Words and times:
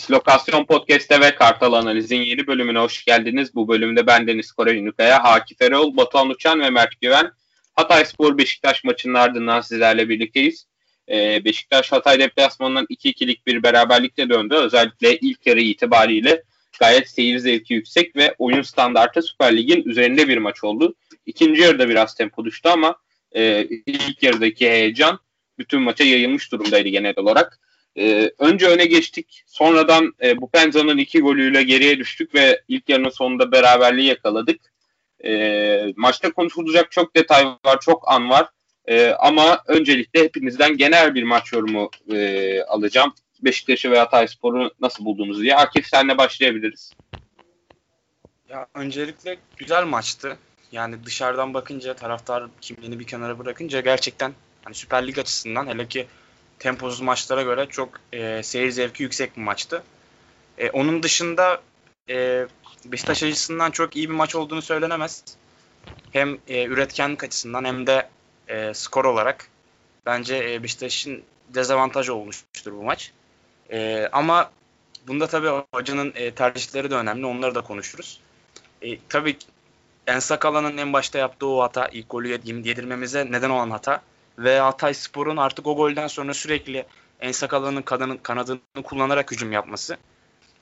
Dislokasyon 0.00 0.64
Podcast'te 0.64 1.20
ve 1.20 1.34
Kartal 1.34 1.72
Analiz'in 1.72 2.22
yeni 2.22 2.46
bölümüne 2.46 2.78
hoş 2.78 3.04
geldiniz. 3.04 3.54
Bu 3.54 3.68
bölümde 3.68 4.06
ben 4.06 4.26
Deniz 4.26 4.52
Koray 4.52 4.78
Ünlükaya, 4.78 5.18
Akif 5.18 5.62
Erol, 5.62 5.96
Batuhan 5.96 6.30
Uçan 6.30 6.60
ve 6.60 6.70
Mert 6.70 7.00
Güven. 7.00 7.32
Hatay 7.74 8.04
Spor 8.04 8.38
Beşiktaş 8.38 8.84
maçının 8.84 9.14
ardından 9.14 9.60
sizlerle 9.60 10.08
birlikteyiz. 10.08 10.66
Ee, 11.08 11.44
Beşiktaş 11.44 11.92
Hatay 11.92 12.18
deplasmanından 12.18 12.86
2-2'lik 12.90 13.46
bir 13.46 13.62
beraberlikle 13.62 14.28
döndü. 14.28 14.54
Özellikle 14.54 15.18
ilk 15.18 15.46
yarı 15.46 15.60
itibariyle 15.60 16.42
gayet 16.80 17.08
seyir 17.08 17.38
zevki 17.38 17.74
yüksek 17.74 18.16
ve 18.16 18.34
oyun 18.38 18.62
standartı 18.62 19.22
Süper 19.22 19.56
Lig'in 19.56 19.82
üzerinde 19.82 20.28
bir 20.28 20.38
maç 20.38 20.64
oldu. 20.64 20.94
İkinci 21.26 21.60
yarıda 21.60 21.88
biraz 21.88 22.14
tempo 22.14 22.44
düştü 22.44 22.68
ama 22.68 22.96
e, 23.32 23.64
ilk 23.86 24.22
yarıdaki 24.22 24.70
heyecan 24.70 25.18
bütün 25.58 25.82
maça 25.82 26.04
yayılmış 26.04 26.52
durumdaydı 26.52 26.88
genel 26.88 27.14
olarak. 27.16 27.60
Ee, 27.98 28.30
önce 28.38 28.66
öne 28.66 28.84
geçtik. 28.84 29.42
Sonradan 29.46 30.14
e, 30.22 30.40
bu 30.40 30.50
Penza'nın 30.50 30.98
iki 30.98 31.20
golüyle 31.20 31.62
geriye 31.62 31.98
düştük 31.98 32.34
ve 32.34 32.62
ilk 32.68 32.88
yarının 32.88 33.10
sonunda 33.10 33.52
beraberliği 33.52 34.06
yakaladık. 34.06 34.60
E, 35.24 35.92
maçta 35.96 36.32
konuşulacak 36.32 36.90
çok 36.90 37.16
detay 37.16 37.44
var, 37.44 37.80
çok 37.80 38.12
an 38.12 38.30
var. 38.30 38.48
E, 38.86 39.10
ama 39.10 39.62
öncelikle 39.66 40.20
hepinizden 40.20 40.76
genel 40.76 41.14
bir 41.14 41.22
maç 41.22 41.52
yorumu 41.52 41.90
e, 42.12 42.62
alacağım. 42.62 43.14
Beşiktaş'ı 43.42 43.90
ve 43.90 43.98
Hatayspor'u 43.98 44.70
nasıl 44.80 45.04
buldunuz 45.04 45.42
diye. 45.42 45.56
Akif 45.56 45.86
senle 45.86 46.18
başlayabiliriz. 46.18 46.92
Ya 48.48 48.66
öncelikle 48.74 49.38
güzel 49.56 49.84
maçtı. 49.84 50.36
Yani 50.72 51.04
dışarıdan 51.04 51.54
bakınca 51.54 51.94
taraftar 51.94 52.44
kimliğini 52.60 52.98
bir 52.98 53.06
kenara 53.06 53.38
bırakınca 53.38 53.80
gerçekten 53.80 54.32
hani 54.64 54.74
Süper 54.74 55.06
Lig 55.06 55.18
açısından 55.18 55.66
hele 55.66 55.88
ki 55.88 56.06
temposuz 56.60 57.00
maçlara 57.00 57.42
göre 57.42 57.66
çok 57.66 57.88
e, 58.12 58.42
seyir 58.42 58.70
zevki 58.70 59.02
yüksek 59.02 59.36
bir 59.36 59.42
maçtı. 59.42 59.82
E, 60.58 60.70
onun 60.70 61.02
dışında 61.02 61.60
e, 62.08 62.46
Beşiktaş 62.84 63.22
açısından 63.22 63.70
çok 63.70 63.96
iyi 63.96 64.08
bir 64.08 64.14
maç 64.14 64.34
olduğunu 64.34 64.62
söylenemez. 64.62 65.24
Hem 66.12 66.38
e, 66.48 66.64
üretkenlik 66.64 67.24
açısından 67.24 67.64
hem 67.64 67.86
de 67.86 68.08
e, 68.48 68.74
skor 68.74 69.04
olarak 69.04 69.48
bence 70.06 70.52
e, 70.52 70.62
Beşiktaş'ın 70.62 71.22
dezavantaj 71.48 72.08
olmuştur 72.08 72.72
bu 72.72 72.82
maç. 72.82 73.12
E, 73.72 74.08
ama 74.12 74.50
bunda 75.06 75.26
tabii 75.26 75.64
hocanın 75.74 76.12
e, 76.14 76.30
tercihleri 76.30 76.90
de 76.90 76.94
önemli. 76.94 77.26
Onları 77.26 77.54
da 77.54 77.60
konuşuruz. 77.60 78.20
E, 78.82 78.98
tabii 79.08 79.36
Ensakala'nın 80.06 80.78
en 80.78 80.92
başta 80.92 81.18
yaptığı 81.18 81.46
o 81.46 81.62
hata, 81.62 81.88
ilk 81.88 82.10
golü 82.10 82.28
yedirmemize 82.28 83.26
neden 83.30 83.50
olan 83.50 83.70
hata 83.70 84.02
ve 84.38 84.58
Hatay 84.60 84.94
Spor'un 84.94 85.36
artık 85.36 85.66
o 85.66 85.76
golden 85.76 86.06
sonra 86.06 86.34
sürekli 86.34 86.86
Ensakala'nın 87.20 87.82
kanadını, 87.82 88.22
kanadını 88.22 88.58
kullanarak 88.84 89.30
hücum 89.32 89.52
yapması 89.52 89.96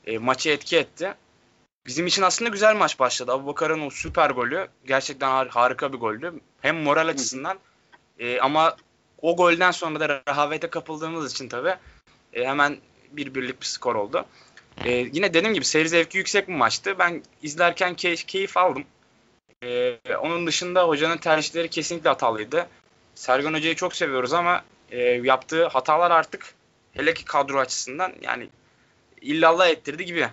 e, 0.05 0.17
maçı 0.17 0.49
etki 0.49 0.77
etti. 0.77 1.13
Bizim 1.85 2.07
için 2.07 2.21
aslında 2.21 2.49
güzel 2.49 2.75
maç 2.75 2.99
başladı. 2.99 3.31
Abu 3.31 3.47
Bakar'ın 3.47 3.81
o 3.81 3.89
süper 3.89 4.29
golü 4.29 4.67
gerçekten 4.87 5.29
har- 5.29 5.49
harika 5.49 5.93
bir 5.93 5.97
goldü. 5.97 6.33
Hem 6.61 6.83
moral 6.83 7.07
açısından 7.07 7.59
e, 8.19 8.39
ama 8.39 8.75
o 9.21 9.35
golden 9.35 9.71
sonra 9.71 9.99
da 9.99 10.21
rehavete 10.27 10.69
kapıldığımız 10.69 11.31
için 11.31 11.47
tabii 11.49 11.75
e, 12.33 12.45
hemen 12.45 12.77
bir 13.11 13.35
birlik 13.35 13.61
bir 13.61 13.65
skor 13.65 13.95
oldu. 13.95 14.25
E, 14.85 14.91
yine 14.91 15.33
dediğim 15.33 15.53
gibi 15.53 15.65
seyir 15.65 15.85
zevki 15.85 16.17
yüksek 16.17 16.47
bir 16.47 16.53
maçtı. 16.55 16.99
Ben 16.99 17.23
izlerken 17.43 17.93
key- 17.93 18.25
keyif 18.25 18.57
aldım. 18.57 18.83
E, 19.63 19.99
onun 20.21 20.47
dışında 20.47 20.87
hocanın 20.87 21.17
tercihleri 21.17 21.69
kesinlikle 21.69 22.09
hatalıydı. 22.09 22.67
Sergen 23.19 23.53
Hoca'yı 23.53 23.75
çok 23.75 23.95
seviyoruz 23.95 24.33
ama 24.33 24.63
e, 24.91 24.99
yaptığı 25.03 25.67
hatalar 25.67 26.11
artık 26.11 26.53
hele 26.93 27.13
ki 27.13 27.25
kadro 27.25 27.59
açısından 27.59 28.13
yani 28.21 28.49
illallah 29.21 29.69
ettirdi 29.69 30.05
gibi. 30.05 30.27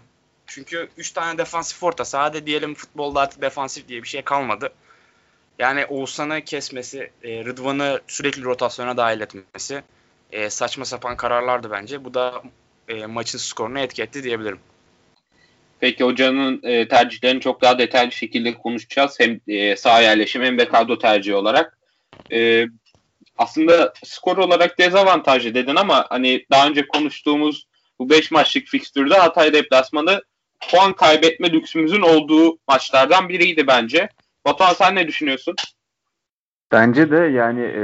Çünkü 0.47 0.89
3 0.97 1.11
tane 1.11 1.39
defansif 1.39 1.83
orta 1.83 2.05
sahada 2.05 2.47
diyelim 2.47 2.75
futbolda 2.75 3.21
artık 3.21 3.43
defansif 3.43 3.89
diye 3.89 4.03
bir 4.03 4.09
şey 4.09 4.23
kalmadı. 4.23 4.73
Yani 5.59 5.87
Oğuzhan'ı 5.87 6.41
kesmesi, 6.45 7.11
e, 7.23 7.45
Rıdvan'ı 7.45 8.01
sürekli 8.07 8.45
rotasyona 8.45 8.97
dahil 8.97 9.21
etmesi 9.21 9.83
e, 10.33 10.51
saçma 10.51 10.85
sapan 10.85 11.17
kararlardı 11.17 11.71
bence. 11.71 12.05
Bu 12.05 12.15
da 12.15 12.43
e, 12.89 13.07
maçın 13.07 13.39
skorunu 13.39 13.79
etki 13.79 14.03
etti 14.03 14.23
diyebilirim. 14.23 14.59
Peki 15.81 16.05
hocanın 16.05 16.61
e, 16.63 16.89
tercihlerini 16.89 17.41
çok 17.41 17.63
daha 17.63 17.79
detaylı 17.79 18.13
şekilde 18.13 18.55
konuşacağız. 18.55 19.21
Hem 19.21 19.41
e, 19.49 19.77
sağ 19.77 20.01
yerleşim 20.01 20.43
hem 20.43 20.59
de 20.59 20.69
kadro 20.69 20.99
tercihi 20.99 21.35
olarak. 21.35 21.76
E, 22.33 22.67
aslında 23.39 23.93
skor 24.05 24.37
olarak 24.37 24.79
dezavantajlı 24.79 25.55
dedin 25.55 25.77
ama 25.77 26.07
hani 26.09 26.47
daha 26.51 26.69
önce 26.69 26.89
konuştuğumuz 26.89 27.67
bu 27.99 28.11
5 28.11 28.31
maçlık 28.31 28.67
fikstürde 28.67 29.15
Hatay 29.15 29.53
deplasmanı 29.53 30.23
puan 30.71 30.93
kaybetme 30.93 31.53
lüksümüzün 31.53 32.03
olduğu 32.03 32.59
maçlardan 32.69 33.29
biriydi 33.29 33.67
bence. 33.67 34.09
Batuhan 34.47 34.75
sen 34.75 34.95
ne 34.95 35.09
düşünüyorsun? 35.09 35.55
Bence 36.73 37.11
de 37.11 37.17
yani 37.17 37.61
e, 37.61 37.83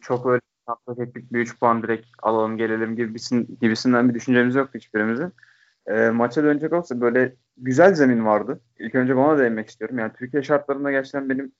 çok 0.00 0.26
öyle 0.26 0.40
hafta 0.66 0.94
teknik 0.94 1.32
bir 1.32 1.38
3 1.38 1.58
puan 1.58 1.82
direkt 1.82 2.06
alalım 2.22 2.56
gelelim 2.56 2.96
gibisin, 2.96 3.58
gibisinden 3.60 4.08
bir 4.08 4.14
düşüncemiz 4.14 4.54
yoktu 4.54 4.78
hiçbirimizin. 4.78 5.32
E, 5.86 6.10
maça 6.10 6.44
dönecek 6.44 6.72
olsa 6.72 7.00
böyle 7.00 7.34
güzel 7.56 7.94
zemin 7.94 8.26
vardı. 8.26 8.60
İlk 8.78 8.94
önce 8.94 9.14
ona 9.14 9.38
değinmek 9.38 9.68
istiyorum. 9.68 9.98
Yani 9.98 10.12
Türkiye 10.18 10.42
şartlarında 10.42 10.90
gerçekten 10.90 11.28
benim 11.28 11.52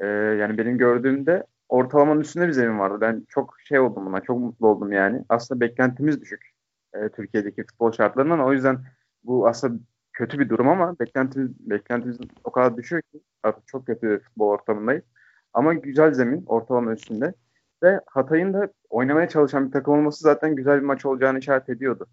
e, 0.00 0.06
yani 0.06 0.58
benim 0.58 0.78
gördüğümde 0.78 1.46
ortalamanın 1.68 2.20
üstünde 2.20 2.46
bir 2.48 2.52
zemin 2.52 2.78
vardı. 2.78 2.98
Ben 3.00 3.26
çok 3.28 3.56
şey 3.60 3.78
oldum 3.78 4.06
buna, 4.06 4.20
çok 4.20 4.38
mutlu 4.38 4.68
oldum 4.68 4.92
yani. 4.92 5.24
Aslında 5.28 5.60
beklentimiz 5.60 6.20
düşük 6.20 6.50
e, 6.94 7.08
Türkiye'deki 7.08 7.64
futbol 7.66 7.92
şartlarından. 7.92 8.40
O 8.40 8.52
yüzden 8.52 8.78
bu 9.24 9.48
aslında 9.48 9.80
kötü 10.12 10.38
bir 10.38 10.48
durum 10.48 10.68
ama 10.68 10.98
beklentimiz, 10.98 11.50
beklentimiz 11.70 12.18
o 12.44 12.52
kadar 12.52 12.76
düşüyor 12.76 13.02
ki 13.02 13.20
artık 13.42 13.66
çok 13.68 13.86
kötü 13.86 14.20
futbol 14.24 14.48
ortamındayız. 14.48 15.04
Ama 15.52 15.74
güzel 15.74 16.12
zemin 16.14 16.44
ortalama 16.46 16.92
üstünde. 16.92 17.34
Ve 17.82 18.00
Hatay'ın 18.06 18.54
da 18.54 18.68
oynamaya 18.90 19.28
çalışan 19.28 19.66
bir 19.66 19.72
takım 19.72 19.94
olması 19.94 20.22
zaten 20.22 20.56
güzel 20.56 20.76
bir 20.80 20.86
maç 20.86 21.06
olacağını 21.06 21.38
işaret 21.38 21.68
ediyordu. 21.68 22.06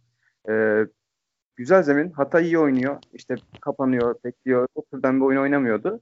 Ee, 0.50 0.86
güzel 1.56 1.84
zemin. 1.84 2.12
Hatay 2.12 2.46
iyi 2.46 2.60
oynuyor. 2.60 2.98
İşte 3.14 3.36
kapanıyor, 3.62 4.16
bekliyor. 4.24 4.68
O 4.76 4.86
türden 4.86 5.20
bir 5.20 5.26
oyun 5.26 5.42
oynamıyordu. 5.42 6.02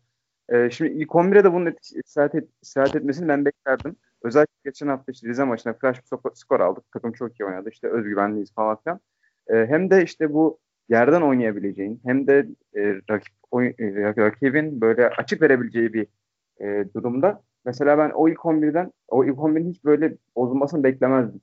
Ee, 0.49 0.69
şimdi 0.69 0.91
ilk 0.91 1.09
11'e 1.09 1.43
de 1.43 1.53
bunun 1.53 1.65
etkisi, 1.65 1.99
et, 2.21 2.33
istirahat 2.61 2.95
etmesini 2.95 3.27
ben 3.27 3.45
beklerdim. 3.45 3.95
Özellikle 4.21 4.53
geçen 4.65 4.87
hafta 4.87 5.11
işte 5.11 5.27
Rize 5.27 5.43
maçında 5.43 5.73
flash 5.73 6.01
bir 6.11 6.35
skor 6.35 6.59
aldık. 6.59 6.83
Takım 6.93 7.11
çok 7.13 7.39
iyi 7.39 7.45
oynadı. 7.45 7.69
İşte 7.69 7.87
özgüvenliyiz 7.87 8.53
falan 8.53 8.77
filan. 8.83 8.99
Ee, 9.47 9.65
hem 9.69 9.89
de 9.89 10.03
işte 10.03 10.33
bu 10.33 10.59
yerden 10.89 11.21
oynayabileceğin 11.21 12.01
hem 12.05 12.27
de 12.27 12.47
e, 12.75 12.95
rakip 13.09 13.33
oyun, 13.51 13.71
e, 13.79 14.15
rakibin 14.17 14.81
böyle 14.81 15.09
açık 15.09 15.41
verebileceği 15.41 15.93
bir 15.93 16.07
e, 16.61 16.93
durumda. 16.93 17.41
Mesela 17.65 17.97
ben 17.97 18.09
o 18.09 18.29
ilk 18.29 18.39
11'den 18.39 18.91
o 19.07 19.25
ilk 19.25 19.37
11'in 19.37 19.69
hiç 19.69 19.83
böyle 19.85 20.17
bozulmasını 20.35 20.83
beklemezdim. 20.83 21.41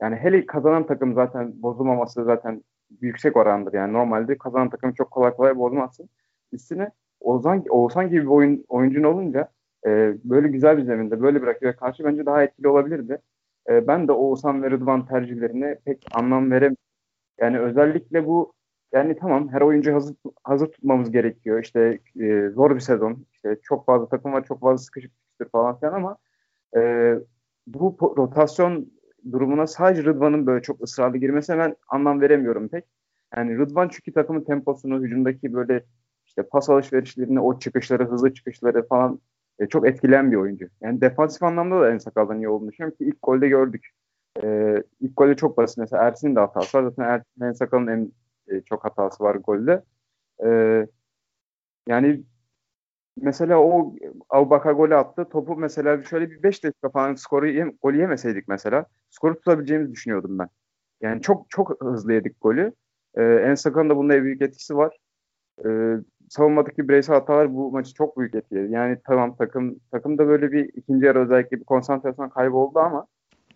Yani 0.00 0.16
hele 0.16 0.46
kazanan 0.46 0.86
takım 0.86 1.14
zaten 1.14 1.62
bozulmaması 1.62 2.24
zaten 2.24 2.64
yüksek 3.00 3.36
orandır. 3.36 3.72
Yani 3.72 3.92
normalde 3.92 4.38
kazanan 4.38 4.70
takım 4.70 4.92
çok 4.92 5.10
kolay 5.10 5.34
kolay 5.34 5.56
bozmazsın. 5.56 6.08
Üstüne 6.52 6.90
Oğuzhan, 7.20 7.64
Oğuzhan 7.70 8.10
gibi 8.10 8.22
bir 8.22 8.26
oyun, 8.26 8.64
oyuncun 8.68 9.02
olunca 9.02 9.48
e, 9.86 10.14
böyle 10.24 10.48
güzel 10.48 10.78
bir 10.78 10.82
zeminde 10.82 11.20
böyle 11.22 11.42
bir 11.42 11.46
rakibe 11.46 11.72
karşı 11.76 12.04
bence 12.04 12.26
daha 12.26 12.42
etkili 12.42 12.68
olabilirdi. 12.68 13.18
E, 13.70 13.86
ben 13.86 14.08
de 14.08 14.12
Oğuzhan 14.12 14.62
ve 14.62 14.70
Rıdvan 14.70 15.06
tercihlerine 15.06 15.78
pek 15.84 16.06
anlam 16.12 16.50
veremiyorum. 16.50 16.76
Yani 17.40 17.60
özellikle 17.60 18.26
bu 18.26 18.52
yani 18.92 19.16
tamam 19.16 19.48
her 19.48 19.60
oyuncu 19.60 19.94
hazır, 19.94 20.16
hazır 20.44 20.66
tutmamız 20.66 21.10
gerekiyor. 21.10 21.62
İşte 21.62 21.98
e, 22.20 22.48
zor 22.48 22.74
bir 22.74 22.80
sezon. 22.80 23.26
İşte 23.32 23.58
çok 23.62 23.86
fazla 23.86 24.08
takım 24.08 24.32
var, 24.32 24.44
çok 24.44 24.60
fazla 24.60 24.78
sıkışık 24.78 25.12
falan 25.52 25.80
filan 25.80 25.92
ama 25.92 26.16
e, 26.76 27.14
bu 27.66 27.96
rotasyon 28.18 28.92
durumuna 29.32 29.66
sadece 29.66 30.04
Rıdvan'ın 30.04 30.46
böyle 30.46 30.62
çok 30.62 30.82
ısrarlı 30.82 31.18
girmesine 31.18 31.58
ben 31.58 31.76
anlam 31.88 32.20
veremiyorum 32.20 32.68
pek. 32.68 32.84
Yani 33.36 33.58
Rıdvan 33.58 33.88
çünkü 33.88 34.12
takımın 34.12 34.44
temposunu, 34.44 35.02
hücumdaki 35.02 35.52
böyle 35.52 35.84
işte 36.30 36.42
pas 36.42 36.70
alışverişlerini, 36.70 37.40
o 37.40 37.58
çıkışları, 37.58 38.04
hızlı 38.10 38.34
çıkışları 38.34 38.88
falan 38.88 39.20
e, 39.58 39.66
çok 39.66 39.86
etkileyen 39.88 40.32
bir 40.32 40.36
oyuncu. 40.36 40.68
Yani 40.80 41.00
defansif 41.00 41.42
anlamda 41.42 41.80
da 41.80 41.90
en 41.90 41.98
sakaldan 41.98 42.38
iyi 42.38 42.48
olduğunu 42.48 42.70
düşünüyorum 42.70 42.96
ki 42.98 43.04
ilk 43.04 43.16
golde 43.22 43.48
gördük. 43.48 43.90
E, 44.42 44.76
ilk 45.00 45.16
golde 45.16 45.36
çok 45.36 45.56
basit. 45.56 45.78
Mesela 45.78 46.02
Ersin'in 46.02 46.36
de 46.36 46.40
hatası 46.40 46.78
var. 46.78 46.84
Zaten 46.84 47.04
Ersin'in 47.04 47.46
en 47.46 47.52
sakalın 47.52 47.86
en 47.86 48.12
e, 48.48 48.60
çok 48.60 48.84
hatası 48.84 49.24
var 49.24 49.34
golde. 49.34 49.82
E, 50.44 50.48
yani 51.88 52.22
mesela 53.16 53.58
o 53.58 53.94
Abubakar 54.30 54.72
golü 54.72 54.96
attı. 54.96 55.28
Topu 55.32 55.56
mesela 55.56 56.02
şöyle 56.02 56.30
bir 56.30 56.42
5 56.42 56.64
dakika 56.64 56.90
falan 56.90 57.14
skoru 57.14 57.48
yem, 57.48 57.72
golü 57.82 57.98
yemeseydik 57.98 58.48
mesela 58.48 58.86
skoru 59.10 59.34
tutabileceğimizi 59.34 59.92
düşünüyordum 59.92 60.38
ben. 60.38 60.48
Yani 61.00 61.22
çok 61.22 61.50
çok 61.50 61.82
hızlı 61.84 62.12
yedik 62.12 62.40
golü. 62.40 62.72
Ee, 63.14 63.22
en 63.22 63.54
sakın 63.54 63.90
da 63.90 63.96
bunda 63.96 64.22
büyük 64.24 64.42
etkisi 64.42 64.76
var. 64.76 64.96
Ee, 65.64 65.96
savunmadaki 66.30 66.88
bireysel 66.88 67.14
hatalar 67.16 67.54
bu 67.54 67.72
maçı 67.72 67.94
çok 67.94 68.18
büyük 68.18 68.34
etkiledi. 68.34 68.72
Yani 68.72 68.98
tamam 69.04 69.36
takım 69.36 69.78
takımda 69.92 70.28
böyle 70.28 70.52
bir 70.52 70.64
ikinci 70.74 71.06
yarı 71.06 71.24
özellikle 71.24 71.60
bir 71.60 71.64
konsantrasyon 71.64 72.28
kaybı 72.28 72.56
oldu 72.56 72.78
ama 72.78 73.06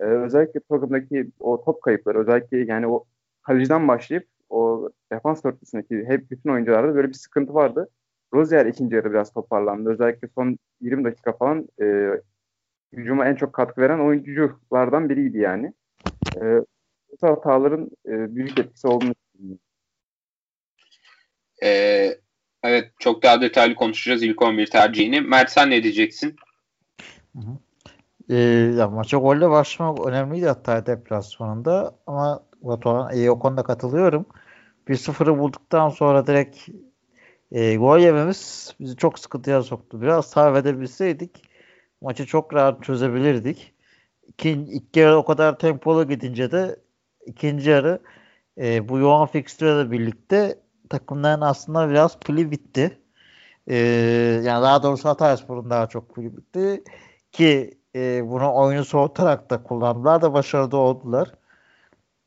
e, 0.01 0.05
özellikle 0.05 0.61
takımdaki 0.61 1.31
o 1.41 1.65
top 1.65 1.83
kayıpları 1.83 2.19
özellikle 2.19 2.59
yani 2.59 2.87
o 2.87 3.05
kaleciden 3.43 3.89
başlayıp 3.89 4.29
o 4.51 4.91
defans 5.13 5.45
dörtlüsündeki 5.45 6.05
hep 6.07 6.31
bütün 6.31 6.51
oyuncularda 6.51 6.95
böyle 6.95 7.09
bir 7.09 7.15
sıkıntı 7.15 7.55
vardı. 7.55 7.89
Rozier 8.35 8.67
ikinci 8.67 8.95
yarı 8.97 9.11
biraz 9.11 9.33
toparlandı. 9.33 9.91
Özellikle 9.91 10.29
son 10.35 10.59
20 10.81 11.05
dakika 11.05 11.33
falan 11.33 11.69
e, 11.83 12.11
hücuma 12.93 13.27
en 13.27 13.35
çok 13.35 13.53
katkı 13.53 13.81
veren 13.81 13.99
oyunculardan 13.99 15.09
biriydi 15.09 15.39
yani. 15.39 15.73
E, 16.37 16.61
bu 17.23 17.29
hataların 17.29 17.91
e, 18.07 18.37
büyük 18.37 18.59
etkisi 18.59 18.89
olduğunu 18.89 19.15
düşünüyorum. 19.15 19.61
Ee, 21.63 22.24
evet 22.65 22.91
çok 22.99 23.23
daha 23.23 23.41
detaylı 23.41 23.75
konuşacağız 23.75 24.23
ilk 24.23 24.43
11 24.43 24.67
tercihini. 24.67 25.21
Mert 25.21 25.51
sen 25.51 25.71
ne 25.71 25.83
diyeceksin? 25.83 26.37
Hı 27.37 27.39
hı. 27.39 27.59
Ee, 28.31 28.37
ya 28.79 28.89
maça 28.89 29.17
golle 29.17 29.51
başlamak 29.51 30.07
önemliydi 30.07 30.47
hatta 30.47 30.87
deplasmanında 30.87 31.95
ama 32.07 32.43
Batuhan 32.63 33.15
iyi 33.15 33.31
o 33.31 33.39
konuda 33.39 33.63
katılıyorum. 33.63 34.27
1-0'ı 34.89 35.39
bulduktan 35.39 35.89
sonra 35.89 36.27
direkt 36.27 36.69
e, 37.53 37.77
gol 37.77 37.99
yememiz 37.99 38.75
bizi 38.81 38.97
çok 38.97 39.19
sıkıntıya 39.19 39.63
soktu. 39.63 40.03
Biraz 40.03 40.27
sağ 40.27 40.59
edebilseydik 40.59 41.43
maçı 42.01 42.27
çok 42.27 42.55
rahat 42.55 42.85
çözebilirdik. 42.85 43.75
İkinci, 44.27 44.73
ilk 44.73 44.97
yarı 44.97 45.17
o 45.17 45.25
kadar 45.25 45.59
tempolu 45.59 46.09
gidince 46.09 46.53
de 46.53 46.77
ikinci 47.27 47.71
yarı 47.71 48.01
e, 48.59 48.89
bu 48.89 48.99
yoğun 48.99 49.27
fikstürle 49.27 49.91
birlikte 49.91 50.59
takımların 50.91 51.41
aslında 51.41 51.91
biraz 51.91 52.19
pili 52.19 52.51
bitti. 52.51 52.99
E, 53.67 53.77
yani 54.45 54.63
daha 54.63 54.83
doğrusu 54.83 55.09
Hatayspor'un 55.09 55.71
daha 55.71 55.87
çok 55.89 56.15
pili 56.15 56.37
bitti. 56.37 56.85
Ki 57.33 57.79
e, 57.95 58.23
bunu 58.31 58.55
oyunu 58.55 58.85
soğutarak 58.85 59.51
da 59.51 59.63
kullandılar 59.63 60.23
da 60.23 60.33
başarılı 60.33 60.77
oldular. 60.77 61.33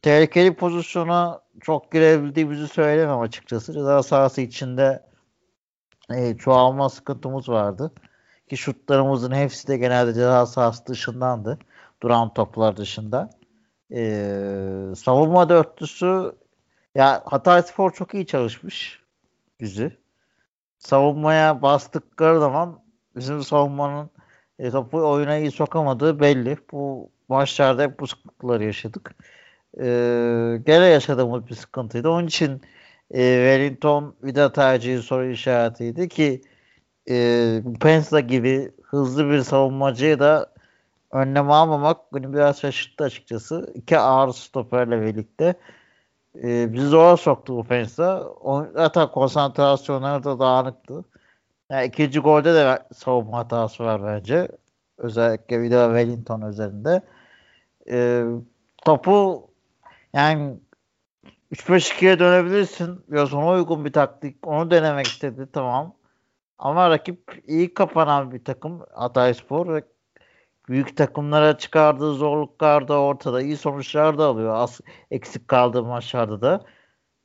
Tehlikeli 0.02 0.56
pozisyona 0.56 1.42
çok 1.62 1.92
girebildiğimizi 1.92 2.68
söylemem 2.68 3.20
açıkçası. 3.20 3.74
Ceza 3.74 4.04
sahası 4.04 4.42
içinde 4.42 5.04
e, 6.16 6.38
çoğalma 6.38 6.90
sıkıntımız 6.90 7.50
vardı. 7.50 7.92
Ki 8.50 8.58
şutlarımızın 8.58 9.32
hepsi 9.32 9.68
de 9.68 9.78
genelde 9.78 10.14
ceza 10.14 10.46
sahası 10.46 10.86
dışındandı. 10.86 11.60
Duran 12.04 12.34
toplar 12.34 12.78
dışında. 12.78 13.30
E, 13.92 14.02
savunma 14.96 15.50
dörtlüsü 15.50 16.32
ya 16.98 17.24
Hatay 17.26 17.64
Spor 17.64 17.92
çok 17.92 18.14
iyi 18.14 18.26
çalışmış 18.26 19.04
bizi. 19.60 19.98
Savunmaya 20.78 21.62
bastıkları 21.62 22.40
zaman 22.40 22.80
bizim 23.16 23.44
savunmanın 23.44 24.10
e, 24.60 24.72
topu 24.72 25.10
oyuna 25.10 25.38
iyi 25.38 25.52
sokamadığı 25.52 26.20
belli. 26.20 26.58
Bu 26.72 27.10
maçlarda 27.30 27.84
hep 27.84 28.00
bu 28.00 28.08
sıkıntıları 28.08 28.64
yaşadık. 28.64 29.16
E, 29.80 29.84
gene 30.66 30.86
yaşadığımız 30.86 31.48
bir 31.48 31.56
sıkıntıydı. 31.56 32.10
Onun 32.10 32.28
için 32.28 32.62
e, 33.12 33.20
Wellington 33.20 34.16
vida 34.24 34.54
tercihi 34.54 34.98
soru 34.98 35.30
işaretiydi 35.30 36.10
ki 36.10 36.42
e, 37.10 37.62
Pensa 37.82 38.20
gibi 38.20 38.72
hızlı 38.84 39.30
bir 39.30 39.42
savunmacıyı 39.42 40.20
da 40.20 40.54
önlem 41.12 41.52
almamak 41.52 42.14
beni 42.14 42.34
biraz 42.34 42.60
şaşırttı 42.60 43.04
açıkçası. 43.04 43.72
İki 43.76 43.98
ağır 44.00 44.34
stoperle 44.34 45.02
birlikte 45.02 45.56
e, 46.44 46.74
bizi 46.74 46.88
zora 46.88 47.18
soktu 47.18 47.58
bu 47.58 47.64
Pensa. 47.64 48.24
O, 48.24 48.66
zaten 48.74 49.12
konsantrasyonları 49.12 50.24
da 50.24 50.40
dağınıktı. 50.40 51.06
Yani 51.72 51.88
ikinci 51.88 52.20
golde 52.20 52.54
de 52.54 52.80
savunma 52.94 53.38
hatası 53.38 53.84
var 53.84 54.04
bence. 54.04 54.48
Özellikle 54.98 55.62
Vida 55.62 55.88
Wellington 55.88 56.42
üzerinde. 56.42 57.02
E, 57.92 58.24
topu 58.86 59.48
yani 60.14 60.60
3-5-2'ye 61.52 62.20
dönebilirsin. 62.20 63.06
Biraz 63.08 63.34
ona 63.34 63.50
uygun 63.52 63.86
bir 63.86 63.94
taktik. 63.94 64.48
Onu 64.48 64.72
denemek 64.72 65.08
istedi 65.08 65.48
tamam. 65.54 65.94
Ama 66.58 66.90
rakip 66.90 67.44
iyi 67.48 67.74
kapanan 67.74 68.32
bir 68.32 68.44
takım 68.44 68.82
Hatay 68.94 69.34
Spor 69.34 69.82
büyük 70.70 70.98
takımlara 70.98 71.58
çıkardığı 71.58 72.14
zorluklar 72.14 72.88
da 72.88 73.00
ortada. 73.02 73.42
iyi 73.42 73.58
sonuçlar 73.58 74.18
da 74.18 74.26
alıyor. 74.26 74.56
Az 74.56 74.82
eksik 75.12 75.48
kaldığı 75.48 75.84
maçlarda 75.84 76.42
da. 76.42 76.66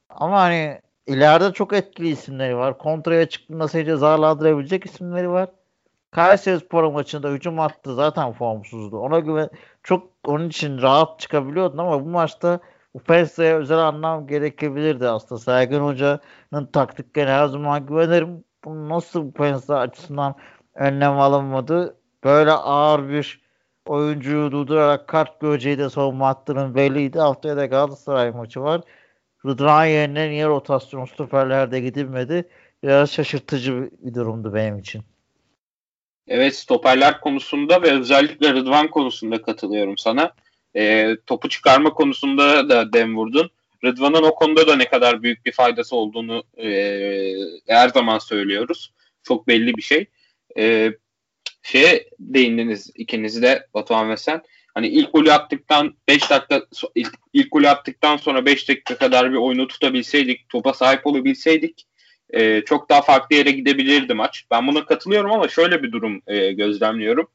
Ama 0.08 0.40
hani 0.40 0.80
ileride 1.06 1.52
çok 1.52 1.72
etkili 1.72 2.08
isimleri 2.08 2.56
var. 2.56 2.78
Kontraya 2.78 3.28
çıktığında 3.28 3.68
seni 3.68 3.84
cezalandırabilecek 3.84 4.86
isimleri 4.86 5.30
var. 5.30 5.48
Kayseri 6.10 6.60
Spor 6.60 6.92
maçında 6.92 7.30
hücum 7.30 7.60
attı 7.60 7.94
zaten 7.94 8.32
formsuzdu. 8.32 8.98
Ona 8.98 9.18
güven 9.18 9.48
çok 9.82 10.10
onun 10.26 10.48
için 10.48 10.82
rahat 10.82 11.20
çıkabiliyordun 11.20 11.78
ama 11.78 12.04
bu 12.04 12.08
maçta 12.08 12.60
bu 12.94 12.98
Pensa'ya 12.98 13.56
özel 13.58 13.78
anlam 13.78 14.26
gerekebilirdi 14.26 15.08
aslında. 15.08 15.40
Sergen 15.40 15.80
Hoca'nın 15.80 16.66
taktiklerine 16.66 17.30
her 17.32 17.46
zaman 17.46 17.86
güvenirim. 17.86 18.44
Bu 18.64 18.88
nasıl 18.88 19.32
Pensa 19.32 19.78
açısından 19.78 20.34
önlem 20.74 21.20
alınmadı? 21.20 21.96
Böyle 22.24 22.50
ağır 22.50 23.08
bir 23.08 23.40
oyuncuyu 23.86 24.52
durdurarak 24.52 25.08
kart 25.08 25.40
göreceği 25.40 25.78
de 25.78 25.90
savunma 25.90 26.28
hattının 26.28 26.74
belliydi. 26.74 27.18
Haftaya 27.18 27.56
da 27.56 27.66
Galatasaray 27.66 28.30
maçı 28.30 28.60
var. 28.60 28.80
Rıdvan 29.46 29.86
yerine 29.86 30.30
niye 30.30 30.46
rotasyon 30.46 31.04
stoperlerde 31.04 31.80
gidilmedi? 31.80 32.48
Biraz 32.82 33.12
şaşırtıcı 33.12 33.90
bir 33.98 34.14
durumdu 34.14 34.54
benim 34.54 34.78
için. 34.78 35.02
Evet 36.28 36.56
stoperler 36.56 37.20
konusunda 37.20 37.82
ve 37.82 37.90
özellikle 37.90 38.52
Rıdvan 38.52 38.88
konusunda 38.88 39.42
katılıyorum 39.42 39.98
sana. 39.98 40.32
E, 40.76 41.16
topu 41.26 41.48
çıkarma 41.48 41.90
konusunda 41.90 42.68
da 42.68 42.92
dem 42.92 43.16
vurdun. 43.16 43.50
Rıdvan'ın 43.84 44.22
o 44.22 44.34
konuda 44.34 44.66
da 44.66 44.76
ne 44.76 44.88
kadar 44.88 45.22
büyük 45.22 45.46
bir 45.46 45.52
faydası 45.52 45.96
olduğunu 45.96 46.42
e, 46.56 46.68
her 47.66 47.88
zaman 47.88 48.18
söylüyoruz. 48.18 48.92
Çok 49.22 49.48
belli 49.48 49.76
bir 49.76 49.82
şey. 49.82 50.06
E, 50.58 50.92
şeye 51.62 52.08
değindiniz 52.18 52.90
ikiniz 52.94 53.42
de 53.42 53.66
Batuhan 53.74 54.10
ve 54.10 54.16
sen. 54.16 54.42
Hani 54.74 54.88
ilk 54.88 55.12
golü 55.12 55.32
attıktan 55.32 55.94
5 56.08 56.30
dakika 56.30 56.62
ilk, 56.94 57.14
ilk 57.32 57.52
golü 57.52 57.68
attıktan 57.68 58.16
sonra 58.16 58.46
5 58.46 58.68
dakika 58.68 58.96
kadar 58.96 59.32
bir 59.32 59.36
oyunu 59.36 59.68
tutabilseydik, 59.68 60.48
topa 60.48 60.74
sahip 60.74 61.06
olabilseydik 61.06 61.86
e, 62.32 62.64
çok 62.64 62.88
daha 62.88 63.02
farklı 63.02 63.36
yere 63.36 63.50
gidebilirdi 63.50 64.14
maç. 64.14 64.44
Ben 64.50 64.66
buna 64.66 64.86
katılıyorum 64.86 65.32
ama 65.32 65.48
şöyle 65.48 65.82
bir 65.82 65.92
durum 65.92 66.22
e, 66.26 66.52
gözlemliyorum. 66.52 67.28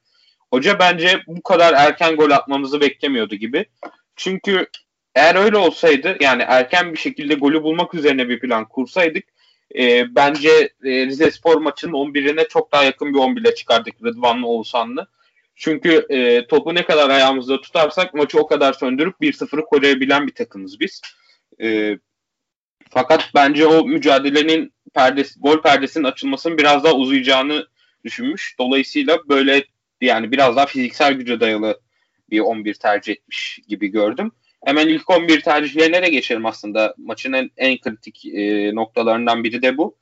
Hoca 0.51 0.79
bence 0.79 1.23
bu 1.27 1.43
kadar 1.43 1.73
erken 1.73 2.15
gol 2.15 2.31
atmamızı 2.31 2.81
beklemiyordu 2.81 3.35
gibi. 3.35 3.65
Çünkü 4.15 4.67
eğer 5.15 5.35
öyle 5.35 5.57
olsaydı 5.57 6.17
yani 6.19 6.43
erken 6.47 6.93
bir 6.93 6.97
şekilde 6.97 7.33
golü 7.33 7.63
bulmak 7.63 7.93
üzerine 7.93 8.29
bir 8.29 8.39
plan 8.39 8.65
kursaydık 8.65 9.23
e, 9.75 10.15
bence 10.15 10.49
e, 10.83 11.05
Rize 11.05 11.31
Spor 11.31 11.61
maçının 11.61 11.93
11'ine 11.93 12.47
çok 12.47 12.71
daha 12.71 12.83
yakın 12.83 13.13
bir 13.13 13.19
11'le 13.19 13.55
çıkardık 13.55 14.03
Rıdvanlı 14.03 14.47
Oğuzhanlı. 14.47 15.07
Çünkü 15.55 16.05
e, 16.09 16.47
topu 16.47 16.75
ne 16.75 16.85
kadar 16.85 17.09
ayağımızda 17.09 17.61
tutarsak 17.61 18.13
maçı 18.13 18.39
o 18.39 18.47
kadar 18.47 18.73
söndürüp 18.73 19.15
1-0'ı 19.21 19.65
koruyabilen 19.65 20.27
bir 20.27 20.35
takımız 20.35 20.79
biz. 20.79 21.01
E, 21.61 21.97
fakat 22.89 23.31
bence 23.35 23.67
o 23.67 23.85
mücadelenin 23.85 24.73
perdesi, 24.93 25.39
gol 25.39 25.61
perdesinin 25.61 26.03
açılmasının 26.03 26.57
biraz 26.57 26.83
daha 26.83 26.93
uzayacağını 26.93 27.67
düşünmüş. 28.03 28.55
Dolayısıyla 28.59 29.17
böyle 29.29 29.63
yani 30.01 30.31
biraz 30.31 30.55
daha 30.55 30.65
fiziksel 30.65 31.13
güce 31.13 31.39
dayalı 31.39 31.81
bir 32.29 32.39
11 32.39 32.73
tercih 32.73 33.13
etmiş 33.13 33.59
gibi 33.67 33.87
gördüm. 33.87 34.31
Hemen 34.65 34.87
ilk 34.87 35.09
11 35.09 35.41
tercihlerine 35.41 36.01
de 36.01 36.09
geçelim 36.09 36.45
aslında. 36.45 36.95
Maçın 36.97 37.33
en, 37.33 37.49
en 37.57 37.77
kritik 37.77 38.25
e, 38.25 38.75
noktalarından 38.75 39.43
biri 39.43 39.61
de 39.61 39.77
bu. 39.77 39.97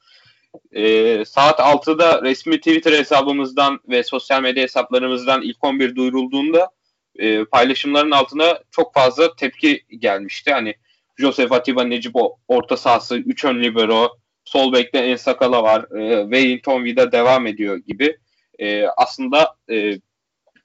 E, 0.71 1.25
saat 1.25 1.59
6'da 1.59 2.21
resmi 2.21 2.57
Twitter 2.57 2.93
hesabımızdan 2.93 3.79
ve 3.89 4.03
sosyal 4.03 4.41
medya 4.41 4.63
hesaplarımızdan 4.63 5.41
ilk 5.41 5.63
11 5.63 5.95
duyurulduğunda 5.95 6.69
e, 7.15 7.45
paylaşımların 7.45 8.11
altına 8.11 8.59
çok 8.71 8.93
fazla 8.93 9.35
tepki 9.35 9.83
gelmişti. 9.99 10.51
Hani 10.53 10.75
Joseph 11.17 11.51
Atiba 11.51 11.83
Necip 11.83 12.15
orta 12.47 12.77
sahası, 12.77 13.17
3 13.17 13.45
ön 13.45 13.63
libero, 13.63 14.17
sol 14.45 14.73
bekte 14.73 14.97
Ensakala 14.97 15.63
var, 15.63 15.99
e, 15.99 16.23
Wellington 16.23 16.83
Vida 16.83 17.11
devam 17.11 17.47
ediyor 17.47 17.77
gibi. 17.77 18.17
E, 18.59 18.87
aslında 18.87 19.55
e, 19.71 19.99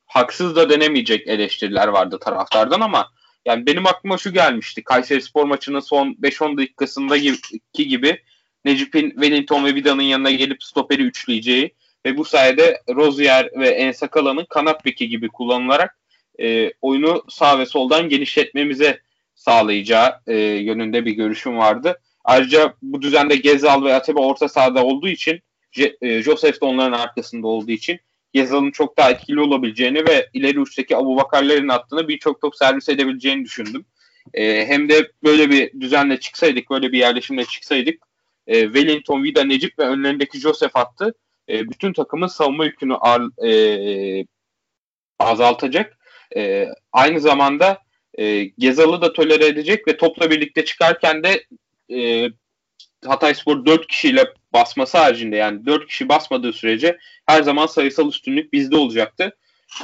haksız 0.07 0.57
da 0.57 0.71
denemeyecek 0.71 1.27
eleştiriler 1.27 1.89
vardı 1.89 2.19
taraftardan 2.19 2.81
ama 2.81 3.11
yani 3.45 3.67
benim 3.67 3.87
aklıma 3.87 4.19
şu 4.19 4.33
gelmişti. 4.33 4.85
Kayseri 4.85 5.23
Spor 5.23 5.45
maçının 5.45 5.81
son 5.81 6.13
5-10 6.13 6.57
dakikasındaki 6.57 7.89
gibi 7.89 8.23
Necip'in 8.65 9.11
Wellington 9.11 9.65
ve 9.65 9.75
Vida'nın 9.75 10.03
yanına 10.03 10.31
gelip 10.31 10.63
stoperi 10.63 11.03
üçleyeceği 11.03 11.75
ve 12.07 12.17
bu 12.17 12.25
sayede 12.25 12.83
Rozier 12.89 13.51
ve 13.57 13.69
Ensakala'nın 13.69 14.47
kanat 14.49 14.85
beki 14.85 15.09
gibi 15.09 15.29
kullanılarak 15.29 15.99
e, 16.41 16.73
oyunu 16.81 17.25
sağ 17.29 17.59
ve 17.59 17.67
soldan 17.67 18.09
genişletmemize 18.09 19.01
sağlayacağı 19.35 20.21
e, 20.27 20.37
yönünde 20.39 21.05
bir 21.05 21.13
görüşüm 21.13 21.59
vardı. 21.59 22.01
Ayrıca 22.25 22.75
bu 22.83 23.03
düzende 23.03 23.37
Gezal 23.37 23.85
ve 23.85 23.95
Atiba 23.95 24.21
orta 24.21 24.49
sahada 24.49 24.85
olduğu 24.85 25.09
için 25.09 25.41
e, 26.01 26.23
Joseph 26.23 26.61
de 26.61 26.65
onların 26.65 26.99
arkasında 26.99 27.47
olduğu 27.47 27.71
için 27.71 28.01
Gezal'ın 28.33 28.71
çok 28.71 28.97
daha 28.97 29.11
etkili 29.11 29.41
olabileceğini 29.41 30.09
ve 30.09 30.29
ileri 30.33 30.61
uçtaki 30.61 30.97
Abu 30.97 31.17
Bakarların 31.17 31.69
attığını 31.69 32.09
birçok 32.09 32.41
top 32.41 32.57
servis 32.57 32.89
edebileceğini 32.89 33.45
düşündüm. 33.45 33.85
E, 34.35 34.67
hem 34.67 34.89
de 34.89 35.13
böyle 35.25 35.51
bir 35.51 35.81
düzenle 35.81 36.21
çıksaydık, 36.21 36.71
böyle 36.71 36.93
bir 36.93 36.99
yerleşimle 36.99 37.45
çıksaydık 37.45 38.11
e, 38.51 38.65
Wellington, 38.65 39.23
Vida, 39.23 39.45
Necip 39.45 39.79
ve 39.79 39.85
önlerindeki 39.85 40.39
Joseph 40.39 40.77
attı. 40.77 41.15
E, 41.49 41.69
bütün 41.69 41.93
takımın 41.93 42.27
savunma 42.27 42.65
yükünü 42.65 42.97
ar, 42.97 43.47
e, 43.47 44.27
azaltacak. 45.19 45.99
E, 46.37 46.67
aynı 46.93 47.21
zamanda 47.21 47.79
e, 48.19 48.45
Gezal'ı 48.45 49.03
da 49.03 49.13
tolere 49.13 49.47
edecek 49.47 49.89
ve 49.89 49.97
topla 49.97 50.31
birlikte 50.31 50.65
çıkarken 50.65 51.23
de 51.23 51.45
e, 51.95 52.29
Hatayspor 53.07 53.67
4 53.67 53.87
kişiyle 53.87 54.25
basması 54.53 54.99
haricinde 54.99 55.37
yani 55.37 55.67
4 55.67 55.87
kişi 55.87 56.09
basmadığı 56.09 56.53
sürece 56.53 56.99
her 57.27 57.43
zaman 57.43 57.67
sayısal 57.67 58.09
üstünlük 58.09 58.53
bizde 58.53 58.77
olacaktı. 58.77 59.37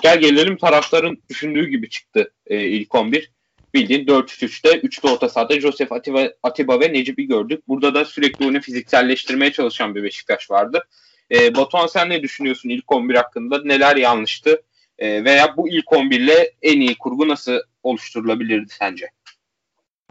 Gel 0.02 0.20
gelelim 0.20 0.56
taraftarın 0.56 1.22
düşündüğü 1.30 1.68
gibi 1.68 1.88
çıktı 1.88 2.32
e, 2.46 2.60
ilk 2.60 2.94
11. 2.94 3.30
Bildiğin 3.74 4.06
4-3-3'te 4.06 4.78
üçlü 4.78 5.08
orta 5.08 5.28
sahada 5.28 5.60
Josef 5.60 5.92
Atiba, 5.92 6.28
Atiba 6.42 6.80
ve 6.80 6.92
Necip'i 6.92 7.26
gördük. 7.26 7.68
Burada 7.68 7.94
da 7.94 8.04
sürekli 8.04 8.46
onu 8.46 8.60
fizikselleştirmeye 8.60 9.52
çalışan 9.52 9.94
bir 9.94 10.02
Beşiktaş 10.02 10.50
vardı. 10.50 10.84
E, 11.30 11.56
Batuhan 11.56 11.86
sen 11.86 12.10
ne 12.10 12.22
düşünüyorsun 12.22 12.68
ilk 12.68 12.92
11 12.92 13.14
hakkında? 13.14 13.62
Neler 13.64 13.96
yanlıştı? 13.96 14.62
E, 14.98 15.24
veya 15.24 15.56
bu 15.56 15.68
ilk 15.68 15.92
11 15.92 16.20
ile 16.20 16.52
en 16.62 16.80
iyi 16.80 16.98
kurgu 16.98 17.28
nasıl 17.28 17.58
oluşturulabilirdi 17.82 18.68
sence? 18.68 19.10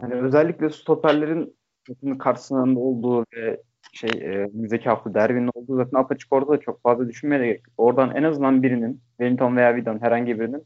Yani 0.02 0.14
özellikle 0.14 0.70
stoperlerin 0.70 1.56
karşısında 2.18 2.80
olduğu 2.80 3.24
ve 3.36 3.62
şey 3.92 4.10
e, 4.10 4.28
önümüzdeki 4.28 4.88
hafta 4.88 5.14
derbinin 5.14 5.50
olduğu 5.54 5.76
zaten 5.76 5.98
apaçık 5.98 6.32
orada 6.32 6.52
da 6.52 6.60
çok 6.60 6.82
fazla 6.82 7.08
düşünmeye 7.08 7.60
Oradan 7.76 8.16
en 8.16 8.22
azından 8.22 8.62
birinin, 8.62 9.00
Wellington 9.10 9.56
veya 9.56 9.76
Vida'nın 9.76 10.00
herhangi 10.00 10.40
birinin 10.40 10.64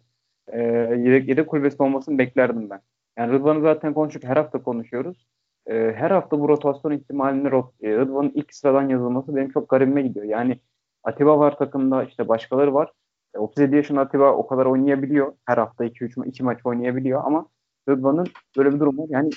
e, 0.48 0.62
yedek, 0.98 1.28
yedek 1.28 1.48
kulübesinde 1.48 1.82
olmasını 1.82 2.18
beklerdim 2.18 2.70
ben. 2.70 2.80
Yani 3.18 3.32
Rıdvan'ı 3.32 3.60
zaten 3.60 3.94
konuştuk, 3.94 4.24
her 4.24 4.36
hafta 4.36 4.62
konuşuyoruz. 4.62 5.26
E, 5.66 5.74
her 5.96 6.10
hafta 6.10 6.40
bu 6.40 6.48
rotasyon 6.48 6.92
ihtimalini 6.92 7.46
e, 7.82 7.96
Rıdvan'ın 7.96 8.32
ilk 8.34 8.54
sıradan 8.54 8.88
yazılması 8.88 9.36
benim 9.36 9.50
çok 9.50 9.68
garibime 9.68 10.02
gidiyor. 10.02 10.26
Yani 10.26 10.60
Atiba 11.04 11.38
var 11.38 11.58
takımda, 11.58 12.04
işte 12.04 12.28
başkaları 12.28 12.74
var. 12.74 12.92
E, 13.34 13.38
37 13.38 13.76
yaşında 13.76 14.00
Atiba 14.00 14.32
o 14.32 14.46
kadar 14.46 14.66
oynayabiliyor. 14.66 15.32
Her 15.46 15.58
hafta 15.58 15.84
2-3 15.84 16.28
2 16.28 16.42
maç 16.44 16.60
oynayabiliyor 16.64 17.24
ama 17.24 17.46
Rıdvan'ın 17.88 18.26
böyle 18.56 18.72
bir 18.72 18.80
durumu 18.80 19.06
yani 19.08 19.30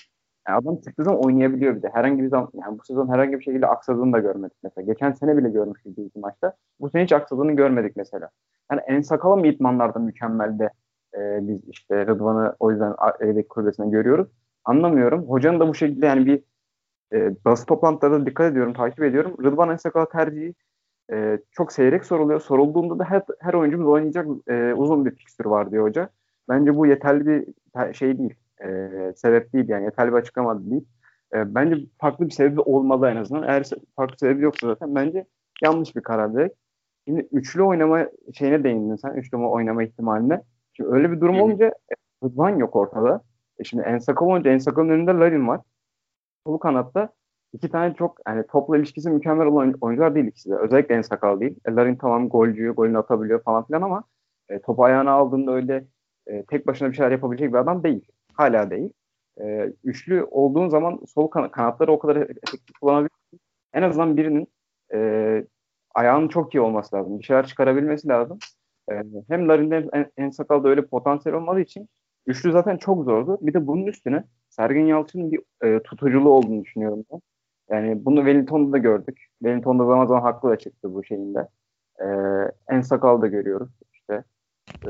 yani 0.48 0.58
adam 0.58 0.78
çıktığı 0.82 1.04
zaman 1.04 1.26
oynayabiliyor 1.26 1.76
bir 1.76 1.82
de. 1.82 1.90
Herhangi 1.94 2.24
bir 2.24 2.28
zaman 2.28 2.50
yani 2.54 2.80
bu 2.80 2.84
sezon 2.84 3.14
herhangi 3.14 3.40
bir 3.40 3.44
şekilde 3.44 3.68
aksadığını 3.68 4.14
da 4.14 4.20
görmedik 4.20 4.58
mesela. 4.64 4.86
Geçen 4.86 5.12
sene 5.12 5.38
bile 5.38 5.50
görmüştük 5.50 5.98
bir 5.98 6.06
iki 6.06 6.20
maçta. 6.20 6.54
Bu 6.80 6.90
sene 6.90 7.04
hiç 7.04 7.12
aksadığını 7.12 7.52
görmedik 7.52 7.96
mesela. 7.96 8.30
Yani 8.72 8.82
en 8.88 9.02
sakalı 9.02 9.38
mı 9.38 9.48
itmanlarda 9.48 10.00
mükemmelde 10.00 10.70
e, 11.18 11.40
biz 11.48 11.70
işte 11.70 12.08
Rıdvan'ı 12.08 12.56
o 12.60 12.72
yüzden 12.72 12.96
Eylek 13.20 13.50
kulübesinde 13.50 13.90
görüyoruz. 13.90 14.28
Anlamıyorum. 14.66 15.24
Hocanın 15.30 15.60
da 15.60 15.68
bu 15.68 15.76
şekilde 15.76 16.06
yani 16.06 16.26
bir 16.26 16.44
e, 17.14 17.36
basın 17.46 17.66
toplantılarında 17.66 18.26
dikkat 18.26 18.52
ediyorum, 18.52 18.74
takip 18.74 19.04
ediyorum. 19.04 19.36
Rıdvan 19.44 19.70
en 19.70 19.76
sakalı 19.76 20.10
tercihi 20.10 20.54
e, 21.14 21.40
çok 21.52 21.72
seyrek 21.72 22.06
soruluyor. 22.06 22.40
Sorulduğunda 22.40 23.00
da 23.00 23.04
her, 23.04 23.24
her 23.40 23.54
oyuncumuz 23.54 23.88
oynayacak 23.88 24.28
e, 24.48 24.74
uzun 24.74 25.06
bir 25.06 25.12
fikstür 25.12 25.46
var 25.46 25.72
diyor 25.72 25.88
hoca. 25.88 26.10
Bence 26.50 26.76
bu 26.76 26.88
yeterli 26.88 27.26
bir 27.26 27.94
şey 27.94 28.18
değil 28.18 28.36
e, 28.62 28.68
sebep 29.16 29.54
değil 29.54 29.70
yani 29.70 29.84
yeterli 29.84 30.12
bir 30.12 30.18
açıklama 30.18 30.66
değil. 30.66 30.86
E, 31.34 31.56
bence 31.56 31.76
farklı 32.02 32.26
bir 32.26 32.32
sebebi 32.32 32.62
olmalı 32.62 33.10
en 33.10 33.16
azından. 33.16 33.44
Eğer 33.44 33.70
farklı 33.96 34.18
sebebi 34.18 34.44
yoksa 34.44 34.68
zaten 34.68 34.96
bence 34.96 35.26
yanlış 35.64 35.96
bir 35.96 36.02
karar 36.02 36.34
direkt. 36.34 36.56
Şimdi 37.08 37.28
üçlü 37.32 37.64
oynama 37.64 38.08
şeyine 38.34 38.64
değindin 38.64 38.96
sen. 38.96 39.14
Üçlü 39.14 39.38
oynama 39.38 39.84
ihtimaline. 39.84 40.42
Şimdi 40.74 40.90
öyle 40.90 41.12
bir 41.12 41.22
durum 41.22 41.42
olunca 41.42 41.66
e, 41.68 41.94
Rıdvan 42.24 42.58
yok 42.58 42.76
ortada. 42.76 43.22
E 43.60 43.64
şimdi 43.64 43.84
Ensakal 43.84 44.26
olunca 44.26 44.52
Ensakal'ın 44.52 44.90
önünde 44.90 45.12
Larin 45.12 45.48
var. 45.48 45.62
Sol 46.48 46.58
kanatta 46.58 47.10
iki 47.54 47.70
tane 47.70 47.94
çok 47.94 48.18
yani 48.28 48.48
topla 48.48 48.78
ilişkisi 48.78 49.10
mükemmel 49.10 49.48
olan 49.48 49.74
oyuncular 49.82 50.16
değil 50.16 50.28
ikisi 50.28 50.50
de. 50.50 50.56
Özellikle 50.56 50.96
Ensakal 50.96 51.40
değil. 51.40 51.60
E, 51.66 51.72
Larin 51.72 51.96
tamam 51.96 52.30
golcü, 52.30 52.70
golünü 52.70 52.98
atabiliyor 52.98 53.44
falan 53.44 53.66
filan 53.66 53.82
ama 53.82 54.04
e, 54.50 54.62
topu 54.62 54.84
ayağına 54.84 55.12
aldığında 55.12 55.52
öyle 55.52 55.86
e, 56.28 56.46
tek 56.46 56.68
başına 56.68 56.90
bir 56.90 56.96
şeyler 56.96 57.12
yapabilecek 57.12 57.54
bir 57.54 57.58
adam 57.58 57.84
değil. 57.84 58.08
Hala 58.34 58.70
değil. 58.72 58.90
E, 59.42 59.74
üçlü 59.84 60.24
olduğun 60.24 60.70
zaman 60.70 61.00
sol 61.08 61.28
kan- 61.28 61.52
kanatları 61.52 61.92
o 61.92 62.00
kadar 62.00 62.16
efektif 62.18 62.80
kullanabilirsin. 62.82 63.40
En 63.74 63.82
azından 63.84 64.18
birinin 64.18 64.48
e, 64.94 65.00
ayağının 65.96 66.28
çok 66.28 66.56
iyi 66.56 66.62
olması 66.62 66.96
lazım. 66.96 67.20
Bir 67.20 67.24
şeyler 67.24 67.48
çıkarabilmesi 67.48 68.08
lazım. 68.08 68.40
E, 68.92 68.94
hem 69.30 69.50
Larin'de 69.50 69.76
hem 69.76 69.90
en, 69.94 70.12
en 70.18 70.30
sakalda 70.30 70.70
öyle 70.70 70.86
potansiyel 70.86 71.38
olmadığı 71.38 71.62
için 71.62 71.90
üçlü 72.28 72.52
zaten 72.52 72.78
çok 72.78 73.06
zordu. 73.06 73.38
Bir 73.42 73.54
de 73.54 73.68
bunun 73.68 73.86
üstüne 73.88 74.24
Sergen 74.50 74.86
Yalçın'ın 74.86 75.32
bir 75.32 75.42
e, 75.64 75.84
tutuculuğu 75.84 76.30
olduğunu 76.30 76.64
düşünüyorum 76.64 77.06
ben. 77.14 77.20
Yani 77.72 78.06
bunu 78.06 78.16
Wellington'da 78.16 78.74
da 78.74 78.78
gördük. 78.78 79.28
Wellington'da 79.40 79.86
zaman 79.86 80.06
zaman 80.06 80.22
haklı 80.22 80.50
da 80.50 80.58
çıktı 80.58 80.94
bu 80.94 81.04
şeyinde. 81.04 81.48
E, 82.02 82.06
en 82.70 82.82
sakal 82.82 83.22
da 83.22 83.28
görüyoruz. 83.28 83.70
İşte 83.94 84.24
e, 84.88 84.90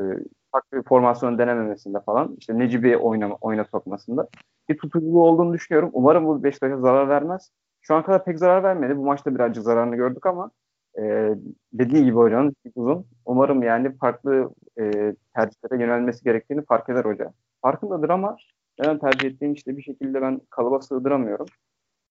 farklı 0.53 0.77
bir 0.77 0.83
formasyon 0.83 1.38
denememesinde 1.38 2.00
falan 2.00 2.36
işte 2.39 2.60
Necip'i 2.60 2.98
oyna, 2.98 3.33
oyuna 3.41 3.65
sokmasında 3.65 4.27
bir 4.69 4.77
tutuculuğu 4.77 5.24
olduğunu 5.24 5.53
düşünüyorum. 5.53 5.89
Umarım 5.93 6.25
bu 6.25 6.43
Beşiktaş'a 6.43 6.77
zarar 6.77 7.10
vermez. 7.10 7.51
Şu 7.81 7.95
an 7.95 8.03
kadar 8.03 8.25
pek 8.25 8.39
zarar 8.39 8.63
vermedi. 8.63 8.98
Bu 8.98 9.05
maçta 9.05 9.36
birazcık 9.36 9.63
zararını 9.63 9.95
gördük 9.95 10.25
ama 10.25 10.51
e, 10.98 11.36
dediği 11.74 12.03
gibi 12.05 12.15
hocanın 12.15 12.55
uzun. 12.75 13.05
Umarım 13.25 13.63
yani 13.63 13.98
farklı 13.98 14.53
e, 14.79 15.15
tercihlere 15.36 15.81
yönelmesi 15.83 16.24
gerektiğini 16.24 16.65
fark 16.65 16.89
eder 16.89 17.05
hoca. 17.05 17.33
Farkındadır 17.62 18.10
ama 18.10 18.38
neden 18.79 19.00
tercih 19.00 19.29
ettiğini 19.29 19.53
işte 19.53 19.77
bir 19.77 19.81
şekilde 19.81 20.22
ben 20.22 20.41
kalıba 20.50 20.81
sığdıramıyorum. 20.81 21.48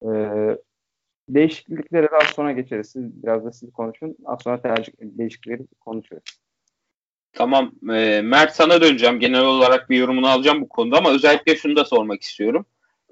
E, 0.03 0.09
değişikliklere 1.29 2.11
de 2.11 2.17
az 2.21 2.27
sonra 2.27 2.51
geçeriz. 2.51 2.91
Siz 2.91 3.23
biraz 3.23 3.45
da 3.45 3.51
siz 3.51 3.73
konuşun. 3.73 4.17
Az 4.25 4.39
sonra 4.41 4.61
tercih 4.61 4.93
değişiklikleri 5.01 5.67
konuşuyoruz. 5.79 6.42
Tamam. 7.33 7.71
E, 7.83 8.21
Mert 8.23 8.55
sana 8.55 8.81
döneceğim. 8.81 9.19
Genel 9.19 9.41
olarak 9.41 9.89
bir 9.89 9.97
yorumunu 9.97 10.29
alacağım 10.29 10.61
bu 10.61 10.69
konuda 10.69 10.97
ama 10.97 11.11
özellikle 11.11 11.55
şunu 11.55 11.75
da 11.75 11.85
sormak 11.85 12.21
istiyorum. 12.21 12.65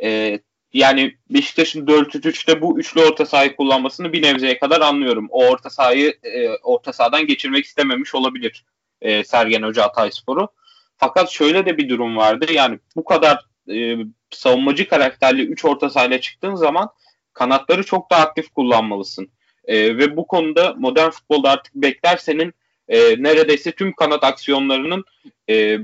E, 0.03 0.39
yani 0.73 1.15
Beşiktaş'ın 1.29 1.85
4-3-3'te 1.85 2.61
bu 2.61 2.79
üçlü 2.79 3.01
orta 3.01 3.25
sahayı 3.25 3.55
kullanmasını 3.55 4.13
bir 4.13 4.21
nevzeye 4.21 4.59
kadar 4.59 4.81
anlıyorum. 4.81 5.27
O 5.29 5.47
orta 5.47 5.69
sahayı 5.69 6.13
e, 6.23 6.49
orta 6.49 6.93
sahadan 6.93 7.27
geçirmek 7.27 7.65
istememiş 7.65 8.15
olabilir 8.15 8.65
e, 9.01 9.23
Sergen 9.23 9.63
Hoca 9.63 9.83
Hatayspor'u. 9.83 10.49
Fakat 10.97 11.29
şöyle 11.29 11.65
de 11.65 11.77
bir 11.77 11.89
durum 11.89 12.17
vardı. 12.17 12.45
Yani 12.53 12.79
bu 12.95 13.03
kadar 13.03 13.45
e, 13.69 13.95
savunmacı 14.29 14.87
karakterli 14.87 15.41
3 15.45 15.65
orta 15.65 15.89
sahayla 15.89 16.21
çıktığın 16.21 16.55
zaman 16.55 16.89
kanatları 17.33 17.83
çok 17.83 18.11
daha 18.11 18.21
aktif 18.21 18.49
kullanmalısın. 18.49 19.29
E, 19.65 19.97
ve 19.97 20.17
bu 20.17 20.27
konuda 20.27 20.75
modern 20.77 21.09
futbolda 21.09 21.49
artık 21.49 21.75
bekler 21.75 22.17
senin 22.17 22.53
e, 22.89 23.23
neredeyse 23.23 23.71
tüm 23.71 23.93
kanat 23.93 24.23
aksiyonlarının 24.23 25.03
e, 25.49 25.77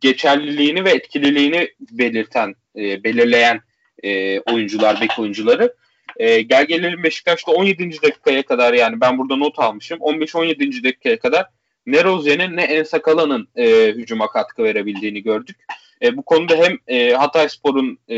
geçerliliğini 0.00 0.84
ve 0.84 0.90
etkililiğini 0.90 1.68
belirten, 1.90 2.54
e, 2.76 3.04
belirleyen 3.04 3.60
e, 4.02 4.40
oyuncular, 4.40 5.00
bek 5.00 5.18
oyuncuları. 5.18 5.74
E, 6.16 6.40
gel 6.40 6.66
gelelim 6.66 7.02
Beşiktaş'ta 7.02 7.52
17. 7.52 8.02
dakikaya 8.02 8.42
kadar 8.42 8.74
yani 8.74 9.00
ben 9.00 9.18
burada 9.18 9.36
not 9.36 9.58
almışım. 9.58 9.98
15-17. 9.98 10.84
dakikaya 10.84 11.18
kadar 11.18 11.46
ne 11.86 12.04
Rozier'in 12.04 12.56
ne 12.56 12.62
Ensakala'nın 12.62 13.48
e, 13.56 13.92
hücuma 13.92 14.26
katkı 14.26 14.62
verebildiğini 14.62 15.22
gördük. 15.22 15.56
E, 16.02 16.16
bu 16.16 16.22
konuda 16.22 16.56
hem 16.56 16.78
e, 16.86 17.12
Hatay 17.12 17.48
Spor'un 17.48 17.98
e, 18.10 18.16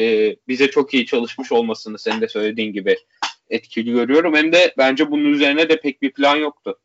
bize 0.49 0.71
çok 0.71 0.95
iyi 0.95 1.07
çalışmış 1.07 1.53
olmasını 1.53 1.99
senin 1.99 2.21
de 2.21 2.29
söylediğin 2.29 2.73
gibi 2.73 2.97
etkili 3.51 3.93
görüyorum. 3.93 4.35
Hem 4.35 4.53
de 4.53 4.75
bence 4.79 5.11
bunun 5.11 5.33
üzerine 5.33 5.69
de 5.69 5.81
pek 5.81 6.03
bir 6.03 6.11
plan 6.11 6.37
yoktu. 6.37 6.79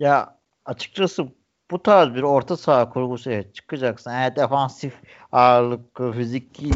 Ya 0.00 0.36
açıkçası 0.64 1.28
bu 1.70 1.82
tarz 1.82 2.14
bir 2.14 2.22
orta 2.22 2.56
saha 2.56 2.90
kurgusu 2.90 3.30
evet, 3.30 3.54
çıkacaksın. 3.54 4.10
Eğer 4.10 4.36
defansif 4.36 4.94
ağırlık, 5.32 6.14
fiziki 6.14 6.70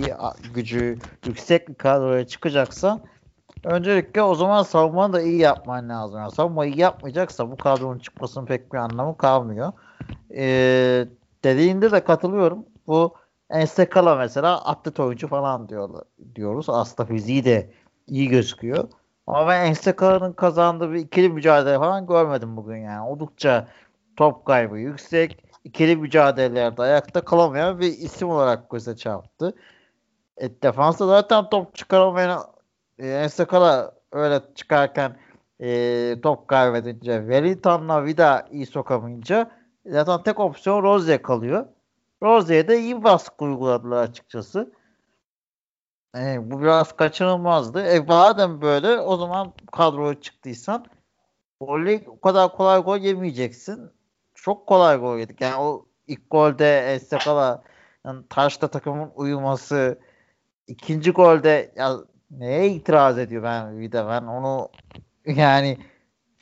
gücü 0.55 0.99
yüksek 1.27 1.69
bir 1.69 1.75
kadroya 1.75 2.27
çıkacaksan 2.27 3.01
öncelikle 3.65 4.23
o 4.23 4.35
zaman 4.35 4.63
savunmanı 4.63 5.13
da 5.13 5.23
iyi 5.23 5.41
yapman 5.41 5.89
lazım. 5.89 6.19
Yani 6.19 6.33
savunmayı 6.33 6.73
iyi 6.73 6.81
yapmayacaksa 6.81 7.51
bu 7.51 7.57
kadronun 7.57 7.99
çıkmasının 7.99 8.47
pek 8.47 8.73
bir 8.73 8.79
anlamı 8.79 9.17
kalmıyor. 9.17 9.73
Ee, 10.37 11.07
dediğinde 11.45 11.93
de 11.93 12.05
katılıyorum. 12.05 12.67
Bu 12.87 13.15
Enstekala 13.51 14.17
mesela 14.17 14.65
atlet 14.65 15.01
oyuncu 15.01 15.29
falan 15.29 15.69
diyorlar, 15.69 16.03
diyoruz. 16.35 16.69
Aslında 16.69 17.09
fiziği 17.09 17.45
de 17.45 17.71
iyi 18.07 18.29
gözüküyor. 18.29 18.89
Ama 19.27 19.49
ben 19.49 19.67
Enstekala'nın 19.67 20.33
kazandığı 20.33 20.93
bir 20.93 20.99
ikili 20.99 21.29
mücadele 21.29 21.79
falan 21.79 22.07
görmedim 22.07 22.57
bugün 22.57 22.77
yani. 22.77 23.09
Oldukça 23.09 23.69
top 24.17 24.47
kaybı 24.47 24.79
yüksek. 24.79 25.45
ikili 25.65 25.97
mücadelelerde 25.97 26.83
ayakta 26.83 27.21
kalamayan 27.25 27.81
bir 27.81 27.87
isim 27.87 28.29
olarak 28.31 28.71
göze 28.71 28.97
çarptı. 28.97 29.55
E, 30.37 30.63
defansta 30.63 31.07
zaten 31.07 31.49
top 31.51 31.75
çıkaramayan 31.75 32.43
e, 32.99 33.09
Enstekala 33.09 33.95
öyle 34.13 34.41
çıkarken 34.55 35.17
e, 35.61 36.21
top 36.23 36.49
kaybedince 36.49 37.19
Wellington'la 37.19 38.05
Vida 38.05 38.49
iyi 38.51 38.67
sokamayınca 38.67 39.51
zaten 39.87 40.23
tek 40.23 40.41
opsiyon 40.41 40.83
Rozier 40.83 41.23
kalıyor. 41.23 41.67
Rozier'e 42.23 42.69
de 42.69 42.81
iyi 42.81 43.05
baskı 43.05 43.45
uyguladılar 43.45 44.03
açıkçası. 44.03 44.73
E, 46.17 46.51
bu 46.51 46.63
biraz 46.63 46.97
kaçınılmazdı. 46.97 47.83
E 47.83 48.01
madem 48.01 48.61
böyle 48.63 48.99
o 49.01 49.17
zaman 49.17 49.53
kadroya 49.73 50.21
çıktıysan 50.21 50.87
golü 51.61 52.05
o 52.07 52.21
kadar 52.21 52.53
kolay 52.53 52.81
gol 52.83 52.99
yemeyeceksin. 52.99 53.91
Çok 54.35 54.67
kolay 54.67 54.97
gol 54.99 55.19
yedik. 55.19 55.41
Yani 55.41 55.57
o 55.57 55.87
ilk 56.07 56.31
golde 56.31 56.95
Estekala 56.95 57.63
yani 58.07 58.25
taşta 58.31 58.69
takımın 58.69 59.11
uyuması 59.15 59.99
ikinci 60.67 61.11
golde 61.11 61.73
ya 61.77 61.97
neye 62.31 62.71
itiraz 62.71 63.19
ediyor 63.19 63.43
ben 63.43 63.81
bir 63.81 63.93
de 63.93 64.07
ben 64.07 64.23
onu 64.23 64.69
yani 65.27 65.79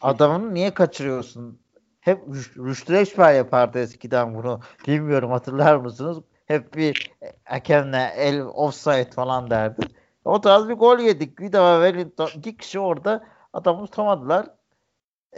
adamını 0.00 0.54
niye 0.54 0.74
kaçırıyorsun? 0.74 1.62
Hep 2.00 2.18
Rüştü 2.58 2.92
Reçber 2.92 3.34
yapardı 3.34 3.78
eskiden 3.78 4.34
bunu. 4.34 4.60
Bilmiyorum 4.86 5.30
hatırlar 5.30 5.76
mısınız? 5.76 6.18
Hep 6.52 6.74
bir 6.74 7.12
hakemle 7.44 8.12
el 8.16 8.42
offside 8.42 9.10
falan 9.10 9.50
derdi. 9.50 9.86
O 10.24 10.40
tarz 10.40 10.68
bir 10.68 10.74
gol 10.74 10.98
yedik. 10.98 11.38
Bir 11.38 11.52
de 11.52 11.56
Wellington 11.56 12.28
iki 12.38 12.56
kişi 12.56 12.80
orada 12.80 13.24
adamı 13.52 13.86
tutamadılar. 13.86 14.46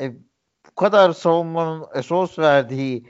E, 0.00 0.12
bu 0.66 0.74
kadar 0.74 1.12
savunmanın 1.12 1.86
esos 1.94 2.38
verdiği 2.38 3.06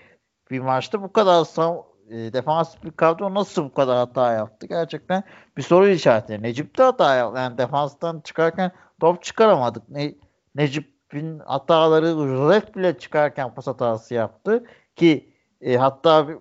bir 0.50 0.61
maçta 0.61 1.02
bu 1.02 1.12
kadar 1.12 1.44
sav 1.44 1.76
e, 2.11 2.32
defansif 2.32 2.84
bir 2.84 2.90
kadro 2.90 3.34
nasıl 3.34 3.64
bu 3.64 3.75
kadar 3.75 3.96
hata 3.96 4.32
yaptı? 4.32 4.66
Gerçekten 4.66 5.23
bir 5.56 5.62
soru 5.62 5.88
işareti. 5.88 6.42
Necip 6.42 6.78
de 6.78 6.82
hata 6.82 7.14
yaptı. 7.14 7.40
Yani 7.40 7.58
defanstan 7.58 8.20
çıkarken 8.20 8.73
top 9.00 9.23
çıkaramadık. 9.23 9.88
Ne, 9.88 10.14
Necip'in 10.54 11.38
hataları 11.38 12.06
Rıret 12.06 12.76
bile 12.76 12.99
çıkarken 12.99 13.54
pas 13.54 13.66
hatası 13.66 14.14
yaptı. 14.14 14.64
Ki 14.96 15.34
e, 15.61 15.76
hatta 15.76 16.28
bir, 16.28 16.37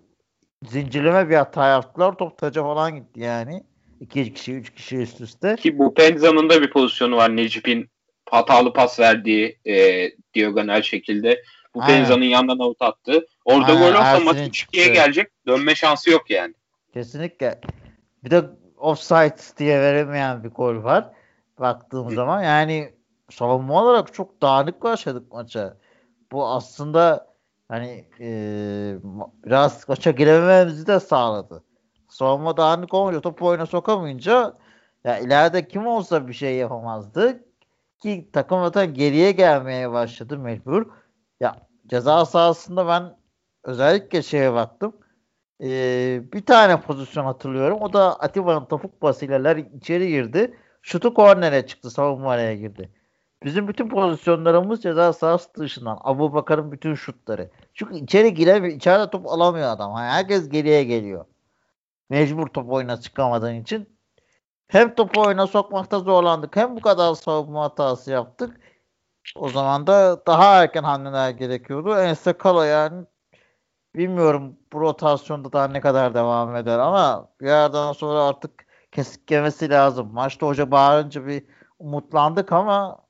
zincirleme 0.70 1.30
bir 1.30 1.36
hata 1.36 1.68
yaptılar. 1.68 2.18
Top 2.18 2.38
taca 2.38 2.64
falan 2.64 2.96
gitti 2.96 3.20
yani. 3.20 3.64
İki 4.00 4.34
kişi, 4.34 4.54
üç 4.54 4.74
kişi 4.74 4.98
üst 4.98 5.22
üste. 5.22 5.56
Ki 5.56 5.80
bu 5.80 5.94
Penza'nın 5.94 6.50
da 6.50 6.62
bir 6.62 6.70
pozisyonu 6.70 7.16
var. 7.16 7.36
Necip'in 7.36 7.90
hatalı 8.30 8.74
pas 8.74 9.00
verdiği 9.00 9.60
e, 9.66 10.10
diagonal 10.36 10.82
şekilde. 10.82 11.44
Bu 11.76 11.80
Penza'nın 11.80 12.24
yandan 12.24 12.60
avut 12.60 12.82
attı. 12.82 13.26
Orada 13.46 13.72
Aynen. 13.72 13.82
gol 13.82 14.00
olsa 14.00 14.20
maç 14.20 14.38
3-2'ye 14.38 14.88
gelecek. 14.88 15.28
Dönme 15.48 15.76
şansı 15.76 16.10
yok 16.12 16.30
yani. 16.30 16.54
Kesinlikle. 16.94 17.62
Bir 18.24 18.32
de 18.32 18.44
offside 18.78 19.58
diye 19.58 19.80
veremeyen 19.80 20.44
bir 20.44 20.50
gol 20.50 20.84
var. 20.84 21.10
Baktığım 21.60 22.12
zaman 22.12 22.44
yani 22.44 22.94
savunma 23.30 23.84
olarak 23.84 24.14
çok 24.14 24.42
dağınık 24.42 24.84
başladık 24.84 25.32
maça. 25.32 25.78
Bu 26.32 26.48
aslında 26.48 27.33
hani 27.74 28.06
e, 28.20 28.28
biraz 29.46 29.90
maça 29.90 30.12
giremememizi 30.12 30.88
de 30.88 31.00
sağladı. 31.00 31.64
Savunma 32.10 32.58
dağınık 32.58 32.94
olunca 32.94 33.22
topu 33.22 33.48
oyuna 33.48 33.66
sokamayınca 33.66 34.54
ya 35.04 35.20
ileride 35.20 35.68
kim 35.68 35.88
olsa 35.88 36.28
bir 36.28 36.34
şey 36.34 36.56
yapamazdı 36.56 37.44
ki 38.02 38.30
takım 38.34 38.64
zaten 38.64 38.94
geriye 38.94 39.32
gelmeye 39.32 39.92
başladı 39.92 40.38
mecbur. 40.40 40.86
Ya 41.40 41.56
ceza 41.88 42.26
sahasında 42.26 42.88
ben 42.88 43.18
özellikle 43.64 44.22
şeye 44.22 44.54
baktım. 44.54 44.96
Ee, 45.64 46.22
bir 46.34 46.46
tane 46.46 46.82
pozisyon 46.82 47.26
hatırlıyorum. 47.26 47.82
O 47.82 47.94
da 47.94 48.20
Atiba'nın 48.20 48.66
topuk 48.66 49.02
basıyla 49.02 49.54
içeri 49.54 50.08
girdi. 50.08 50.58
Şutu 50.82 51.14
kornere 51.14 51.68
çıktı. 51.68 51.92
Savunma 51.92 52.32
araya 52.32 52.56
girdi. 52.56 52.90
Bizim 53.44 53.68
bütün 53.68 53.90
pozisyonlarımız 53.90 54.84
ceza 54.84 55.14
sahası 55.14 55.50
dışından. 55.56 55.98
Abu 56.02 56.34
Bakar'ın 56.34 56.72
bütün 56.72 56.96
şutları. 56.96 57.50
Çünkü 57.74 57.96
içeri 57.96 58.34
giremiyor. 58.34 58.76
İçeride 58.76 59.10
top 59.10 59.28
alamıyor 59.28 59.70
adam. 59.70 59.96
herkes 59.96 60.50
geriye 60.50 60.84
geliyor. 60.84 61.26
Mecbur 62.10 62.48
top 62.48 62.70
oyuna 62.72 63.00
çıkamadığın 63.00 63.56
için. 63.56 63.90
Hem 64.68 64.96
topu 64.96 65.22
oyuna 65.22 65.48
sokmakta 65.48 66.00
zorlandık. 66.00 66.56
Hem 66.56 66.76
bu 66.76 66.82
kadar 66.82 67.14
savunma 67.16 67.64
hatası 67.64 68.12
yaptık. 68.12 68.60
O 69.36 69.50
zaman 69.50 69.88
da 69.88 70.26
daha 70.28 70.64
erken 70.64 70.84
hamleler 70.84 71.30
gerekiyordu. 71.30 71.98
Ensekala 72.00 72.66
yani 72.66 73.06
bilmiyorum 73.96 74.58
bu 74.74 74.82
rotasyonda 74.82 75.54
daha 75.54 75.68
ne 75.68 75.82
kadar 75.82 76.14
devam 76.14 76.56
eder 76.56 76.80
ama 76.80 77.30
bir 77.42 77.48
yerden 77.48 77.92
sonra 77.92 78.24
artık 78.24 78.66
kesik 78.92 79.32
yemesi 79.32 79.70
lazım. 79.70 80.14
Maçta 80.14 80.48
hoca 80.48 80.72
bağırınca 80.72 81.28
bir 81.28 81.44
umutlandık 81.80 82.52
ama 82.52 83.03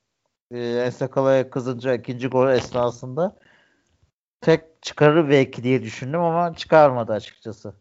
e, 0.53 0.83
Ensekala'ya 0.85 1.49
kızınca 1.49 1.93
ikinci 1.93 2.27
gol 2.27 2.49
esnasında 2.49 3.35
tek 4.41 4.61
çıkarır 4.81 5.29
belki 5.29 5.63
diye 5.63 5.83
düşündüm 5.83 6.19
ama 6.19 6.55
çıkarmadı 6.55 7.13
açıkçası. 7.13 7.73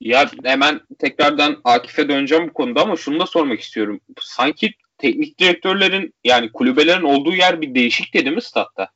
Ya 0.00 0.30
hemen 0.44 0.80
tekrardan 0.98 1.60
Akif'e 1.64 2.08
döneceğim 2.08 2.48
bu 2.48 2.52
konuda 2.52 2.82
ama 2.82 2.96
şunu 2.96 3.20
da 3.20 3.26
sormak 3.26 3.60
istiyorum. 3.60 4.00
Sanki 4.20 4.74
teknik 4.98 5.38
direktörlerin 5.38 6.14
yani 6.24 6.52
kulübelerin 6.52 7.02
olduğu 7.02 7.34
yer 7.34 7.60
bir 7.60 7.74
değişik 7.74 8.14
dedi 8.14 8.30
mi 8.30 8.42
statta? 8.42 8.88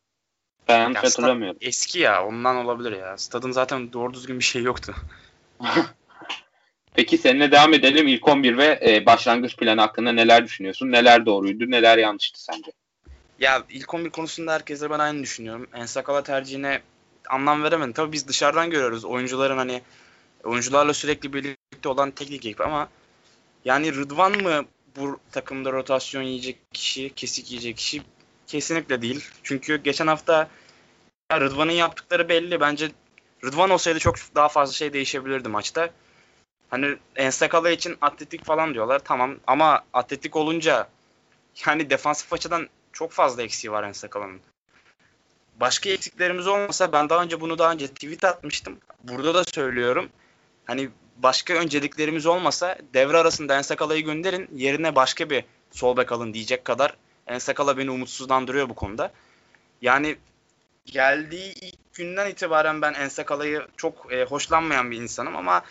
Ben 0.68 0.80
yanlış 0.80 0.98
hatırlamıyorum. 0.98 1.58
Eski 1.60 1.98
ya 1.98 2.26
ondan 2.26 2.56
olabilir 2.56 2.92
ya. 2.92 3.18
Stadın 3.18 3.50
zaten 3.50 3.92
doğru 3.92 4.14
düzgün 4.14 4.38
bir 4.38 4.44
şey 4.44 4.62
yoktu. 4.62 4.94
Peki 6.98 7.18
seninle 7.18 7.50
devam 7.52 7.74
edelim. 7.74 8.08
İlk 8.08 8.28
11 8.28 8.58
ve 8.58 8.80
e, 8.86 9.06
başlangıç 9.06 9.56
planı 9.56 9.80
hakkında 9.80 10.12
neler 10.12 10.44
düşünüyorsun? 10.44 10.92
Neler 10.92 11.26
doğruydu, 11.26 11.70
neler 11.70 11.98
yanlıştı 11.98 12.42
sence? 12.44 12.72
Ya 13.40 13.64
ilk 13.70 13.94
11 13.94 14.10
konusunda 14.10 14.52
herkese 14.52 14.90
ben 14.90 14.98
aynı 14.98 15.22
düşünüyorum. 15.22 15.66
Ensakala 15.74 16.22
tercihine 16.22 16.80
anlam 17.28 17.62
veremedim. 17.62 17.92
Tabii 17.92 18.12
biz 18.12 18.28
dışarıdan 18.28 18.70
görüyoruz. 18.70 19.04
Oyuncuların 19.04 19.56
hani 19.56 19.82
oyuncularla 20.44 20.94
sürekli 20.94 21.32
birlikte 21.32 21.88
olan 21.88 22.10
teknik 22.10 22.46
ekip 22.46 22.60
ama 22.60 22.88
yani 23.64 23.94
Rıdvan 23.94 24.42
mı 24.42 24.64
bu 24.96 25.20
takımda 25.32 25.72
rotasyon 25.72 26.22
yiyecek 26.22 26.58
kişi, 26.72 27.10
kesik 27.14 27.50
yiyecek 27.50 27.76
kişi 27.76 28.02
kesinlikle 28.46 29.02
değil. 29.02 29.24
Çünkü 29.42 29.82
geçen 29.82 30.06
hafta 30.06 30.48
Rıdvan'ın 31.32 31.72
yaptıkları 31.72 32.28
belli. 32.28 32.60
Bence 32.60 32.90
Rıdvan 33.44 33.70
olsaydı 33.70 33.98
çok 33.98 34.16
daha 34.34 34.48
fazla 34.48 34.72
şey 34.72 34.92
değişebilirdi 34.92 35.48
maçta. 35.48 35.90
Hani 36.70 36.96
Ensakala 37.16 37.70
için 37.70 37.96
atletik 38.00 38.44
falan 38.44 38.74
diyorlar. 38.74 38.98
Tamam 38.98 39.36
ama 39.46 39.84
atletik 39.92 40.36
olunca 40.36 40.88
yani 41.66 41.90
defansif 41.90 42.32
açıdan 42.32 42.68
çok 42.92 43.12
fazla 43.12 43.42
eksiği 43.42 43.72
var 43.72 43.84
Ensakala'nın. 43.84 44.40
Başka 45.60 45.90
eksiklerimiz 45.90 46.46
olmasa 46.46 46.92
ben 46.92 47.08
daha 47.08 47.22
önce 47.22 47.40
bunu 47.40 47.58
daha 47.58 47.72
önce 47.72 47.88
tweet 47.88 48.24
atmıştım. 48.24 48.78
Burada 49.04 49.34
da 49.34 49.44
söylüyorum. 49.44 50.08
Hani 50.64 50.90
başka 51.16 51.54
önceliklerimiz 51.54 52.26
olmasa 52.26 52.78
devre 52.94 53.16
arasında 53.16 53.56
Ensakala'yı 53.56 54.04
gönderin 54.04 54.48
yerine 54.54 54.94
başka 54.94 55.30
bir 55.30 55.44
sol 55.70 55.96
bek 55.96 56.12
alın 56.12 56.34
diyecek 56.34 56.64
kadar 56.64 56.96
Ensakala 57.26 57.78
beni 57.78 57.90
umutsuzlandırıyor 57.90 58.68
bu 58.68 58.74
konuda. 58.74 59.12
Yani 59.82 60.16
geldiği 60.86 61.52
ilk 61.52 61.94
günden 61.94 62.30
itibaren 62.30 62.82
ben 62.82 62.94
Ensakala'yı 62.94 63.66
çok 63.76 64.12
e, 64.12 64.24
hoşlanmayan 64.24 64.90
bir 64.90 64.96
insanım 64.96 65.36
ama 65.36 65.62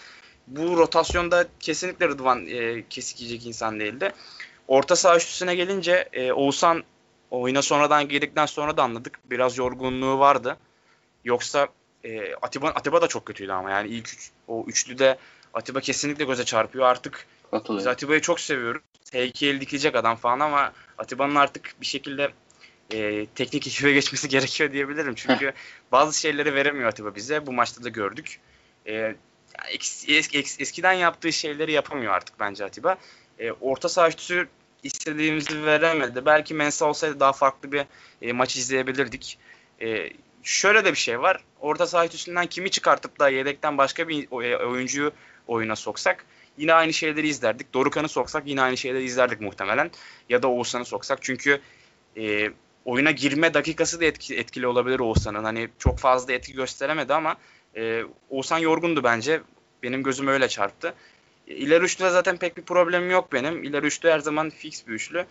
bu 0.47 0.77
rotasyonda 0.77 1.47
kesinlikle 1.60 2.07
Rıdvan 2.07 2.47
e, 2.47 2.83
kesik 2.89 3.21
yiyecek 3.21 3.47
insan 3.47 3.79
değildi. 3.79 4.12
Orta 4.67 4.95
saha 4.95 5.17
üstüne 5.17 5.55
gelince 5.55 6.10
e, 6.13 6.31
Oğuzhan 6.31 6.83
oyuna 7.31 7.62
sonradan 7.62 8.10
girdikten 8.10 8.45
sonra 8.45 8.77
da 8.77 8.83
anladık. 8.83 9.19
Biraz 9.25 9.57
yorgunluğu 9.57 10.19
vardı. 10.19 10.57
Yoksa 11.23 11.67
e, 12.03 12.36
Atiba, 12.36 12.67
Atiba 12.67 13.01
da 13.01 13.07
çok 13.07 13.25
kötüydü 13.25 13.51
ama 13.51 13.71
yani 13.71 13.89
ilk 13.89 14.13
üç, 14.13 14.31
o 14.47 14.65
üçlüde 14.67 15.17
Atiba 15.53 15.79
kesinlikle 15.79 16.25
göze 16.25 16.45
çarpıyor. 16.45 16.86
Artık 16.86 17.27
biz 17.69 17.88
Atiba'yı 17.88 18.21
çok 18.21 18.39
seviyoruz. 18.39 18.81
Heykeli 19.12 19.62
dikecek 19.62 19.95
adam 19.95 20.15
falan 20.15 20.39
ama 20.39 20.73
Atiba'nın 20.97 21.36
artık 21.36 21.75
bir 21.81 21.86
şekilde 21.86 22.31
e, 22.93 23.25
teknik 23.25 23.67
ekibe 23.67 23.91
geçmesi 23.91 24.29
gerekiyor 24.29 24.71
diyebilirim. 24.71 25.15
Çünkü 25.15 25.53
bazı 25.91 26.19
şeyleri 26.19 26.53
veremiyor 26.53 26.89
Atiba 26.89 27.15
bize. 27.15 27.45
Bu 27.45 27.51
maçta 27.51 27.83
da 27.83 27.89
gördük. 27.89 28.39
E, 28.88 29.15
es, 29.71 30.05
es, 30.33 30.59
eskiden 30.59 30.93
yaptığı 30.93 31.33
şeyleri 31.33 31.71
yapamıyor 31.71 32.13
artık 32.13 32.39
bence 32.39 32.65
Atiba. 32.65 32.97
E, 33.39 33.51
orta 33.51 33.89
saha 33.89 34.09
üstü 34.09 34.49
istediğimizi 34.83 35.65
veremedi. 35.65 36.25
Belki 36.25 36.53
Mensa 36.53 36.85
olsaydı 36.85 37.19
daha 37.19 37.33
farklı 37.33 37.71
bir 37.71 37.85
e, 38.21 38.33
maç 38.33 38.55
izleyebilirdik. 38.55 39.37
E, 39.81 40.09
şöyle 40.43 40.85
de 40.85 40.91
bir 40.91 40.97
şey 40.97 41.21
var. 41.21 41.43
Orta 41.59 41.87
saha 41.87 42.05
üstünden 42.05 42.45
kimi 42.45 42.71
çıkartıp 42.71 43.19
da 43.19 43.29
yedekten 43.29 43.77
başka 43.77 44.07
bir 44.07 44.23
e, 44.23 44.57
oyuncuyu 44.57 45.11
oyuna 45.47 45.75
soksak 45.75 46.25
yine 46.57 46.73
aynı 46.73 46.93
şeyleri 46.93 47.27
izlerdik. 47.27 47.73
Dorukan'ı 47.73 48.09
soksak 48.09 48.47
yine 48.47 48.61
aynı 48.61 48.77
şeyleri 48.77 49.03
izlerdik 49.03 49.41
muhtemelen. 49.41 49.91
Ya 50.29 50.43
da 50.43 50.47
Oğuzhan'ı 50.47 50.85
soksak. 50.85 51.19
Çünkü 51.21 51.61
e, 52.17 52.51
oyuna 52.85 53.11
girme 53.11 53.53
dakikası 53.53 54.01
da 54.01 54.05
etki, 54.05 54.35
etkili 54.35 54.67
olabilir 54.67 54.99
Oğuzhan'ın. 54.99 55.43
Hani 55.43 55.69
çok 55.79 55.99
fazla 55.99 56.33
etki 56.33 56.53
gösteremedi 56.53 57.13
ama 57.13 57.35
e, 57.75 58.03
Oğuzhan 58.30 58.58
yorgundu 58.58 59.03
bence. 59.03 59.41
Benim 59.84 60.03
gözüm 60.03 60.27
öyle 60.27 60.47
çarptı. 60.47 60.93
İleri 61.47 61.84
üçlüde 61.84 62.10
zaten 62.10 62.38
pek 62.38 62.58
bir 62.58 62.62
problemim 62.62 63.12
yok 63.12 63.34
benim. 63.34 63.63
İleri 63.63 63.86
üçlü 63.86 64.10
her 64.10 64.19
zaman 64.19 64.49
fix 64.49 64.88
bir 64.88 64.93
üçlü. 64.93 65.25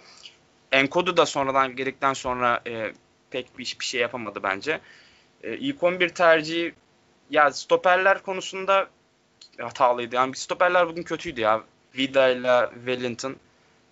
Enkodu 0.72 1.16
da 1.16 1.26
sonradan 1.26 1.76
geldikten 1.76 2.12
sonra 2.12 2.60
e, 2.66 2.92
pek 3.30 3.58
bir, 3.58 3.76
bir 3.80 3.84
şey 3.84 4.00
yapamadı 4.00 4.42
bence. 4.42 4.80
E, 5.42 5.56
ilk 5.56 5.82
11 5.82 6.08
tercihi 6.08 6.74
ya 7.30 7.52
stoperler 7.52 8.22
konusunda 8.22 8.88
hatalıydı. 9.58 10.14
Yani 10.14 10.36
stoperler 10.36 10.88
bugün 10.88 11.02
kötüydü 11.02 11.40
ya. 11.40 11.62
Vida 11.98 12.28
ile 12.28 12.70
Wellington. 12.74 13.36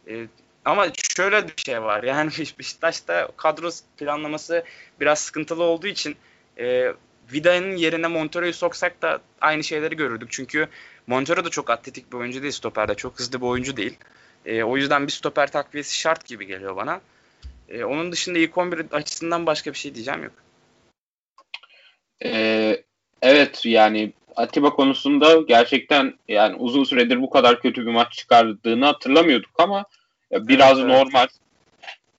E, 0.08 0.26
ama 0.64 0.86
şöyle 1.16 1.48
bir 1.48 1.54
şey 1.56 1.82
var. 1.82 2.02
Yani 2.02 2.30
Beşiktaş'ta 2.58 3.28
kadro 3.36 3.70
planlaması 3.98 4.64
biraz 5.00 5.18
sıkıntılı 5.18 5.62
olduğu 5.62 5.86
için 5.86 6.16
e, 6.58 6.92
Vida'nın 7.32 7.76
yerine 7.76 8.06
Montero'yu 8.06 8.52
soksak 8.52 9.02
da 9.02 9.20
aynı 9.40 9.64
şeyleri 9.64 9.96
görürdük. 9.96 10.28
Çünkü 10.32 10.68
Montero 11.06 11.44
da 11.44 11.48
çok 11.48 11.70
atletik 11.70 12.12
bir 12.12 12.18
oyuncu 12.18 12.42
değil 12.42 12.52
stoperde. 12.52 12.94
Çok 12.94 13.18
hızlı 13.18 13.40
bir 13.40 13.46
oyuncu 13.46 13.76
değil. 13.76 13.96
E, 14.46 14.62
o 14.62 14.76
yüzden 14.76 15.06
bir 15.06 15.12
stoper 15.12 15.50
takviyesi 15.50 15.98
şart 15.98 16.26
gibi 16.26 16.46
geliyor 16.46 16.76
bana. 16.76 17.00
E, 17.68 17.84
onun 17.84 18.12
dışında 18.12 18.38
ilk 18.38 18.58
11 18.58 18.86
açısından 18.92 19.46
başka 19.46 19.72
bir 19.72 19.78
şey 19.78 19.94
diyeceğim 19.94 20.22
yok. 20.22 20.32
Ee, 22.24 22.82
evet 23.22 23.66
yani 23.66 24.12
Atiba 24.36 24.70
konusunda 24.70 25.40
gerçekten 25.48 26.14
yani 26.28 26.56
uzun 26.56 26.84
süredir 26.84 27.22
bu 27.22 27.30
kadar 27.30 27.60
kötü 27.60 27.86
bir 27.86 27.90
maç 27.90 28.12
çıkardığını 28.12 28.84
hatırlamıyorduk 28.84 29.60
ama 29.60 29.84
biraz 30.32 30.78
evet, 30.78 30.88
normal. 30.88 31.26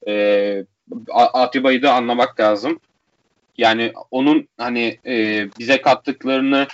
Ee, 0.08 0.64
Atiba'yı 1.12 1.82
da 1.82 1.94
anlamak 1.94 2.40
lazım. 2.40 2.80
Yani 3.58 3.92
onun 4.10 4.48
hani 4.58 4.98
e, 5.06 5.46
bize 5.58 5.80
kattıklarını 5.80 6.66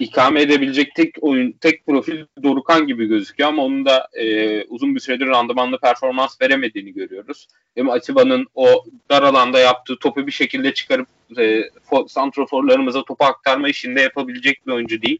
ikame 0.00 0.42
edebilecek 0.42 0.94
tek 0.94 1.14
oyun, 1.20 1.52
tek 1.52 1.86
profil 1.86 2.24
Dorukan 2.42 2.86
gibi 2.86 3.06
gözüküyor 3.06 3.48
ama 3.48 3.64
onun 3.64 3.84
da 3.84 4.08
e, 4.12 4.64
uzun 4.64 4.94
bir 4.94 5.00
süredir 5.00 5.26
randımanlı 5.26 5.78
performans 5.78 6.40
veremediğini 6.40 6.92
görüyoruz. 6.92 7.46
Hem 7.74 7.90
Atiba'nın 7.90 8.46
o 8.54 8.84
dar 9.10 9.22
alanda 9.22 9.58
yaptığı 9.58 9.98
topu 9.98 10.26
bir 10.26 10.32
şekilde 10.32 10.74
çıkarıp 10.74 11.08
e, 11.38 11.62
santroforlarımıza 12.08 13.04
topu 13.04 13.24
aktarma 13.24 13.68
işinde 13.68 14.00
yapabilecek 14.00 14.66
bir 14.66 14.72
oyuncu 14.72 15.02
değil. 15.02 15.18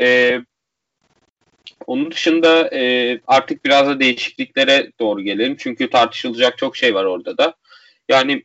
E, 0.00 0.38
onun 1.86 2.10
dışında 2.10 2.68
e, 2.74 3.20
artık 3.26 3.64
biraz 3.64 3.88
da 3.88 4.00
değişikliklere 4.00 4.92
doğru 5.00 5.22
gelelim. 5.22 5.56
Çünkü 5.58 5.90
tartışılacak 5.90 6.58
çok 6.58 6.76
şey 6.76 6.94
var 6.94 7.04
orada 7.04 7.38
da. 7.38 7.54
Yani 8.08 8.42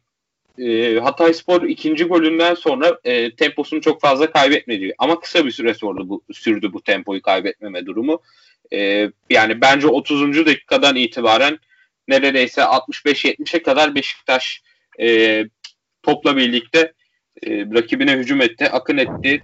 e, 0.59 0.99
Hatay 0.99 1.33
Spor 1.33 1.61
ikinci 1.61 2.03
golünden 2.03 2.53
sonra 2.53 2.99
e, 3.03 3.35
temposunu 3.35 3.81
çok 3.81 4.01
fazla 4.01 4.31
kaybetmedi. 4.31 4.93
Ama 4.97 5.19
kısa 5.19 5.45
bir 5.45 5.51
süre 5.51 5.73
sonra 5.73 6.09
bu, 6.09 6.23
sürdü 6.33 6.73
bu 6.73 6.83
tempoyu 6.83 7.21
kaybetmeme 7.21 7.85
durumu. 7.85 8.21
E, 8.73 9.09
yani 9.29 9.61
bence 9.61 9.87
30. 9.87 10.45
dakikadan 10.45 10.95
itibaren 10.95 11.59
neredeyse 12.07 12.61
65-70'e 12.61 13.63
kadar 13.63 13.95
Beşiktaş 13.95 14.61
e, 14.99 15.43
topla 16.03 16.37
birlikte 16.37 16.93
e, 17.43 17.49
rakibine 17.49 18.17
hücum 18.17 18.41
etti, 18.41 18.69
akın 18.69 18.97
etti, 18.97 19.41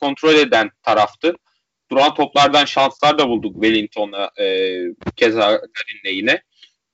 kontrol 0.00 0.34
eden 0.34 0.70
taraftı. 0.82 1.34
Duran 1.90 2.14
toplardan 2.14 2.64
şanslar 2.64 3.18
da 3.18 3.28
bulduk 3.28 3.54
Wellington'a 3.54 4.30
e, 4.38 4.76
keza 5.16 5.50
Garin'le 5.50 6.16
yine. 6.16 6.42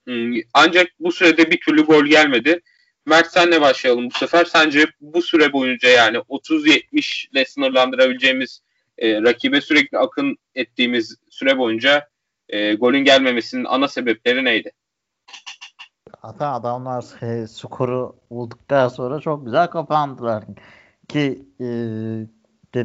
Hmm, 0.07 0.35
ancak 0.55 0.89
bu 0.99 1.13
sürede 1.13 1.51
bir 1.51 1.61
türlü 1.61 1.83
gol 1.83 2.05
gelmedi. 2.05 2.61
Mert 3.07 3.33
senle 3.33 3.61
başlayalım 3.61 4.07
bu 4.07 4.19
sefer. 4.19 4.45
Sence 4.45 4.87
bu 5.01 5.23
süre 5.23 5.53
boyunca 5.53 5.89
yani 5.89 6.17
30-70 6.17 7.31
ile 7.31 7.45
sınırlandırabileceğimiz 7.45 8.63
e, 8.99 9.23
rakibe 9.23 9.61
sürekli 9.61 9.99
akın 9.99 10.37
ettiğimiz 10.55 11.17
süre 11.31 11.59
boyunca 11.59 12.09
e, 12.49 12.75
golün 12.75 13.05
gelmemesinin 13.05 13.65
ana 13.65 13.89
sebepleri 13.89 14.45
neydi? 14.45 14.73
Zaten 16.25 16.53
adamlar 16.53 17.05
e, 17.23 17.47
skoru 17.47 18.17
bulduktan 18.31 18.89
sonra 18.89 19.21
çok 19.21 19.45
güzel 19.45 19.67
kapandılar. 19.67 20.45
Ki 21.09 21.43
e, 21.61 21.67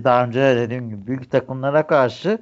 daha 0.04 0.26
önce 0.26 0.40
dediğim 0.40 0.90
gibi 0.90 1.08
büyük 1.08 1.32
takımlara 1.32 1.88
karşı 1.88 2.40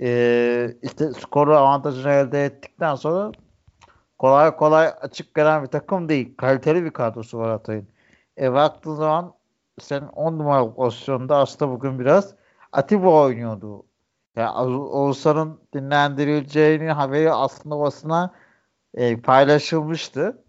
e, 0.00 0.70
işte 0.82 1.12
skoru 1.12 1.56
avantajını 1.56 2.12
elde 2.12 2.44
ettikten 2.44 2.94
sonra 2.94 3.32
kolay 4.20 4.56
kolay 4.56 4.88
açık 5.00 5.34
gelen 5.34 5.62
bir 5.62 5.68
takım 5.68 6.08
değil. 6.08 6.36
Kaliteli 6.36 6.84
bir 6.84 6.90
kadrosu 6.90 7.38
var 7.38 7.50
Hatay'ın. 7.50 7.88
E 8.40 8.52
baktığın 8.52 8.94
zaman 8.94 9.34
sen 9.80 10.02
10 10.02 10.38
numara 10.38 10.74
pozisyonda 10.74 11.36
aslında 11.36 11.70
bugün 11.72 11.98
biraz 11.98 12.34
Atiba 12.72 13.10
oynuyordu. 13.24 13.86
Yani 14.36 14.50
Oğuzhan'ın 14.78 15.60
dinlendirileceğini 15.74 16.92
haberi 16.92 17.32
aslında 17.32 17.80
basına 17.80 18.34
e, 18.94 19.20
paylaşılmıştı. 19.20 20.44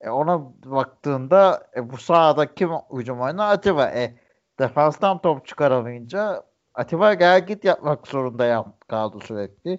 E, 0.00 0.10
ona 0.10 0.40
baktığında 0.64 1.68
e, 1.76 1.90
bu 1.90 1.96
sahada 1.96 2.54
kim 2.54 2.70
hücum 2.92 3.20
oynar? 3.20 3.52
Atiba. 3.52 3.86
E, 3.86 4.14
defanstan 4.58 5.20
top 5.22 5.46
çıkaramayınca 5.46 6.42
Atiba 6.74 7.14
gel 7.14 7.46
git 7.46 7.64
yapmak 7.64 8.08
zorunda 8.08 8.66
kaldı 8.88 9.18
sürekli. 9.24 9.78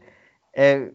E, 0.57 0.91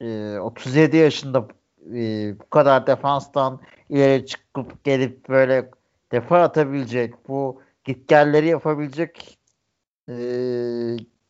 e, 0.00 0.38
37 0.38 0.96
yaşında 0.96 1.48
e, 1.94 2.34
bu 2.40 2.50
kadar 2.50 2.86
defanstan 2.86 3.60
ileri 3.88 4.26
çıkıp 4.26 4.84
gelip 4.84 5.28
böyle 5.28 5.70
defa 6.12 6.42
atabilecek 6.42 7.28
bu 7.28 7.62
gitgelleri 7.84 8.46
yapabilecek 8.46 9.38
e, 10.08 10.14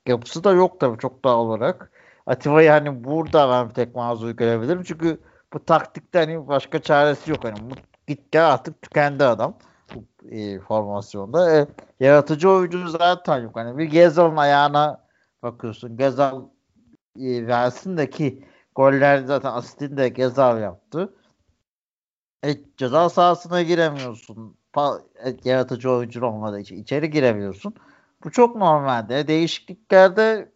yapısı 0.06 0.44
da 0.44 0.52
yok 0.52 0.80
tabii 0.80 0.98
çok 0.98 1.24
daha 1.24 1.36
olarak. 1.36 1.90
Atiba'yı 2.26 2.70
hani 2.70 3.04
burada 3.04 3.50
ben 3.50 3.72
tek 3.72 3.94
mazur 3.94 4.30
görebilirim. 4.30 4.82
Çünkü 4.82 5.20
bu 5.52 5.64
taktikte 5.64 6.18
hani 6.18 6.48
başka 6.48 6.82
çaresi 6.82 7.30
yok. 7.30 7.44
Hani 7.44 7.70
bu 7.70 7.74
git 8.06 8.32
gel 8.32 8.52
artık 8.52 8.82
tükendi 8.82 9.24
adam 9.24 9.54
bu 9.94 10.04
e, 10.30 10.60
formasyonda. 10.60 11.56
E, 11.56 11.66
yaratıcı 12.00 12.50
oyuncu 12.50 12.88
zaten 12.88 13.38
yok. 13.38 13.56
Hani 13.56 13.78
bir 13.78 13.84
Gezal'ın 13.84 14.36
ayağına 14.36 15.04
bakıyorsun. 15.42 15.96
Gezal 15.96 16.42
e, 17.20 17.46
versin 17.46 17.96
de 17.96 18.10
ki 18.10 18.44
Goller 18.74 19.18
zaten 19.18 19.52
asistini 19.52 19.96
de 19.96 20.08
Gezal 20.08 20.60
yaptı. 20.60 21.14
E, 22.44 22.56
ceza 22.76 23.08
sahasına 23.08 23.62
giremiyorsun. 23.62 24.56
Pa, 24.72 25.00
e, 25.26 25.36
yaratıcı 25.44 25.90
oyuncu 25.90 26.26
olmadığı 26.26 26.60
için 26.60 26.76
içeri 26.76 27.10
giremiyorsun. 27.10 27.74
Bu 28.24 28.30
çok 28.30 28.56
normalde. 28.56 29.28
Değişikliklerde 29.28 30.52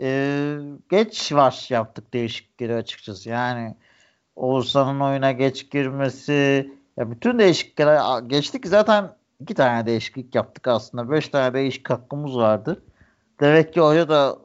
e, 0.00 0.58
geç 0.90 1.32
baş 1.34 1.70
yaptık 1.70 2.14
değişiklikleri 2.14 2.74
açıkçası. 2.74 3.28
Yani 3.28 3.76
Oğuzhan'ın 4.36 5.00
oyuna 5.00 5.32
geç 5.32 5.70
girmesi 5.70 6.70
ya 6.96 7.10
bütün 7.10 7.38
değişiklikler 7.38 8.20
geçtik 8.22 8.66
zaten 8.66 9.16
iki 9.40 9.54
tane 9.54 9.86
değişiklik 9.86 10.34
yaptık 10.34 10.68
aslında. 10.68 11.10
Beş 11.10 11.28
tane 11.28 11.54
değişik 11.54 11.90
hakkımız 11.90 12.36
vardı. 12.36 12.82
Demek 13.40 13.74
ki 13.74 13.80
hoca 13.80 14.08
da 14.08 14.38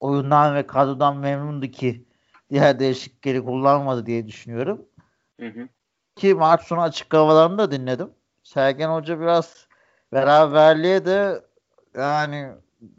oyundan 0.00 0.54
ve 0.54 0.66
kadrodan 0.66 1.16
memnundu 1.16 1.66
ki 1.66 2.07
diğer 2.50 2.78
değişiklikleri 2.78 3.44
kullanmadı 3.44 4.06
diye 4.06 4.26
düşünüyorum. 4.26 4.86
Hı 5.40 5.46
hı. 5.46 5.68
Ki 6.16 6.34
maç 6.34 6.62
sonu 6.62 6.80
açıklamalarını 6.80 7.58
da 7.58 7.70
dinledim. 7.70 8.10
Sergen 8.42 8.90
Hoca 8.90 9.20
biraz 9.20 9.66
beraberliğe 10.12 11.04
de 11.04 11.44
yani 11.94 12.48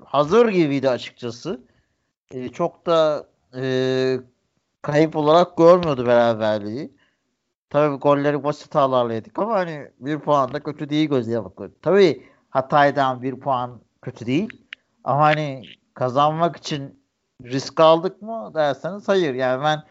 hazır 0.05 0.47
gibiydi 0.49 0.89
açıkçası. 0.89 1.61
Ee, 2.31 2.49
çok 2.49 2.85
da 2.85 3.27
e, 3.55 3.63
kayıp 4.81 5.15
olarak 5.15 5.57
görmüyordu 5.57 6.05
beraberliği. 6.05 6.93
Tabii 7.69 7.95
golleri 7.95 8.43
basit 8.43 8.65
hatalarla 8.65 9.13
yedik 9.13 9.39
ama 9.39 9.53
hani 9.53 9.91
bir 9.99 10.19
puan 10.19 10.53
da 10.53 10.63
kötü 10.63 10.89
değil 10.89 11.09
gözüye 11.09 11.43
bakıyor. 11.43 11.71
Tabii 11.81 12.29
Hatay'dan 12.49 13.21
bir 13.21 13.39
puan 13.39 13.81
kötü 14.01 14.25
değil. 14.25 14.49
Ama 15.03 15.21
hani 15.21 15.63
kazanmak 15.93 16.55
için 16.57 16.98
risk 17.43 17.79
aldık 17.79 18.21
mı 18.21 18.51
derseniz 18.55 19.07
hayır. 19.07 19.33
Yani 19.33 19.63
ben 19.63 19.83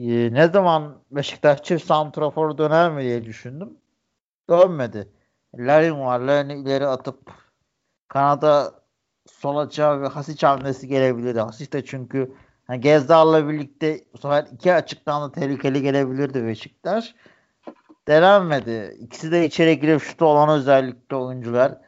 e, 0.00 0.34
ne 0.34 0.48
zaman 0.48 0.98
Beşiktaş 1.10 1.62
çift 1.62 1.86
santrafor 1.86 2.58
döner 2.58 2.92
mi 2.92 3.02
diye 3.02 3.24
düşündüm. 3.24 3.78
Dönmedi. 4.50 5.08
Larin 5.54 6.00
var. 6.00 6.20
Larin'i 6.20 6.54
ileri 6.54 6.86
atıp 6.86 7.30
Kanada 8.08 8.74
sol 9.26 9.56
açığa 9.56 10.00
ve 10.00 10.08
Hasic 10.08 10.46
hamlesi 10.46 10.88
gelebilirdi. 10.88 11.40
Hasic 11.40 11.72
de 11.72 11.84
çünkü 11.84 12.34
yani 12.68 12.80
Gezdal'la 12.80 13.48
birlikte 13.48 14.04
bu 14.14 14.18
sefer 14.18 14.46
iki 14.52 14.74
açıktan 14.74 15.22
da 15.22 15.32
tehlikeli 15.32 15.82
gelebilirdi 15.82 16.44
Beşiktaş. 16.46 17.14
Denenmedi. 18.08 18.96
İkisi 19.00 19.32
de 19.32 19.46
içeri 19.46 19.80
girip 19.80 20.02
şutu 20.02 20.24
olan 20.24 20.48
özellikle 20.48 21.16
oyuncular. 21.16 21.78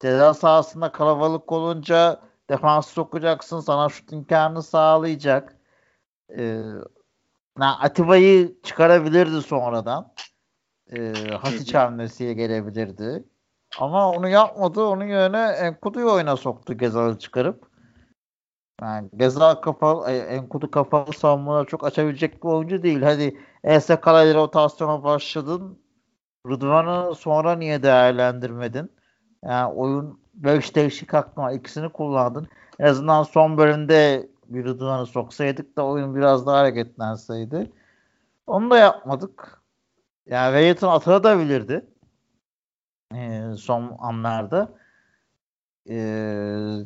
Ceza 0.00 0.34
sahasında 0.34 0.92
kalabalık 0.92 1.52
olunca 1.52 2.20
defans 2.50 2.88
sokacaksın. 2.88 3.60
Sana 3.60 3.88
şut 3.88 4.12
imkanını 4.12 4.62
sağlayacak. 4.62 5.56
Ee, 6.38 6.62
Atiba'yı 7.60 8.62
çıkarabilirdi 8.62 9.42
sonradan. 9.42 10.12
Ee, 10.92 11.12
Hasic 11.40 11.78
hamlesiye 11.78 12.34
gelebilirdi. 12.34 13.24
Ama 13.78 14.10
onu 14.10 14.28
yapmadı. 14.28 14.82
Onun 14.82 15.04
yerine 15.04 15.42
Enkudu'yu 15.42 16.12
oyuna 16.12 16.36
soktu 16.36 16.78
Gezal'ı 16.78 17.18
çıkarıp. 17.18 17.74
Yani 18.82 19.10
Gezal 19.16 19.54
kapalı, 19.54 20.10
e, 20.10 20.16
Enkudu 20.16 20.70
kapalı 20.70 21.12
savunmaları 21.12 21.66
çok 21.66 21.86
açabilecek 21.86 22.44
bir 22.44 22.48
oyuncu 22.48 22.82
değil. 22.82 23.02
Hadi 23.02 23.40
ESK 23.64 24.06
ile 24.06 24.34
rotasyona 24.34 25.04
başladın. 25.04 25.78
Rıdvan'ı 26.48 27.14
sonra 27.14 27.56
niye 27.56 27.82
değerlendirmedin? 27.82 28.92
Yani 29.44 29.72
oyun 29.72 30.23
beş 30.34 30.74
değişik 30.74 31.14
var. 31.14 31.52
İkisini 31.52 31.88
kullandın. 31.88 32.48
En 32.78 32.84
azından 32.84 33.22
son 33.22 33.58
bölümde 33.58 34.28
bir 34.48 34.64
Rıdvan'ı 34.64 35.06
soksaydık 35.06 35.76
da 35.76 35.86
oyun 35.86 36.14
biraz 36.14 36.46
daha 36.46 36.58
hareketlenseydi. 36.58 37.72
Onu 38.46 38.70
da 38.70 38.78
yapmadık. 38.78 39.62
Yani 40.26 40.56
Wyatt'ın 40.56 40.88
atılabilirdi. 40.88 41.86
Ee, 43.14 43.42
son 43.58 43.96
anlarda. 43.98 44.74
Ee, 45.88 46.78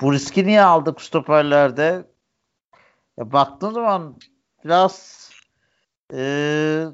bu 0.00 0.12
riski 0.12 0.46
niye 0.46 0.62
aldık 0.62 1.02
stoperlerde? 1.02 2.06
Ya 3.16 3.32
baktığın 3.32 3.70
zaman 3.70 4.16
biraz 4.64 5.30
e, 6.12 6.86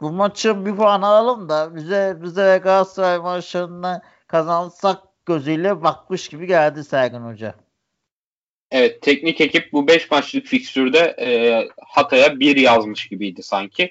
bu 0.00 0.12
maçı 0.12 0.66
bir 0.66 0.76
puan 0.76 1.02
alalım 1.02 1.48
da 1.48 1.74
bize 1.74 2.18
bize 2.22 2.60
Galatasaray 2.64 3.18
maçlarına 3.18 4.02
kazansak 4.26 4.98
gözüyle 5.26 5.82
bakmış 5.82 6.28
gibi 6.28 6.46
geldi 6.46 6.84
Sergen 6.84 7.20
Hoca. 7.20 7.54
Evet 8.70 9.02
teknik 9.02 9.40
ekip 9.40 9.72
bu 9.72 9.88
5 9.88 10.10
maçlık 10.10 10.46
fikstürde 10.46 11.16
e, 11.20 11.28
Hatay'a 11.86 12.40
bir 12.40 12.56
yazmış 12.56 13.08
gibiydi 13.08 13.42
sanki. 13.42 13.90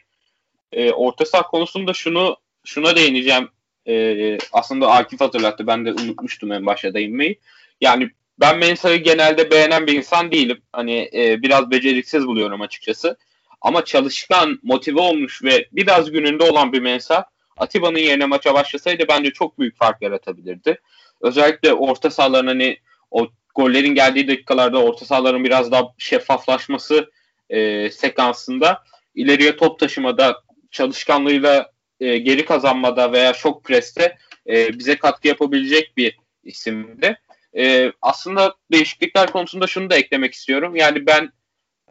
E, 0.71 0.91
orta 0.91 1.26
saha 1.26 1.43
konusunda 1.43 1.93
şunu 1.93 2.38
şuna 2.65 2.95
değineceğim. 2.95 3.50
E, 3.88 4.38
aslında 4.52 4.91
Akif 4.91 5.21
hatırlattı. 5.21 5.67
Ben 5.67 5.86
de 5.86 5.93
unutmuştum 5.93 6.52
en 6.52 6.65
başta 6.65 6.93
değinmeyi. 6.93 7.39
Yani 7.82 8.10
ben 8.39 8.58
Mensah'ı 8.58 8.95
genelde 8.95 9.52
beğenen 9.52 9.88
bir 9.88 9.93
insan 9.93 10.32
değilim. 10.32 10.62
Hani 10.74 11.10
e, 11.13 11.41
biraz 11.41 11.71
beceriksiz 11.71 12.28
buluyorum 12.28 12.62
açıkçası. 12.62 13.17
Ama 13.62 13.86
çalışkan, 13.86 14.60
motive 14.63 15.00
olmuş 15.00 15.43
ve 15.43 15.67
biraz 15.71 16.12
gününde 16.12 16.43
olan 16.43 16.74
bir 16.74 16.82
Mensah 16.82 17.24
Atiba'nın 17.58 18.00
yerine 18.00 18.26
maça 18.26 18.54
başlasaydı 18.54 19.04
bence 19.10 19.32
çok 19.32 19.60
büyük 19.60 19.78
fark 19.78 20.02
yaratabilirdi. 20.02 20.82
Özellikle 21.21 21.73
orta 21.73 22.10
sahaların 22.10 22.47
hani 22.47 22.78
o 23.12 23.28
gollerin 23.56 23.95
geldiği 23.95 24.28
dakikalarda 24.28 24.84
orta 24.84 25.06
sahaların 25.06 25.43
biraz 25.43 25.71
daha 25.71 25.84
şeffaflaşması 25.97 27.12
e, 27.49 27.91
sekansında 27.91 28.84
ileriye 29.15 29.58
top 29.58 29.80
taşımada 29.80 30.41
çalışkanlığıyla 30.71 31.71
e, 31.99 32.17
geri 32.17 32.45
kazanmada 32.45 33.12
veya 33.12 33.34
şok 33.34 33.63
preste 33.63 34.17
e, 34.49 34.80
bize 34.80 34.97
katkı 34.97 35.28
yapabilecek 35.28 35.97
bir 35.97 36.17
isimdi. 36.43 37.19
E, 37.58 37.91
aslında 38.01 38.56
değişiklikler 38.71 39.32
konusunda 39.32 39.67
şunu 39.67 39.89
da 39.89 39.95
eklemek 39.95 40.34
istiyorum. 40.34 40.75
Yani 40.75 41.06
ben 41.06 41.32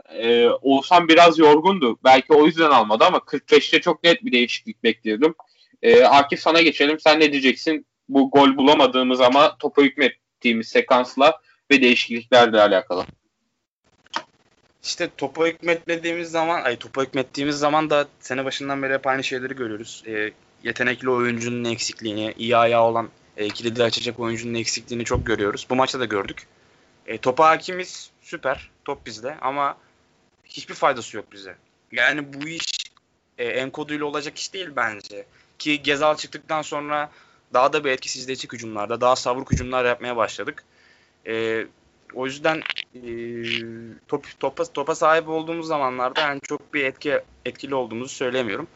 e, 0.09 0.49
Oğuzhan 0.49 1.09
biraz 1.09 1.39
yorgundu. 1.39 1.99
Belki 2.05 2.33
o 2.33 2.47
yüzden 2.47 2.71
almadı 2.71 3.05
ama 3.05 3.19
45'te 3.19 3.81
çok 3.81 4.05
net 4.05 4.25
bir 4.25 4.33
değişiklik 4.33 4.83
bekliyordum. 4.83 5.35
E, 5.83 6.05
Akif 6.05 6.41
sana 6.41 6.63
geçelim. 6.63 7.01
Sen 7.01 7.21
ne 7.21 7.33
diyeceksin? 7.33 7.87
Bu 8.09 8.31
gol 8.31 8.57
bulamadığımız 8.57 9.21
ama 9.21 9.59
topa 9.59 9.83
hükmettiğimiz 9.83 10.69
sekansla 10.69 11.41
ve 11.71 11.83
değişikliklerle 11.83 12.61
alakalı. 12.61 13.07
İşte 14.83 15.11
topa 15.17 15.47
hükmetmediğimiz 15.47 16.31
zaman, 16.31 16.63
ay 16.63 16.77
topa 16.77 17.03
hükmettiğimiz 17.03 17.57
zaman 17.57 17.91
da 17.91 18.09
sene 18.21 18.45
başından 18.45 18.83
beri 18.83 18.95
hep 18.95 19.07
aynı 19.07 19.25
şeyleri 19.25 19.57
görüyoruz. 19.57 20.03
E, 20.07 20.33
yetenekli 20.65 21.11
oyuncunun 21.11 21.65
eksikliğini, 21.65 22.35
iyi 22.39 22.57
ayağı 22.57 22.83
olan 22.83 23.09
e, 23.37 23.49
kilidi 23.49 23.83
açacak 23.83 24.21
oyuncunun 24.21 24.55
eksikliğini 24.55 25.05
çok 25.05 25.27
görüyoruz. 25.27 25.67
Bu 25.71 25.75
maçta 25.75 26.01
da 26.01 26.05
gördük. 26.05 26.47
E, 27.07 27.19
topa 27.19 27.49
hakimiz 27.49 28.11
süper. 28.23 28.71
Top 28.85 29.07
bizde 29.07 29.37
ama 29.41 29.77
hiçbir 30.45 30.75
faydası 30.75 31.17
yok 31.17 31.33
bize. 31.33 31.57
Yani 31.93 32.33
bu 32.33 32.49
iş 32.49 32.67
e, 33.39 33.45
enkoduyla 33.45 34.07
olacak 34.07 34.39
iş 34.39 34.55
değil 34.55 34.69
bence. 34.77 35.27
Ki 35.59 35.83
Gezal 35.83 36.17
çıktıktan 36.17 36.63
sonra 36.63 37.11
daha 37.55 37.73
da 37.73 37.85
bir 37.85 37.91
etkisizleşik 37.91 38.53
hücumlarda, 38.53 39.01
daha 39.01 39.17
savruk 39.17 39.53
hücumlar 39.53 39.85
yapmaya 39.85 40.17
başladık. 40.17 40.65
E, 41.27 41.67
o 42.15 42.27
yüzden 42.27 42.63
e, 42.95 43.01
top, 44.09 44.41
topa, 44.41 44.65
topa 44.65 44.95
sahip 44.95 45.29
olduğumuz 45.29 45.67
zamanlarda 45.67 46.21
yani 46.21 46.41
çok 46.41 46.75
bir 46.75 46.85
etki 46.85 47.21
etkili 47.45 47.75
olduğumuzu 47.75 48.15
söylemiyorum. 48.15 48.67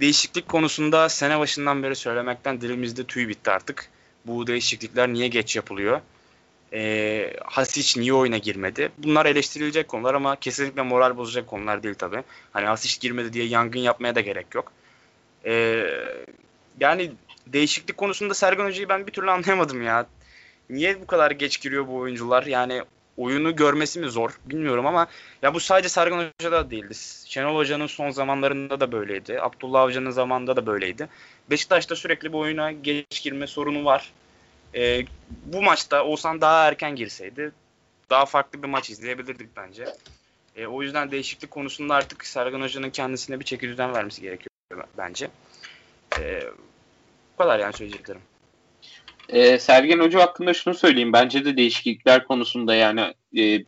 Değişiklik 0.00 0.48
konusunda 0.48 1.08
sene 1.08 1.38
başından 1.38 1.82
beri 1.82 1.96
söylemekten 1.96 2.60
dilimizde 2.60 3.04
tüy 3.04 3.28
bitti 3.28 3.50
artık. 3.50 3.88
Bu 4.26 4.46
değişiklikler 4.46 5.08
niye 5.08 5.28
geç 5.28 5.56
yapılıyor? 5.56 6.00
E, 6.72 7.36
Hasic 7.44 8.00
niye 8.00 8.12
oyuna 8.14 8.38
girmedi? 8.38 8.92
Bunlar 8.98 9.26
eleştirilecek 9.26 9.88
konular 9.88 10.14
ama 10.14 10.36
kesinlikle 10.36 10.82
moral 10.82 11.16
bozacak 11.16 11.46
konular 11.46 11.82
değil 11.82 11.94
tabii. 11.94 12.22
Hani 12.52 12.66
Hasic 12.66 13.00
girmedi 13.00 13.32
diye 13.32 13.44
yangın 13.44 13.80
yapmaya 13.80 14.14
da 14.14 14.20
gerek 14.20 14.54
yok. 14.54 14.72
E, 15.44 15.84
yani 16.80 17.12
değişiklik 17.52 17.96
konusunda 17.96 18.34
Sergen 18.34 18.64
Hoca'yı 18.64 18.88
ben 18.88 19.06
bir 19.06 19.12
türlü 19.12 19.30
anlayamadım 19.30 19.82
ya. 19.82 20.06
Niye 20.70 21.00
bu 21.00 21.06
kadar 21.06 21.30
geç 21.30 21.60
giriyor 21.60 21.86
bu 21.86 21.96
oyuncular? 21.96 22.46
Yani 22.46 22.82
oyunu 23.16 23.56
görmesi 23.56 24.00
mi 24.00 24.10
zor 24.10 24.38
bilmiyorum 24.44 24.86
ama 24.86 25.06
ya 25.42 25.54
bu 25.54 25.60
sadece 25.60 25.88
Sergen 25.88 26.32
Hoca'da 26.38 26.70
değildi. 26.70 26.94
Şenol 27.24 27.56
Hoca'nın 27.56 27.86
son 27.86 28.10
zamanlarında 28.10 28.80
da 28.80 28.92
böyleydi. 28.92 29.40
Abdullah 29.40 29.80
Avcı'nın 29.80 30.10
zamanında 30.10 30.56
da 30.56 30.66
böyleydi. 30.66 31.08
Beşiktaş'ta 31.50 31.96
sürekli 31.96 32.32
bu 32.32 32.38
oyuna 32.38 32.72
geç 32.72 33.22
girme 33.22 33.46
sorunu 33.46 33.84
var. 33.84 34.12
E, 34.74 35.06
bu 35.44 35.62
maçta 35.62 36.04
olsan 36.04 36.40
daha 36.40 36.68
erken 36.68 36.96
girseydi 36.96 37.52
daha 38.10 38.26
farklı 38.26 38.62
bir 38.62 38.68
maç 38.68 38.90
izleyebilirdik 38.90 39.56
bence. 39.56 39.84
E, 40.56 40.66
o 40.66 40.82
yüzden 40.82 41.10
değişiklik 41.10 41.50
konusunda 41.50 41.94
artık 41.94 42.26
Sergen 42.26 42.60
Hoca'nın 42.60 42.90
kendisine 42.90 43.40
bir 43.40 43.44
çeki 43.44 43.68
düzen 43.68 43.94
vermesi 43.94 44.22
gerekiyor 44.22 44.50
bence. 44.98 45.30
E, 46.18 46.42
kadar 47.38 47.58
yani 47.58 47.72
söyleyeceklerim. 47.72 48.20
E, 49.28 49.58
Sergen 49.58 49.98
Hoca 49.98 50.20
hakkında 50.20 50.54
şunu 50.54 50.74
söyleyeyim. 50.74 51.12
Bence 51.12 51.44
de 51.44 51.56
değişiklikler 51.56 52.24
konusunda 52.24 52.74
yani 52.74 53.14
e, 53.38 53.64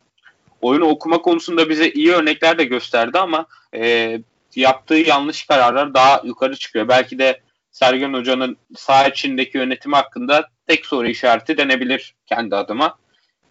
oyunu 0.61 0.85
okuma 0.85 1.21
konusunda 1.21 1.69
bize 1.69 1.89
iyi 1.89 2.11
örnekler 2.11 2.57
de 2.57 2.63
gösterdi 2.63 3.19
ama 3.19 3.45
e, 3.75 4.19
yaptığı 4.55 4.95
yanlış 4.95 5.45
kararlar 5.45 5.93
daha 5.93 6.21
yukarı 6.25 6.55
çıkıyor. 6.55 6.87
Belki 6.87 7.19
de 7.19 7.41
Sergen 7.71 8.13
Hoca'nın 8.13 8.57
saha 8.75 9.07
içindeki 9.07 9.57
yönetimi 9.57 9.95
hakkında 9.95 10.49
tek 10.67 10.85
soru 10.85 11.07
işareti 11.07 11.57
denebilir 11.57 12.15
kendi 12.25 12.55
adıma. 12.55 12.97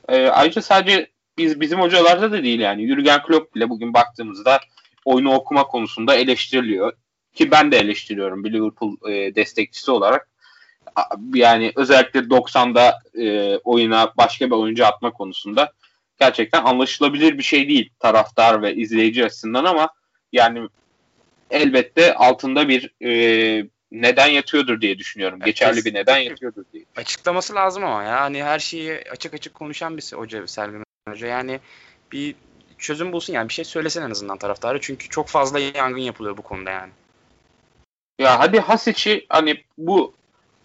E, 0.09 0.27
ayrıca 0.27 0.63
sadece 0.63 1.11
biz 1.39 1.61
bizim 1.61 1.81
hocalarda 1.81 2.33
da 2.33 2.43
değil 2.43 2.61
yani. 2.61 2.89
Jurgen 2.89 3.23
Klopp 3.23 3.55
bile 3.55 3.69
bugün 3.69 3.95
baktığımızda 3.95 4.61
oyunu 5.05 5.35
okuma 5.35 5.65
konusunda 5.65 6.15
eleştiriliyor. 6.15 6.93
Ki 7.35 7.51
ben 7.51 7.73
de 7.73 7.79
eleştiriyorum 7.79 8.45
bir 8.45 8.53
Liverpool 8.53 8.97
e, 9.11 9.35
destekçisi 9.35 9.91
olarak. 9.91 10.29
Yani 11.35 11.73
özellikle 11.77 12.21
90'da 12.21 12.99
e, 13.15 13.57
oyuna 13.57 14.13
başka 14.17 14.47
bir 14.47 14.55
oyuncu 14.55 14.87
atma 14.87 15.11
konusunda 15.13 15.73
gerçekten 16.21 16.65
anlaşılabilir 16.65 17.39
bir 17.39 17.43
şey 17.43 17.69
değil 17.69 17.91
taraftar 17.99 18.63
ve 18.63 18.75
izleyici 18.75 19.25
açısından 19.25 19.65
ama 19.65 19.89
yani 20.33 20.69
elbette 21.51 22.15
altında 22.15 22.69
bir 22.69 23.05
e, 23.05 23.67
neden 23.93 24.27
yatıyordur 24.27 24.81
diye 24.81 24.99
düşünüyorum. 24.99 25.39
Evet, 25.39 25.47
Geçerli 25.47 25.85
bir 25.85 25.95
neden 25.95 26.19
yatıyordur 26.19 26.65
diye. 26.73 26.85
Açıklaması 26.97 27.55
lazım 27.55 27.85
ama 27.85 28.03
yani 28.03 28.43
her 28.45 28.59
şeyi 28.59 29.01
açık 29.11 29.35
açık 29.35 29.55
konuşan 29.55 29.97
bir 29.97 30.13
hoca 30.17 30.47
Sergen 30.47 30.85
Hoca. 31.09 31.27
Yani 31.27 31.61
bir 32.13 32.35
çözüm 32.79 33.13
bulsun 33.13 33.33
yani 33.33 33.49
bir 33.49 33.55
şey 33.55 33.65
söylesin 33.65 34.03
en 34.03 34.11
azından 34.11 34.39
taraftarı. 34.39 34.81
Çünkü 34.81 35.09
çok 35.09 35.29
fazla 35.29 35.59
yangın 35.61 36.01
yapılıyor 36.01 36.37
bu 36.37 36.43
konuda 36.43 36.71
yani. 36.71 36.93
Ya 38.21 38.39
hadi 38.39 38.61
Hasic'i 38.61 39.27
hani 39.29 39.65
bu 39.79 40.15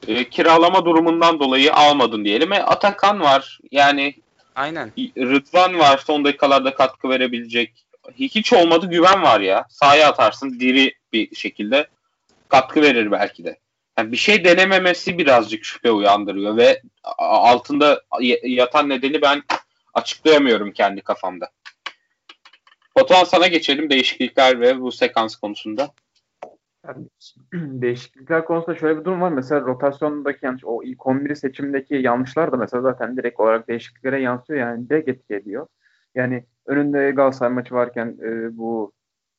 e, 0.07 0.29
kiralama 0.29 0.85
durumundan 0.85 1.39
dolayı 1.39 1.73
almadın 1.73 2.25
diyelim. 2.25 2.53
E, 2.53 2.59
Atakan 2.59 3.19
var. 3.19 3.59
Yani 3.71 4.15
Aynen. 4.55 4.91
Rıdvan 5.17 5.79
var 5.79 6.03
son 6.05 6.25
dakikalarda 6.25 6.75
katkı 6.75 7.09
verebilecek. 7.09 7.85
Hiç 8.15 8.53
olmadı 8.53 8.89
güven 8.89 9.23
var 9.23 9.39
ya. 9.39 9.65
Sahaya 9.69 10.09
atarsın 10.09 10.59
diri 10.59 10.93
bir 11.13 11.35
şekilde 11.35 11.87
katkı 12.49 12.81
verir 12.81 13.11
belki 13.11 13.45
de. 13.45 13.59
Yani 13.97 14.11
bir 14.11 14.17
şey 14.17 14.45
denememesi 14.45 15.17
birazcık 15.17 15.65
şüphe 15.65 15.91
uyandırıyor 15.91 16.57
ve 16.57 16.81
altında 17.17 18.01
yatan 18.43 18.89
nedeni 18.89 19.21
ben 19.21 19.43
açıklayamıyorum 19.93 20.71
kendi 20.71 21.01
kafamda. 21.01 21.49
Batuhan 22.95 23.23
sana 23.23 23.47
geçelim 23.47 23.89
değişiklikler 23.89 24.59
ve 24.59 24.81
bu 24.81 24.91
sekans 24.91 25.35
konusunda. 25.35 25.91
Yani, 26.87 27.07
değişiklikler 27.81 28.45
konusunda 28.45 28.77
şöyle 28.79 28.99
bir 28.99 29.05
durum 29.05 29.21
var. 29.21 29.31
Mesela 29.31 29.61
rotasyondaki 29.61 30.45
yanlış, 30.45 30.65
o 30.65 30.83
ilk 30.83 31.07
11 31.07 31.35
seçimdeki 31.35 31.95
yanlışlar 31.95 32.51
da 32.51 32.57
mesela 32.57 32.81
zaten 32.81 33.17
direkt 33.17 33.39
olarak 33.39 33.67
değişikliklere 33.67 34.21
yansıyor. 34.21 34.59
Yani 34.59 34.89
direkt 34.89 35.09
etki 35.09 35.35
ediyor. 35.35 35.67
Yani 36.15 36.45
önünde 36.65 37.11
Galatasaray 37.11 37.53
maçı 37.53 37.75
varken 37.75 38.17
e, 38.23 38.57
bu 38.57 38.93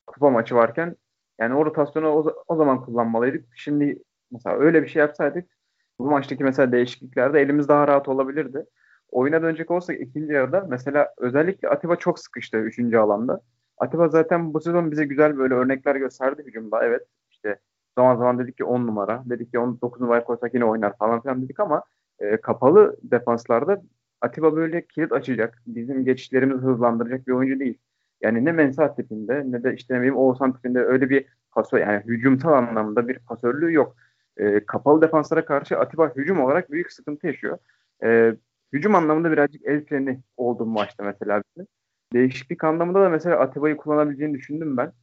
kupa 0.07 0.29
maçı 0.29 0.55
varken 0.55 0.95
yani 1.39 1.55
o 1.55 1.65
rotasyonu 1.65 2.07
o, 2.07 2.33
o 2.47 2.55
zaman 2.55 2.85
kullanmalıydık. 2.85 3.45
Şimdi 3.55 4.03
mesela 4.31 4.57
öyle 4.57 4.83
bir 4.83 4.87
şey 4.87 4.99
yapsaydık 4.99 5.49
bu 5.99 6.05
maçtaki 6.11 6.43
mesela 6.43 6.71
değişikliklerde 6.71 7.41
elimiz 7.41 7.67
daha 7.67 7.87
rahat 7.87 8.07
olabilirdi. 8.07 8.65
Oyuna 9.11 9.41
dönecek 9.41 9.71
olsak 9.71 10.01
ikinci 10.01 10.33
yarıda 10.33 10.65
mesela 10.69 11.13
özellikle 11.17 11.69
Atiba 11.69 11.95
çok 11.95 12.19
sıkıştı 12.19 12.57
üçüncü 12.57 12.97
alanda. 12.97 13.41
Atiba 13.77 14.07
zaten 14.09 14.53
bu 14.53 14.61
sezon 14.61 14.91
bize 14.91 15.05
güzel 15.05 15.37
böyle 15.37 15.53
örnekler 15.53 15.95
gösterdi 15.95 16.43
hücumda. 16.45 16.85
Evet 16.85 17.01
işte 17.37 17.59
zaman 17.97 18.15
zaman 18.15 18.39
dedik 18.39 18.57
ki 18.57 18.63
10 18.63 18.87
numara. 18.87 19.23
Dedik 19.25 19.51
ki 19.51 19.59
19 19.59 20.01
numara 20.01 20.23
koysak 20.23 20.53
yine 20.53 20.65
oynar 20.65 20.97
falan 20.97 21.21
filan 21.21 21.41
dedik 21.43 21.59
ama 21.59 21.83
e, 22.19 22.37
kapalı 22.37 22.97
defanslarda 23.03 23.81
Atiba 24.21 24.55
böyle 24.55 24.87
kilit 24.87 25.11
açacak, 25.11 25.61
bizim 25.67 26.05
geçişlerimizi 26.05 26.61
hızlandıracak 26.61 27.27
bir 27.27 27.31
oyuncu 27.31 27.59
değil. 27.59 27.77
Yani 28.21 28.45
ne 28.45 28.51
Mensah 28.51 28.95
tipinde 28.95 29.43
ne 29.45 29.63
de 29.63 29.73
işte 29.73 29.93
ne 29.93 29.97
bileyim 29.97 30.17
Oğuzhan 30.17 30.53
tipinde 30.53 30.79
öyle 30.79 31.09
bir 31.09 31.25
pasör 31.51 31.79
yani 31.79 32.03
hücumsal 32.05 32.53
anlamda 32.53 33.07
bir 33.07 33.19
pasörlüğü 33.19 33.73
yok. 33.73 33.95
E, 34.37 34.65
kapalı 34.65 35.01
defanslara 35.01 35.45
karşı 35.45 35.79
Atiba 35.79 36.11
hücum 36.15 36.39
olarak 36.39 36.71
büyük 36.71 36.91
sıkıntı 36.91 37.27
yaşıyor. 37.27 37.57
E, 38.03 38.35
hücum 38.73 38.95
anlamında 38.95 39.31
birazcık 39.31 39.65
el 39.65 39.85
freni 39.85 40.19
oldu 40.37 40.65
maçta 40.65 41.03
mesela. 41.03 41.41
Bizim. 41.51 41.67
Değişiklik 42.13 42.63
anlamında 42.63 43.01
da 43.01 43.09
mesela 43.09 43.39
Atiba'yı 43.39 43.77
kullanabileceğini 43.77 44.33
düşündüm 44.33 44.77
ben. 44.77 44.93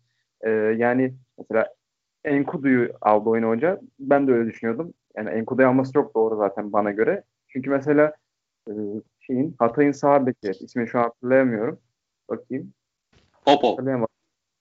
E, 0.40 0.50
yani 0.50 1.14
mesela 1.38 1.66
Enkudu'yu 2.24 2.92
aldı 3.00 3.28
oyun 3.30 3.48
hoca. 3.48 3.80
Ben 3.98 4.26
de 4.26 4.32
öyle 4.32 4.50
düşünüyordum. 4.50 4.94
Yani 5.16 5.30
Enkudu'yu 5.30 5.68
alması 5.68 5.92
çok 5.92 6.14
doğru 6.14 6.36
zaten 6.36 6.72
bana 6.72 6.90
göre. 6.90 7.22
Çünkü 7.48 7.70
mesela 7.70 8.12
e, 8.68 8.72
şeyin 9.20 9.54
Hatay'ın 9.58 9.92
sağ 9.92 10.26
beki 10.26 10.50
ismini 10.50 10.88
şu 10.88 10.98
an 10.98 11.02
hatırlayamıyorum. 11.02 11.78
Bakayım. 12.28 12.72
Hatırlayamadım. 13.44 14.14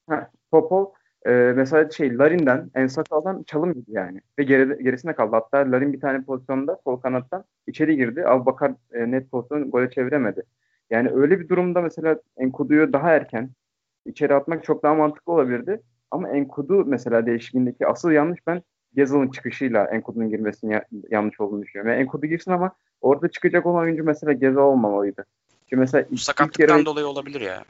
Heh, 0.10 0.28
Popov 0.52 0.86
e, 1.26 1.32
mesela 1.56 1.90
şey 1.90 2.18
Larin'den 2.18 2.72
Ensakal'dan 2.76 3.44
çalım 3.44 3.74
gibi 3.74 3.92
yani. 3.92 4.22
Ve 4.40 4.44
geri, 4.44 4.84
gerisine 4.84 5.16
kaldı. 5.16 5.36
Hatta 5.36 5.58
Larin 5.58 5.94
bir 5.94 6.00
tane 6.00 6.24
pozisyonda 6.24 6.80
sol 6.84 6.98
kanattan 6.98 7.44
içeri 7.68 7.96
girdi. 7.98 8.28
Abubakar 8.28 8.74
e, 8.92 9.12
net 9.12 9.32
pozisyonu 9.32 9.72
gole 9.72 9.90
çeviremedi. 9.90 10.44
Yani 10.90 11.10
öyle 11.10 11.40
bir 11.40 11.50
durumda 11.50 11.82
mesela 11.82 12.20
Enkudu'yu 12.38 12.94
daha 12.94 13.12
erken 13.12 13.50
içeri 14.06 14.36
atmak 14.36 14.64
çok 14.64 14.84
daha 14.84 14.96
mantıklı 14.96 15.34
olabilirdi. 15.34 15.82
Ama 16.14 16.30
Enkudu 16.30 16.86
mesela 16.86 17.26
değişikliğindeki 17.26 17.88
asıl 17.88 18.12
yanlış 18.12 18.40
ben 18.48 18.62
Gezal'ın 18.96 19.28
çıkışıyla 19.28 19.86
Enkudu'nun 19.86 20.30
girmesinin 20.30 20.72
ya- 20.72 20.86
yanlış 21.10 21.40
olduğunu 21.40 21.62
düşünüyorum. 21.62 21.92
Yani 21.92 22.02
Enkudu 22.02 22.26
girsin 22.26 22.52
ama 22.52 22.72
orada 23.02 23.28
çıkacak 23.32 23.66
olan 23.66 23.82
oyuncu 23.84 24.04
mesela 24.04 24.34
Gezal 24.34 24.62
olmamalıydı. 24.62 25.26
Çünkü 25.70 25.80
mesela 25.80 26.06
Bu 26.12 26.18
sakatlıktan 26.18 26.76
yarı- 26.76 26.86
dolayı 26.86 27.06
olabilir 27.08 27.42
ya. 27.42 27.64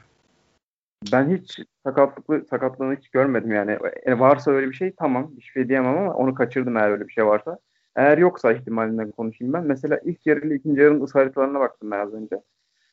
ben 1.12 1.30
hiç 1.36 1.60
sakatlıklı 1.84 2.44
sakatlığını 2.50 2.96
hiç 2.96 3.08
görmedim 3.08 3.52
yani. 3.52 3.78
E, 4.02 4.18
varsa 4.18 4.50
öyle 4.50 4.68
bir 4.68 4.74
şey 4.74 4.92
tamam 4.98 5.30
bir 5.36 5.42
şey 5.42 5.68
diyemem 5.68 5.96
ama 5.98 6.14
onu 6.14 6.34
kaçırdım 6.34 6.76
eğer 6.76 6.90
öyle 6.90 7.08
bir 7.08 7.12
şey 7.12 7.26
varsa. 7.26 7.58
Eğer 7.96 8.18
yoksa 8.18 8.52
ihtimalinden 8.52 9.10
konuşayım 9.10 9.52
ben. 9.52 9.64
Mesela 9.64 10.00
ilk 10.04 10.26
yarı 10.26 10.46
ile 10.46 10.54
ikinci 10.54 10.80
yarının 10.80 11.04
ısı 11.04 11.18
haritalarına 11.18 11.60
baktım 11.60 11.90
ben 11.90 11.98
az 12.00 12.14
önce. 12.14 12.40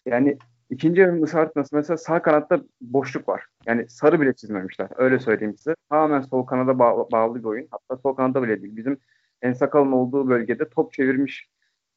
Yani 0.06 0.38
ikinci 0.72 1.02
yarının 1.02 1.22
ısı 1.24 1.50
mesela 1.74 1.98
sağ 1.98 2.22
kanatta 2.22 2.62
boşluk 2.82 3.30
var. 3.30 3.46
Yani 3.66 3.90
sarı 3.90 4.22
bile 4.22 4.34
çizmemişler. 4.34 4.90
Öyle 4.96 5.20
söyleyeyim 5.20 5.58
size. 5.58 5.76
Tamamen 5.90 6.22
sol 6.22 6.46
kanada 6.46 6.80
bağ- 6.80 7.12
bağlı 7.12 7.40
bir 7.40 7.44
oyun. 7.44 7.68
Hatta 7.72 7.98
sol 7.98 8.16
kanada 8.16 8.44
bile 8.44 8.62
değil. 8.62 8.76
Bizim 8.76 8.98
en 9.42 9.54
sakalın 9.54 9.92
olduğu 9.92 10.30
bölgede 10.30 10.70
top 10.70 10.94
çevirmiş 10.94 11.50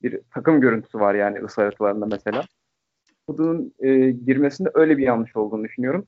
bir 0.02 0.20
takım 0.30 0.60
görüntüsü 0.60 1.00
var 1.00 1.14
yani 1.14 1.38
ısı 1.38 1.70
mesela. 2.06 2.42
Kudu'nun 3.28 3.74
e, 3.80 4.10
girmesinde 4.10 4.70
öyle 4.74 4.98
bir 4.98 5.02
yanlış 5.02 5.36
olduğunu 5.36 5.64
düşünüyorum. 5.64 6.06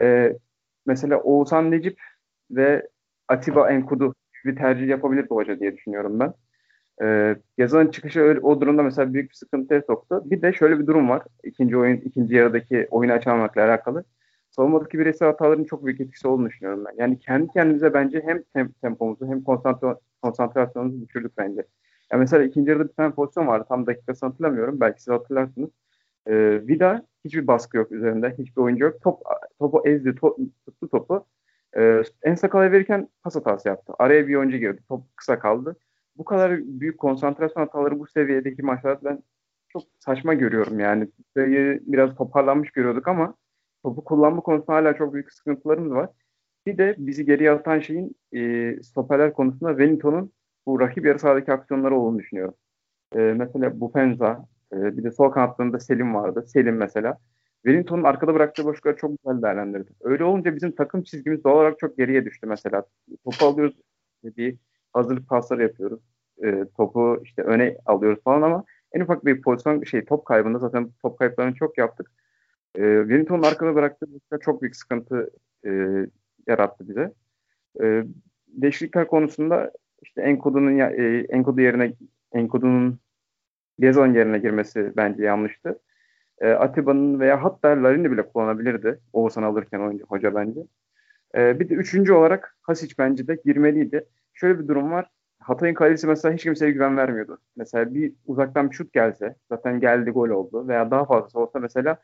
E, 0.00 0.36
mesela 0.86 1.20
Oğuzhan 1.20 1.70
Necip 1.70 2.00
ve 2.50 2.88
Atiba 3.28 3.70
Enkudu 3.70 4.14
bir 4.44 4.56
tercih 4.56 4.88
yapabilir 4.88 5.28
bu 5.30 5.36
hoca 5.36 5.60
diye 5.60 5.76
düşünüyorum 5.76 6.20
ben. 6.20 6.34
E, 7.02 7.36
Yazan'ın 7.58 7.90
çıkışı 7.90 8.20
öyle, 8.20 8.40
o 8.40 8.60
durumda 8.60 8.82
mesela 8.82 9.14
büyük 9.14 9.30
bir 9.30 9.34
sıkıntıya 9.34 9.82
soktu. 9.82 10.22
Bir 10.24 10.42
de 10.42 10.52
şöyle 10.52 10.78
bir 10.78 10.86
durum 10.86 11.08
var. 11.08 11.22
İkinci 11.44 11.76
oyun, 11.76 11.96
ikinci 11.96 12.34
yarıdaki 12.34 12.88
oyunu 12.90 13.12
açamamakla 13.12 13.64
alakalı. 13.64 14.04
Savunmadaki 14.50 14.98
bireysel 14.98 15.28
hataların 15.28 15.64
çok 15.64 15.84
büyük 15.86 16.00
etkisi 16.00 16.28
olduğunu 16.28 16.48
düşünüyorum 16.48 16.84
ben. 16.84 16.92
Yani 17.02 17.18
kendi 17.18 17.48
kendimize 17.52 17.94
bence 17.94 18.22
hem 18.26 18.38
tem- 18.54 18.72
tempomuzu 18.82 19.26
hem 19.26 19.38
konsantra- 19.42 19.98
konsantrasyonumuzu 20.22 21.08
düşürdük 21.08 21.38
bence. 21.38 21.62
Ya 22.12 22.18
mesela 22.18 22.44
ikinci 22.44 22.70
yarıda 22.70 22.88
bir 22.88 22.92
tane 22.94 23.14
pozisyon 23.14 23.46
vardı. 23.46 23.64
Tam 23.68 23.86
dakikasını 23.86 24.30
hatırlamıyorum. 24.30 24.80
Belki 24.80 25.02
siz 25.02 25.14
hatırlarsınız. 25.14 25.70
Ee, 26.26 26.60
Vida 26.66 27.06
hiçbir 27.24 27.46
baskı 27.46 27.76
yok 27.76 27.92
üzerinde. 27.92 28.34
Hiçbir 28.38 28.62
oyuncu 28.62 28.84
yok. 28.84 29.00
Top, 29.02 29.20
topu 29.58 29.82
ezdi, 29.88 30.08
to- 30.08 30.36
tuttu 30.66 30.88
topu. 30.88 31.26
Ee, 31.76 32.02
en 32.22 32.34
sakalaya 32.34 32.72
verirken 32.72 33.08
pas 33.24 33.36
hatası 33.36 33.68
yaptı. 33.68 33.92
Araya 33.98 34.28
bir 34.28 34.34
oyuncu 34.34 34.56
girdi. 34.56 34.80
Top 34.88 35.16
kısa 35.16 35.38
kaldı. 35.38 35.76
Bu 36.16 36.24
kadar 36.24 36.58
büyük 36.58 36.98
konsantrasyon 36.98 37.62
hataları 37.62 37.98
bu 37.98 38.06
seviyedeki 38.06 38.62
maçlarda 38.62 39.04
ben 39.04 39.22
çok 39.68 39.82
saçma 39.98 40.34
görüyorum 40.34 40.80
yani. 40.80 41.08
Seviyeyi 41.36 41.80
biraz 41.82 42.14
toparlanmış 42.14 42.70
görüyorduk 42.70 43.08
ama 43.08 43.34
topu 43.82 44.04
kullanma 44.04 44.40
konusunda 44.40 44.72
hala 44.72 44.96
çok 44.96 45.14
büyük 45.14 45.32
sıkıntılarımız 45.32 45.92
var. 45.92 46.10
Bir 46.66 46.78
de 46.78 46.94
bizi 46.98 47.24
geriye 47.26 47.50
atan 47.50 47.80
şeyin 47.80 48.16
e, 48.32 48.82
stoperler 48.82 49.32
konusunda 49.32 49.70
Wellington'un 49.70 50.32
bu 50.66 50.80
rakip 50.80 51.06
yarı 51.06 51.18
sahadaki 51.18 51.52
aksiyonları 51.52 51.96
olduğunu 51.96 52.18
düşünüyorum. 52.18 52.54
E, 53.14 53.18
mesela 53.18 53.80
Bupenza, 53.80 54.48
e, 54.72 54.96
bir 54.96 55.04
de 55.04 55.10
sol 55.10 55.30
kanatlarında 55.30 55.80
Selim 55.80 56.14
vardı. 56.14 56.44
Selim 56.46 56.76
mesela. 56.76 57.18
Wellington'un 57.64 58.04
arkada 58.04 58.34
bıraktığı 58.34 58.64
boşlukları 58.64 58.96
çok 58.96 59.10
güzel 59.18 59.42
değerlendirdi. 59.42 59.90
Öyle 60.00 60.24
olunca 60.24 60.54
bizim 60.56 60.72
takım 60.72 61.02
çizgimiz 61.02 61.44
doğal 61.44 61.54
olarak 61.56 61.78
çok 61.78 61.96
geriye 61.96 62.24
düştü 62.24 62.46
mesela. 62.46 62.84
Topu 63.24 63.46
alıyoruz, 63.46 63.76
bir 64.24 64.56
hazırlık 64.92 65.28
pasları 65.28 65.62
yapıyoruz. 65.62 66.00
E, 66.44 66.64
topu 66.76 67.20
işte 67.24 67.42
öne 67.42 67.76
alıyoruz 67.86 68.22
falan 68.24 68.42
ama 68.42 68.64
en 68.92 69.00
ufak 69.00 69.24
bir 69.24 69.42
pozisyon 69.42 69.82
şey 69.82 70.04
top 70.04 70.26
kaybında 70.26 70.58
zaten 70.58 70.90
top 71.02 71.18
kayıplarını 71.18 71.54
çok 71.54 71.78
yaptık. 71.78 72.10
E, 72.74 72.80
Wellington'un 72.80 73.42
arkada 73.42 73.74
bıraktığı 73.74 74.06
çok 74.40 74.62
büyük 74.62 74.76
sıkıntı 74.76 75.30
e, 75.66 75.70
yarattı 76.46 76.88
bize. 76.88 77.12
E, 77.82 78.04
değişiklikler 78.48 79.06
konusunda 79.06 79.72
işte 80.02 80.22
Enkodu'nun 80.22 80.78
e, 80.78 81.26
Enkodu 81.28 81.60
yerine 81.60 81.92
Enkodu'nun 82.32 82.98
Gezon 83.78 84.14
yerine 84.14 84.38
girmesi 84.38 84.92
bence 84.96 85.24
yanlıştı. 85.24 85.78
E, 86.40 86.50
Atiba'nın 86.50 87.20
veya 87.20 87.44
hatta 87.44 87.68
Larin'i 87.68 88.12
bile 88.12 88.28
kullanabilirdi. 88.28 89.00
Oğuzhan 89.12 89.42
alırken 89.42 89.80
oyuncu, 89.80 90.04
hoca 90.08 90.34
bence. 90.34 90.60
E, 91.36 91.60
bir 91.60 91.68
de 91.68 91.74
üçüncü 91.74 92.12
olarak 92.12 92.56
Hasic 92.62 92.94
bence 92.98 93.26
de 93.26 93.38
girmeliydi. 93.44 94.06
Şöyle 94.34 94.58
bir 94.58 94.68
durum 94.68 94.90
var. 94.90 95.10
Hatay'ın 95.38 95.74
kalecisi 95.74 96.06
mesela 96.06 96.34
hiç 96.34 96.42
kimseye 96.42 96.72
güven 96.72 96.96
vermiyordu. 96.96 97.38
Mesela 97.56 97.94
bir 97.94 98.12
uzaktan 98.26 98.70
bir 98.70 98.74
şut 98.76 98.92
gelse, 98.92 99.36
zaten 99.48 99.80
geldi 99.80 100.10
gol 100.10 100.28
oldu 100.28 100.68
veya 100.68 100.90
daha 100.90 101.04
fazlası 101.04 101.40
olsa 101.40 101.58
mesela 101.58 101.98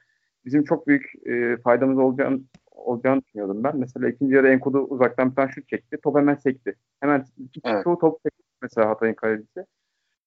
bizim 0.45 0.64
çok 0.64 0.87
büyük 0.87 1.27
e, 1.27 1.57
faydamız 1.57 1.99
olacağını, 1.99 2.41
olacağını 2.71 3.23
düşünüyordum 3.23 3.64
ben. 3.64 3.77
Mesela 3.77 4.09
ikinci 4.09 4.35
yarı 4.35 4.49
Enkudu 4.49 4.79
uzaktan 4.79 5.31
bir 5.31 5.35
tane 5.37 5.51
şut 5.51 5.69
çekti. 5.69 5.99
Top 6.03 6.17
hemen 6.17 6.35
sekti. 6.35 6.75
Hemen 7.01 7.25
Evet. 7.64 7.85
çoğu 7.85 7.99
top 7.99 8.21
sekti 8.23 8.43
mesela 8.62 8.88
Hatay'ın 8.88 9.14
kalecisi. 9.14 9.67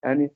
Yani 0.06 0.30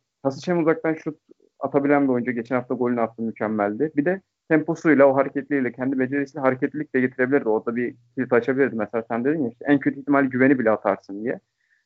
hem 0.46 0.60
uzaktan 0.60 0.94
şut 0.94 1.20
atabilen 1.60 2.04
bir 2.04 2.14
oyuncu. 2.14 2.32
Geçen 2.32 2.56
hafta 2.56 2.74
golünü 2.74 3.02
attı 3.02 3.22
mükemmeldi. 3.22 3.92
Bir 3.96 4.06
de 4.06 4.22
temposuyla, 4.50 5.06
o 5.06 5.16
hareketliliğiyle, 5.16 5.72
kendi 5.72 6.00
becerisiyle 6.00 6.42
hareketlilik 6.42 6.96
de 6.96 7.02
getirebilirdi. 7.02 7.50
Orada 7.50 7.76
bir 7.76 7.96
kilit 8.16 8.34
açabilirdi. 8.34 8.76
Mesela 8.76 9.04
sen 9.08 9.26
dedin 9.26 9.44
ya 9.44 9.50
işte 9.50 9.66
en 9.68 9.80
kötü 9.80 10.00
ihtimal 10.00 10.26
güveni 10.26 10.60
bile 10.60 10.72
atarsın 10.72 11.24
diye. 11.24 11.40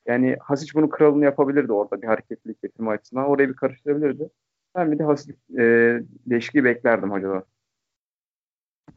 Yani 0.10 0.36
Hasic 0.40 0.74
bunun 0.74 0.90
kralını 0.90 1.26
yapabilirdi 1.26 1.72
orada 1.72 2.02
bir 2.02 2.08
hareketlilik 2.08 2.62
getirme 2.62 2.92
açısından. 2.92 3.26
Orayı 3.26 3.50
bir 3.50 3.54
karıştırabilirdi. 3.54 4.30
Ben 4.76 4.92
bir 4.92 5.00
de 5.00 5.04
Hasic 5.04 5.34
e, 5.54 5.64
değişikliği 6.26 6.64
beklerdim 6.64 7.12
hocadan. 7.12 7.44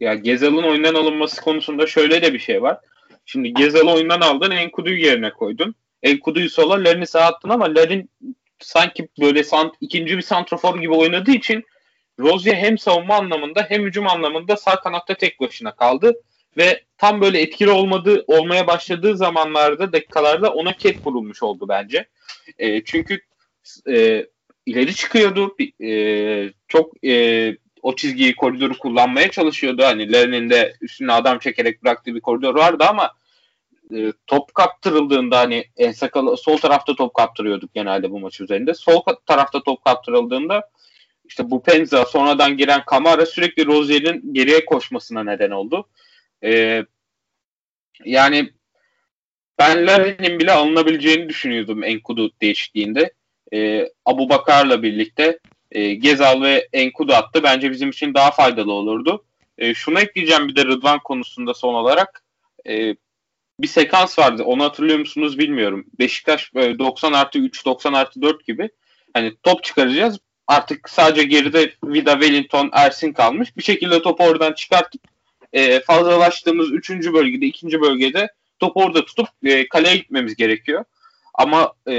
Ya 0.01 0.15
Gezal'ın 0.15 0.63
oyundan 0.63 0.95
alınması 0.95 1.43
konusunda 1.43 1.87
şöyle 1.87 2.23
de 2.23 2.33
bir 2.33 2.39
şey 2.39 2.63
var. 2.63 2.81
Şimdi 3.25 3.55
Gezal'ı 3.55 3.95
oyundan 3.95 4.21
aldın, 4.21 4.51
Enkudu'yu 4.51 4.99
yerine 4.99 5.33
koydun. 5.33 5.75
Enkudu'yu 6.03 6.51
sola, 6.51 6.85
Larin'i 6.85 7.07
sağa 7.07 7.25
attın 7.25 7.49
ama 7.49 7.75
Larin 7.75 8.11
sanki 8.59 9.09
böyle 9.21 9.45
sant, 9.45 9.75
ikinci 9.81 10.17
bir 10.17 10.23
santrafor 10.23 10.81
gibi 10.81 10.95
oynadığı 10.95 11.31
için 11.31 11.65
Rozier 12.21 12.55
hem 12.55 12.79
savunma 12.79 13.15
anlamında 13.15 13.67
hem 13.69 13.83
hücum 13.83 14.07
anlamında 14.07 14.57
sağ 14.57 14.81
kanatta 14.81 15.15
tek 15.15 15.41
başına 15.41 15.77
kaldı 15.77 16.15
ve 16.57 16.83
tam 16.99 17.21
böyle 17.21 17.41
etkili 17.41 17.71
olmadığı 17.71 18.25
olmaya 18.27 18.67
başladığı 18.67 19.17
zamanlarda 19.17 19.93
dakikalarda 19.93 20.53
ona 20.53 20.73
ket 20.73 21.07
vurulmuş 21.07 21.43
oldu 21.43 21.69
bence. 21.69 22.09
E, 22.59 22.85
çünkü 22.85 23.21
e, 23.89 24.27
ileri 24.67 24.95
çıkıyordu. 24.95 25.57
E, 25.85 26.53
çok 26.69 27.05
e, 27.07 27.57
o 27.83 27.97
çizgiyi 27.97 28.37
koridoru 28.37 28.79
kullanmaya 28.79 29.31
çalışıyordu. 29.31 29.83
Hani 29.83 30.13
Larin'in 30.13 30.51
de 30.51 30.77
üstüne 30.81 31.13
adam 31.13 31.39
çekerek 31.39 31.83
bıraktığı 31.85 32.15
bir 32.15 32.21
koridor 32.21 32.55
vardı 32.55 32.85
ama 32.89 33.13
e, 33.95 34.13
top 34.27 34.55
kaptırıldığında 34.55 35.39
hani 35.39 35.65
en 35.77 35.93
sakal 35.93 36.37
sol 36.37 36.57
tarafta 36.57 36.95
top 36.95 37.15
kaptırıyorduk 37.15 37.75
genelde 37.75 38.11
bu 38.11 38.21
maç 38.21 38.41
üzerinde. 38.41 38.75
Sol 38.75 39.03
tarafta 39.27 39.63
top 39.63 39.85
kaptırıldığında 39.85 40.71
işte 41.25 41.51
bu 41.51 41.63
Penza 41.63 42.05
sonradan 42.05 42.57
giren 42.57 42.85
Kamara 42.85 43.27
sürekli 43.27 43.67
Rozier'in 43.67 44.35
geriye 44.35 44.65
koşmasına 44.65 45.25
neden 45.25 45.51
oldu. 45.51 45.89
E, 46.45 46.85
yani 48.05 48.51
ben 49.59 49.87
Larin'in 49.87 50.41
bile 50.41 50.53
alınabileceğini 50.53 51.29
düşünüyordum 51.29 51.85
Enkudu 51.85 52.33
değişikliğinde. 52.41 53.13
E, 53.53 53.89
Abu 54.05 54.29
Bakar'la 54.29 54.83
birlikte 54.83 55.39
e, 55.71 55.95
Gezal 55.95 56.43
ve 56.43 56.69
Enkudu 56.73 57.13
attı. 57.13 57.43
Bence 57.43 57.71
bizim 57.71 57.91
için 57.91 58.15
daha 58.15 58.31
faydalı 58.31 58.73
olurdu. 58.73 59.25
E, 59.59 59.75
şunu 59.75 60.01
ekleyeceğim 60.01 60.49
bir 60.49 60.57
de 60.57 60.65
Rıdvan 60.65 60.99
konusunda 60.99 61.55
son 61.55 61.75
olarak. 61.75 62.25
E, 62.69 62.97
bir 63.61 63.67
sekans 63.67 64.19
vardı. 64.19 64.43
Onu 64.43 64.65
hatırlıyor 64.65 64.99
musunuz 64.99 65.39
bilmiyorum. 65.39 65.87
Beşiktaş 65.99 66.55
böyle 66.55 66.79
90 66.79 67.13
artı 67.13 67.39
3, 67.39 67.67
90 67.67 67.93
artı 67.93 68.23
4 68.23 68.47
gibi. 68.47 68.69
Hani 69.15 69.33
top 69.43 69.65
çıkaracağız. 69.65 70.19
Artık 70.47 70.91
sadece 70.91 71.23
geride 71.23 71.73
Vida, 71.85 72.13
Wellington, 72.13 72.71
Ersin 72.73 73.13
kalmış. 73.13 73.57
Bir 73.57 73.63
şekilde 73.63 74.03
topu 74.03 74.25
oradan 74.25 74.53
çıkartıp 74.53 75.12
e, 75.53 75.81
fazlalaştığımız 75.81 76.73
3. 76.73 76.91
bölgede, 76.91 77.47
2. 77.47 77.81
bölgede 77.81 78.29
topu 78.59 78.83
orada 78.83 79.05
tutup 79.05 79.29
e, 79.45 79.69
kaleye 79.69 79.97
gitmemiz 79.97 80.37
gerekiyor. 80.37 80.85
Ama 81.35 81.73
e, 81.89 81.95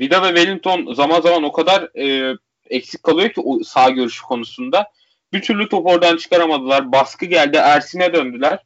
Vida 0.00 0.22
ve 0.22 0.28
Wellington 0.28 0.94
zaman 0.94 1.20
zaman 1.20 1.42
o 1.42 1.52
kadar 1.52 1.98
e, 1.98 2.36
eksik 2.70 3.02
kalıyor 3.02 3.30
ki 3.30 3.40
o 3.40 3.64
sağ 3.64 3.90
görüşü 3.90 4.22
konusunda. 4.22 4.92
Bir 5.32 5.42
türlü 5.42 5.68
top 5.68 5.86
oradan 5.86 6.16
çıkaramadılar. 6.16 6.92
Baskı 6.92 7.26
geldi. 7.26 7.56
Ersin'e 7.56 8.12
döndüler. 8.14 8.58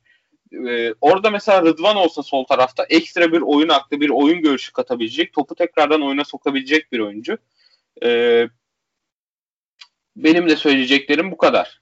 Ee, 0.52 0.94
orada 1.00 1.30
mesela 1.30 1.62
Rıdvan 1.62 1.96
olsa 1.96 2.22
sol 2.22 2.44
tarafta 2.44 2.84
ekstra 2.88 3.32
bir 3.32 3.40
oyun 3.40 3.68
aklı, 3.68 4.00
bir 4.00 4.10
oyun 4.10 4.42
görüşü 4.42 4.72
katabilecek, 4.72 5.32
topu 5.32 5.54
tekrardan 5.54 6.02
oyuna 6.02 6.24
sokabilecek 6.24 6.92
bir 6.92 6.98
oyuncu. 6.98 7.38
Ee, 8.02 8.48
benim 10.16 10.48
de 10.48 10.56
söyleyeceklerim 10.56 11.30
bu 11.30 11.36
kadar. 11.36 11.81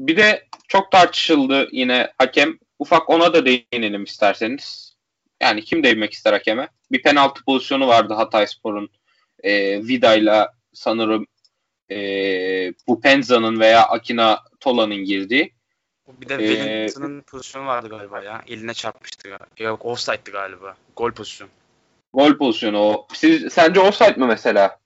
Bir 0.00 0.16
de 0.16 0.46
çok 0.68 0.92
tartışıldı 0.92 1.68
yine 1.72 2.12
hakem. 2.18 2.58
Ufak 2.78 3.10
ona 3.10 3.34
da 3.34 3.46
değinelim 3.46 4.04
isterseniz. 4.04 4.96
Yani 5.40 5.64
kim 5.64 5.84
değinmek 5.84 6.12
ister 6.12 6.32
hakeme? 6.32 6.68
Bir 6.92 7.02
penaltı 7.02 7.44
pozisyonu 7.44 7.88
vardı 7.88 8.14
Hatayspor'un 8.14 8.90
e, 9.42 9.82
Vida'yla 9.86 10.54
sanırım 10.72 11.26
e, 11.90 11.96
Bupenza'nın 12.88 13.60
veya 13.60 13.82
Akina 13.82 14.40
Tola'nın 14.60 14.96
girdiği. 14.96 15.52
Bir 16.20 16.28
de 16.28 16.38
Wellington'ın 16.38 17.18
ee, 17.18 17.22
pozisyonu 17.22 17.66
vardı 17.66 17.88
galiba 17.88 18.22
ya. 18.22 18.42
Eline 18.48 18.74
çarpmıştı 18.74 19.28
galiba. 19.28 19.46
Yok 19.58 19.84
offside'dı 19.84 20.30
galiba. 20.30 20.76
Gol 20.96 21.12
pozisyonu. 21.12 21.50
Gol 22.12 22.38
pozisyonu 22.38 22.78
o. 22.78 23.06
Siz, 23.12 23.52
sence 23.52 23.80
offside 23.80 24.14
mı 24.16 24.26
mesela? 24.26 24.78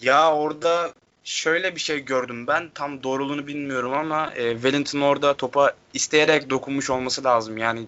Ya 0.00 0.34
orada 0.34 0.92
şöyle 1.26 1.74
bir 1.74 1.80
şey 1.80 2.00
gördüm 2.00 2.46
ben. 2.46 2.70
Tam 2.74 3.02
doğruluğunu 3.02 3.46
bilmiyorum 3.46 3.92
ama 3.92 4.32
e, 4.36 4.52
Wellington 4.52 5.00
orada 5.00 5.34
topa 5.34 5.72
isteyerek 5.94 6.50
dokunmuş 6.50 6.90
olması 6.90 7.24
lazım. 7.24 7.58
Yani 7.58 7.86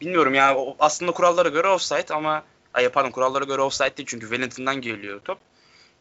bilmiyorum 0.00 0.34
ya 0.34 0.56
aslında 0.78 1.12
kurallara 1.12 1.48
göre 1.48 1.68
offside 1.68 2.14
ama 2.14 2.44
ay 2.74 2.88
pardon 2.88 3.10
kurallara 3.10 3.44
göre 3.44 3.62
offside 3.62 3.96
değil 3.96 4.06
çünkü 4.06 4.26
Wellington'dan 4.26 4.80
geliyor 4.80 5.20
top. 5.24 5.38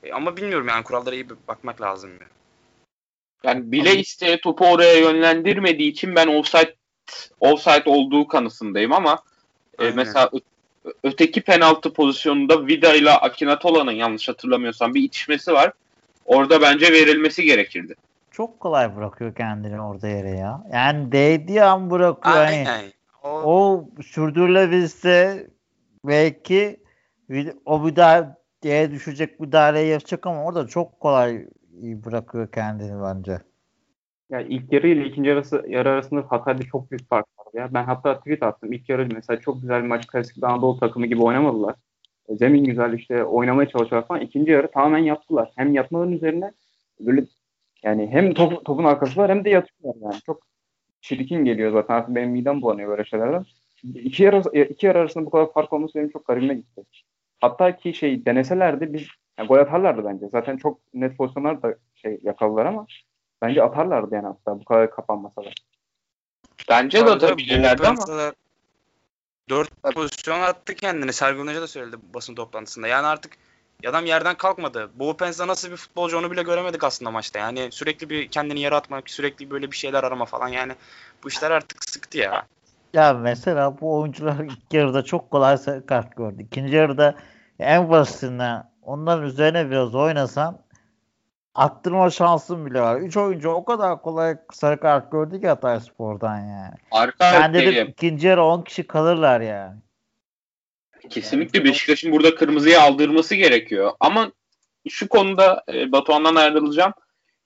E, 0.04 0.14
ama 0.14 0.38
bilmiyorum 0.38 0.68
yani 0.68 0.84
kurallara 0.84 1.16
iyi 1.16 1.30
bakmak 1.48 1.82
lazım. 1.82 2.12
Yani. 2.12 2.32
Yani 3.44 3.72
bile 3.72 3.90
ama... 3.90 4.00
isteye 4.00 4.42
topu 4.42 4.66
oraya 4.66 5.00
yönlendirmediği 5.00 5.92
için 5.92 6.16
ben 6.16 6.28
offside 6.28 6.76
offside 7.40 7.84
olduğu 7.86 8.28
kanısındayım 8.28 8.94
ama 8.94 9.20
e, 9.80 9.92
mesela 9.92 10.32
öteki 11.04 11.42
penaltı 11.42 11.94
pozisyonunda 11.94 12.68
Vida 12.68 12.94
ile 12.94 13.12
Akinatola'nın 13.12 13.92
yanlış 13.92 14.30
hatırlamıyorsam 14.30 14.94
bir 14.94 15.04
itişmesi 15.04 15.54
var. 15.54 15.72
Orada 16.26 16.62
bence 16.62 16.94
verilmesi 16.94 17.44
gerekirdi. 17.44 17.96
Çok 18.32 18.60
kolay 18.60 18.96
bırakıyor 18.96 19.36
kendini 19.36 19.82
orada 19.82 20.08
yere 20.08 20.30
ya. 20.30 20.64
Yani 20.74 21.12
değdiği 21.12 21.64
an 21.64 21.90
bırakıyor. 21.92 22.36
Aynen. 22.36 22.66
Yani. 22.66 22.92
O, 23.24 23.30
o 23.30 23.86
sürdürülebilse 24.04 25.48
belki 26.06 26.80
o 27.66 27.80
müdahaleye 27.80 28.92
düşecek 28.92 29.40
müdahaleyi 29.40 29.92
yapacak 29.92 30.28
ama 30.28 30.44
orada 30.46 30.68
çok 30.68 31.00
kolay 31.00 31.46
bırakıyor 31.82 32.52
kendini 32.52 33.04
bence. 33.04 33.40
Ya 34.30 34.42
ilk 34.42 34.74
yarı 34.74 34.88
ile 34.88 35.06
ikinci 35.06 35.30
yarısı 35.30 35.66
yarı 35.68 35.90
arasında 35.90 36.26
Hatay'da 36.30 36.64
çok 36.64 36.92
büyük 36.92 37.10
fark 37.10 37.26
var 37.38 37.48
ya. 37.54 37.74
Ben 37.74 37.84
hatta 37.84 38.20
tweet 38.20 38.44
attım. 38.44 38.74
İlk 38.74 38.90
yarı 38.90 39.08
mesela 39.14 39.40
çok 39.40 39.62
güzel 39.62 39.84
bir 39.84 39.88
maç 39.88 40.08
klasik 40.08 40.38
bir 40.38 40.44
Anadolu 40.44 40.80
takımı 40.80 41.06
gibi 41.06 41.24
oynamadılar. 41.24 41.76
E, 42.30 42.36
zemin 42.36 42.64
güzel 42.64 42.94
işte 42.94 43.24
oynamaya 43.24 43.70
çalışıyorlar 43.70 44.08
falan. 44.08 44.22
İkinci 44.22 44.52
yarı 44.52 44.72
tamamen 44.72 45.04
yaptılar. 45.04 45.52
Hem 45.56 45.74
yapmaların 45.74 46.14
üzerine 46.14 46.52
böyle 47.00 47.26
yani 47.84 48.08
hem 48.08 48.34
top, 48.34 48.66
topun 48.66 48.84
arkası 48.84 49.18
var 49.18 49.30
hem 49.30 49.46
de 49.46 49.50
yatıyorlar 49.50 50.12
yani. 50.12 50.22
Çok 50.26 50.42
çirkin 51.02 51.46
geliyor 51.46 51.72
zaten. 51.72 51.94
Artık 51.94 52.16
benim 52.16 52.30
midem 52.30 52.62
bulanıyor 52.62 52.90
böyle 52.90 53.06
şeylerden. 53.06 53.46
İki 53.84 54.24
yarı, 54.24 54.64
iki 54.64 54.86
yarı 54.86 55.00
arasında 55.00 55.26
bu 55.26 55.30
kadar 55.30 55.54
fark 55.54 55.74
olması 55.74 55.96
benim 55.96 56.10
çok 56.10 56.28
garibime 56.28 56.54
gitti. 56.54 56.84
Hatta 57.42 57.78
ki 57.78 57.94
şey 57.94 58.26
deneselerdi 58.26 58.94
biz 58.94 59.08
yani 59.38 59.48
gol 59.48 59.58
atarlardı 59.58 60.06
bence. 60.06 60.28
Zaten 60.32 60.58
çok 60.58 60.80
net 60.94 61.18
pozisyonlar 61.18 61.62
da 61.62 61.76
şey 61.96 62.20
yakaladılar 62.24 62.66
ama 62.66 62.86
bence 63.42 63.64
atarlardı 63.64 64.16
yani 64.16 64.28
hatta 64.28 64.60
bu 64.60 64.66
kadar 64.66 64.92
kapanmasalar. 64.92 65.54
Bence 66.70 67.06
de 67.06 67.10
atabilirlerdi 67.10 67.88
ama. 67.88 68.06
Dört 69.50 69.82
pozisyon 69.82 70.42
attı 70.42 70.76
kendini. 70.76 71.14
Sergen 71.14 71.48
Hoca 71.48 71.62
da 71.62 71.68
söyledi 71.68 71.98
basın 72.14 72.36
toplantısında. 72.36 72.88
Yani 72.88 73.08
artık 73.08 73.38
adam 73.88 74.06
yerden 74.06 74.36
kalkmadı. 74.38 74.90
Bo 74.96 75.18
Penza 75.18 75.48
nasıl 75.48 75.72
bir 75.72 75.76
futbolcu 75.76 76.18
onu 76.18 76.32
bile 76.32 76.44
göremedik 76.44 76.84
aslında 76.84 77.12
maçta. 77.12 77.40
Yani 77.40 77.68
sürekli 77.72 78.10
bir 78.10 78.28
kendini 78.28 78.60
yere 78.60 78.76
atmak, 78.76 79.10
sürekli 79.10 79.50
böyle 79.50 79.72
bir 79.72 79.76
şeyler 79.76 80.04
arama 80.04 80.26
falan. 80.26 80.48
Yani 80.48 80.74
bu 81.24 81.28
işler 81.28 81.52
artık 81.52 81.90
sıktı 81.90 82.18
ya. 82.18 82.46
Ya 82.94 83.14
mesela 83.14 83.82
bu 83.82 84.00
oyuncular 84.00 84.40
ilk 84.40 84.74
yarıda 84.74 85.04
çok 85.04 85.32
kolay 85.32 85.58
kart 85.88 86.16
gördü. 86.16 86.44
İkinci 86.44 86.76
yarıda 86.76 87.16
en 87.60 87.90
basitinden 87.90 88.70
onların 88.82 89.24
üzerine 89.24 89.70
biraz 89.70 89.96
oynasan 89.96 90.58
attırma 91.56 92.10
şansın 92.10 92.66
bile 92.66 92.82
var. 92.82 93.02
Üç 93.02 93.18
oyuncu 93.18 93.50
o 93.50 93.66
kadar 93.66 94.02
kolay 94.02 94.38
sarı 94.54 94.80
kart 94.80 95.12
gördü 95.12 95.42
ki 95.42 95.48
Hatay 95.48 95.80
Spor'dan 95.80 96.40
yani. 96.40 96.74
Arka 96.92 97.32
ben 97.34 97.54
dedim 97.54 97.88
ikinci 97.88 98.28
yarı 98.28 98.44
10 98.44 98.62
kişi 98.62 98.88
kalırlar 98.88 99.42
yani. 99.42 99.76
Kesinlikle 101.10 101.60
yani, 101.60 101.70
Beşiktaş'ın 101.70 102.12
burada 102.12 102.36
kırmızıya 102.36 102.82
aldırması 102.82 103.36
gerekiyor. 103.36 103.92
Ama 104.00 104.32
şu 104.90 105.08
konuda 105.08 105.64
e, 105.74 105.92
Batuhan'dan 105.92 106.36
ayrılacağım. 106.36 106.94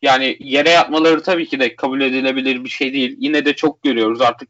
Yani 0.01 0.37
yere 0.39 0.69
yatmaları 0.69 1.23
tabii 1.23 1.47
ki 1.47 1.59
de 1.59 1.75
kabul 1.75 2.01
edilebilir 2.01 2.63
bir 2.63 2.69
şey 2.69 2.93
değil. 2.93 3.15
Yine 3.19 3.45
de 3.45 3.53
çok 3.53 3.83
görüyoruz 3.83 4.21
artık 4.21 4.49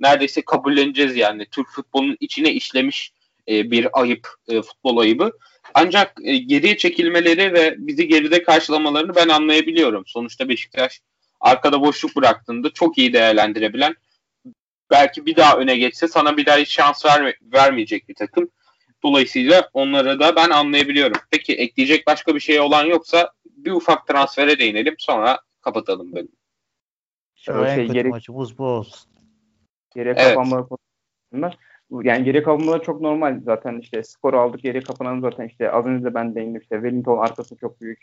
neredeyse 0.00 0.42
kabulleneceğiz 0.42 1.16
yani. 1.16 1.46
Türk 1.46 1.68
futbolunun 1.68 2.16
içine 2.20 2.52
işlemiş 2.52 3.12
e, 3.48 3.70
bir 3.70 4.00
ayıp, 4.00 4.28
e, 4.48 4.62
futbol 4.62 4.96
ayıbı. 4.98 5.32
Ancak 5.74 6.12
e, 6.22 6.36
geriye 6.36 6.76
çekilmeleri 6.76 7.52
ve 7.52 7.74
bizi 7.78 8.08
geride 8.08 8.42
karşılamalarını 8.42 9.14
ben 9.14 9.28
anlayabiliyorum. 9.28 10.04
Sonuçta 10.06 10.48
Beşiktaş 10.48 11.00
arkada 11.40 11.80
boşluk 11.80 12.16
bıraktığında 12.16 12.70
çok 12.70 12.98
iyi 12.98 13.12
değerlendirebilen, 13.12 13.94
belki 14.90 15.26
bir 15.26 15.36
daha 15.36 15.56
öne 15.56 15.76
geçse 15.76 16.08
sana 16.08 16.36
bir 16.36 16.46
daha 16.46 16.56
hiç 16.56 16.68
şans 16.68 17.06
verme, 17.06 17.34
vermeyecek 17.42 18.08
bir 18.08 18.14
takım. 18.14 18.50
Dolayısıyla 19.02 19.70
onları 19.72 20.20
da 20.20 20.36
ben 20.36 20.50
anlayabiliyorum. 20.50 21.20
Peki 21.30 21.54
ekleyecek 21.54 22.06
başka 22.06 22.34
bir 22.34 22.40
şey 22.40 22.60
olan 22.60 22.84
yoksa 22.84 23.32
bir 23.44 23.70
ufak 23.70 24.06
transfere 24.06 24.58
değinelim 24.58 24.94
sonra 24.98 25.40
kapatalım 25.60 26.12
bölümü. 26.12 26.28
Şöyle 27.34 27.74
şey, 27.74 27.86
geri, 27.86 28.08
maçımız 28.08 28.58
bu 28.58 28.64
olsun. 28.64 29.10
Geri 29.94 30.08
evet. 30.08 30.34
kapanma 30.34 30.68
konusunda 30.68 31.54
yani 31.90 32.24
geri 32.24 32.42
kapılmalar 32.42 32.82
çok 32.82 33.00
normal 33.00 33.40
zaten 33.44 33.78
işte 33.78 34.02
skor 34.02 34.34
aldık 34.34 34.62
geri 34.62 34.80
kapanan 34.84 35.20
zaten 35.20 35.46
işte 35.46 35.70
az 35.70 35.86
önce 35.86 36.04
de 36.04 36.14
ben 36.14 36.34
değindim 36.34 36.60
işte 36.60 36.74
Wellington 36.76 37.18
arkası 37.18 37.56
çok 37.56 37.80
büyük 37.80 37.98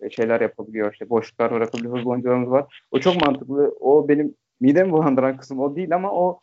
e, 0.00 0.10
şeyler 0.10 0.40
yapabiliyor 0.40 0.92
işte 0.92 1.10
boşluklar 1.10 1.52
bırakabiliyor 1.52 1.98
hızlı 1.98 2.10
oyuncularımız 2.10 2.50
var. 2.50 2.84
O 2.90 2.98
çok 3.00 3.26
mantıklı. 3.26 3.76
O 3.80 4.08
benim 4.08 4.34
midemi 4.60 4.92
bulandıran 4.92 5.36
kısım 5.36 5.60
o 5.60 5.76
değil 5.76 5.94
ama 5.94 6.12
o 6.12 6.38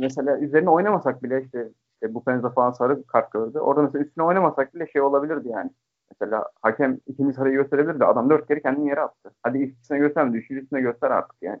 mesela 0.00 0.38
üzerine 0.38 0.70
oynamasak 0.70 1.22
bile 1.22 1.42
işte, 1.44 1.68
işte 1.94 2.14
bu 2.14 2.24
penza 2.24 2.50
falan 2.50 2.70
sarı 2.70 3.06
kart 3.06 3.32
gördü. 3.32 3.58
Orada 3.58 3.82
mesela 3.82 4.04
üstüne 4.04 4.24
oynamasak 4.24 4.74
bile 4.74 4.86
şey 4.86 5.02
olabilirdi 5.02 5.48
yani. 5.48 5.70
Mesela 6.10 6.44
hakem 6.62 6.98
ikinci 7.06 7.34
sarıyı 7.34 7.54
gösterebilirdi. 7.54 8.04
Adam 8.04 8.30
dört 8.30 8.48
kere 8.48 8.62
kendini 8.62 8.88
yere 8.88 9.00
attı. 9.00 9.30
Hadi 9.42 9.58
ikisine 9.58 9.98
göstermedi. 9.98 10.36
Üçüncüsüne 10.36 10.80
göster 10.80 11.10
artık 11.10 11.36
yani. 11.42 11.60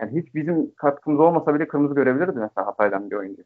Yani 0.00 0.20
hiç 0.20 0.34
bizim 0.34 0.74
katkımız 0.74 1.20
olmasa 1.20 1.54
bile 1.54 1.68
kırmızı 1.68 1.94
görebilirdi 1.94 2.38
mesela 2.38 2.66
Hatay'dan 2.66 3.10
bir 3.10 3.16
oyuncu. 3.16 3.42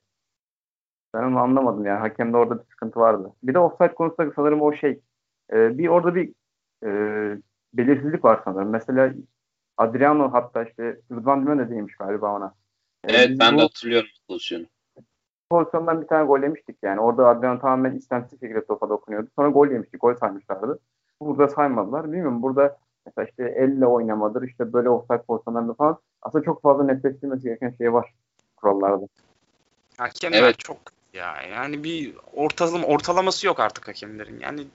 Ben 1.14 1.22
onu 1.22 1.38
anlamadım 1.38 1.86
yani. 1.86 1.98
Hakemde 1.98 2.36
orada 2.36 2.58
bir 2.58 2.64
sıkıntı 2.64 3.00
vardı. 3.00 3.32
Bir 3.42 3.54
de 3.54 3.58
offside 3.58 3.94
konusunda 3.94 4.32
sanırım 4.36 4.62
o 4.62 4.72
şey. 4.72 5.00
E, 5.52 5.78
bir 5.78 5.88
orada 5.88 6.14
bir 6.14 6.32
e, 6.84 6.90
belirsizlik 7.74 8.24
var 8.24 8.40
sanırım. 8.44 8.68
Mesela 8.68 9.12
Adriano 9.76 10.32
hatta 10.32 10.64
işte 10.64 11.00
Rıdvan 11.12 11.42
Dümen 11.42 11.58
de 11.58 11.70
değilmiş 11.70 11.96
galiba 11.96 12.36
ona. 12.36 12.54
E, 13.04 13.12
evet 13.12 13.36
ben 13.40 13.54
bu, 13.54 13.58
de 13.58 13.62
hatırlıyorum 13.62 14.08
pozisyonu. 14.28 14.66
Pozisyondan 15.50 16.02
bir 16.02 16.06
tane 16.06 16.26
gol 16.26 16.42
yemiştik 16.42 16.76
yani. 16.82 17.00
Orada 17.00 17.28
Adriano 17.28 17.60
tamamen 17.60 17.96
istemsiz 17.96 18.40
şekilde 18.40 18.64
topa 18.64 18.88
dokunuyordu. 18.88 19.28
Sonra 19.36 19.48
gol 19.48 19.68
yemiştik. 19.70 20.00
Gol 20.00 20.14
saymışlardı. 20.14 20.78
Burada 21.20 21.48
saymadılar. 21.48 22.04
Bilmiyorum 22.04 22.42
burada 22.42 22.76
mesela 23.06 23.28
işte 23.28 23.44
elle 23.56 23.86
oynamadır 23.86 24.42
işte 24.42 24.72
böyle 24.72 24.90
offside 24.90 25.22
pozisyonlarında 25.22 25.74
falan 25.74 25.98
aslında 26.22 26.44
çok 26.44 26.62
fazla 26.62 26.84
netleştirilmesi 26.84 27.42
gereken 27.42 27.74
şey 27.78 27.92
var 27.92 28.14
kurallarda. 28.56 29.06
Hakemler 29.98 30.42
evet. 30.42 30.58
çok 30.58 30.78
ya. 31.12 31.42
Yani 31.42 31.84
bir 31.84 32.14
ortalama, 32.34 32.86
ortalaması 32.86 33.46
yok 33.46 33.60
artık 33.60 33.88
hakemlerin. 33.88 34.40
Yani 34.40 34.66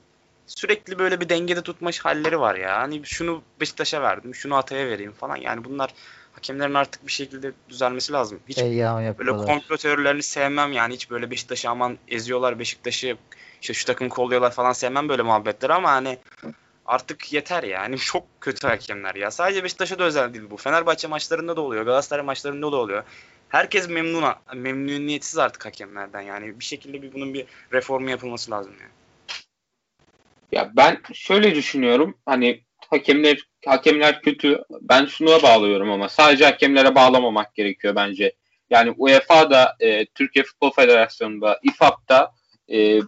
sürekli 0.47 0.99
böyle 0.99 1.21
bir 1.21 1.29
dengede 1.29 1.61
tutma 1.61 1.91
halleri 2.03 2.39
var 2.39 2.55
ya. 2.55 2.77
Hani 2.77 3.05
şunu 3.05 3.41
Beşiktaş'a 3.59 4.01
verdim, 4.01 4.35
şunu 4.35 4.55
Atay'a 4.55 4.87
vereyim 4.87 5.11
falan. 5.11 5.35
Yani 5.35 5.63
bunlar 5.63 5.93
hakemlerin 6.33 6.73
artık 6.73 7.07
bir 7.07 7.11
şekilde 7.11 7.51
düzelmesi 7.69 8.13
lazım. 8.13 8.39
Hiç 8.49 8.57
böyle 9.17 9.31
komplo 9.31 9.77
teorilerini 9.77 10.23
sevmem 10.23 10.71
yani. 10.71 10.93
Hiç 10.93 11.09
böyle 11.09 11.31
Beşiktaş'ı 11.31 11.69
aman 11.69 11.97
eziyorlar 12.07 12.59
Beşiktaş'ı 12.59 13.17
işte 13.61 13.73
şu 13.73 13.85
takım 13.85 14.09
kolluyorlar 14.09 14.51
falan 14.51 14.73
sevmem 14.73 15.09
böyle 15.09 15.21
muhabbetleri 15.21 15.73
ama 15.73 15.91
hani 15.91 16.17
artık 16.85 17.33
yeter 17.33 17.63
yani 17.63 17.97
çok 17.97 18.23
kötü 18.41 18.67
hakemler 18.67 19.15
ya. 19.15 19.31
Sadece 19.31 19.63
Beşiktaş'a 19.63 19.99
da 19.99 20.03
özel 20.03 20.33
değil 20.33 20.45
bu. 20.49 20.57
Fenerbahçe 20.57 21.07
maçlarında 21.07 21.55
da 21.55 21.61
oluyor. 21.61 21.85
Galatasaray 21.85 22.25
maçlarında 22.25 22.71
da 22.71 22.75
oluyor. 22.75 23.03
Herkes 23.55 23.89
memnun, 23.89 24.23
memnuniyetsiz 24.55 25.37
artık 25.37 25.65
hakemlerden 25.65 26.21
yani. 26.21 26.59
Bir 26.59 26.65
şekilde 26.65 27.01
bir 27.01 27.13
bunun 27.13 27.33
bir 27.33 27.45
reformu 27.73 28.09
yapılması 28.09 28.51
lazım 28.51 28.73
yani. 28.81 28.91
Ya 30.51 30.71
ben 30.75 30.97
şöyle 31.13 31.55
düşünüyorum. 31.55 32.17
Hani 32.25 32.63
hakemler 32.89 33.37
hakemler 33.65 34.21
kötü. 34.21 34.63
Ben 34.81 35.05
şuna 35.05 35.43
bağlıyorum 35.43 35.91
ama 35.91 36.09
sadece 36.09 36.45
hakemlere 36.45 36.95
bağlamamak 36.95 37.55
gerekiyor 37.55 37.95
bence. 37.95 38.33
Yani 38.69 38.93
UEFA'da, 38.97 39.75
e, 39.79 40.05
Türkiye 40.05 40.45
Futbol 40.45 40.71
Federasyonu'nda, 40.71 41.59
İFAB'da 41.63 42.31
e, 42.71 42.99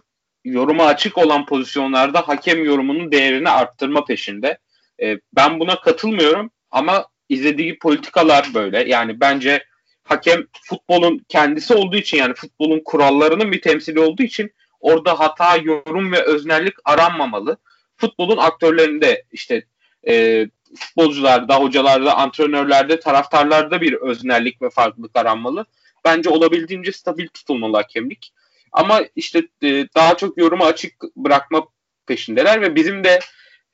yoruma 0.44 0.86
açık 0.86 1.18
olan 1.18 1.46
pozisyonlarda 1.46 2.28
hakem 2.28 2.64
yorumunun 2.64 3.12
değerini 3.12 3.50
arttırma 3.50 4.04
peşinde. 4.04 4.58
E, 5.02 5.18
ben 5.32 5.60
buna 5.60 5.80
katılmıyorum 5.80 6.50
ama 6.70 7.06
izlediği 7.28 7.78
politikalar 7.78 8.46
böyle. 8.54 8.88
Yani 8.88 9.20
bence 9.20 9.67
hakem 10.10 10.46
futbolun 10.62 11.24
kendisi 11.28 11.74
olduğu 11.74 11.96
için 11.96 12.18
yani 12.18 12.34
futbolun 12.34 12.80
kurallarının 12.84 13.52
bir 13.52 13.62
temsili 13.62 14.00
olduğu 14.00 14.22
için 14.22 14.52
orada 14.80 15.20
hata, 15.20 15.56
yorum 15.56 16.12
ve 16.12 16.22
öznellik 16.22 16.74
aranmamalı. 16.84 17.56
Futbolun 17.96 18.36
aktörlerinde 18.36 19.24
işte 19.32 19.64
e, 20.08 20.46
futbolcularda, 20.76 21.56
hocalarda, 21.56 22.16
antrenörlerde, 22.16 23.00
taraftarlarda 23.00 23.80
bir 23.80 23.92
öznellik 23.92 24.62
ve 24.62 24.70
farklılık 24.70 25.16
aranmalı. 25.16 25.66
Bence 26.04 26.30
olabildiğince 26.30 26.92
stabil 26.92 27.28
tutulmalı 27.28 27.76
hakemlik. 27.76 28.32
Ama 28.72 29.00
işte 29.16 29.42
e, 29.62 29.68
daha 29.94 30.16
çok 30.16 30.38
yoruma 30.38 30.66
açık 30.66 30.92
bırakma 31.16 31.66
peşindeler 32.06 32.60
ve 32.60 32.74
bizim 32.74 33.04
de 33.04 33.18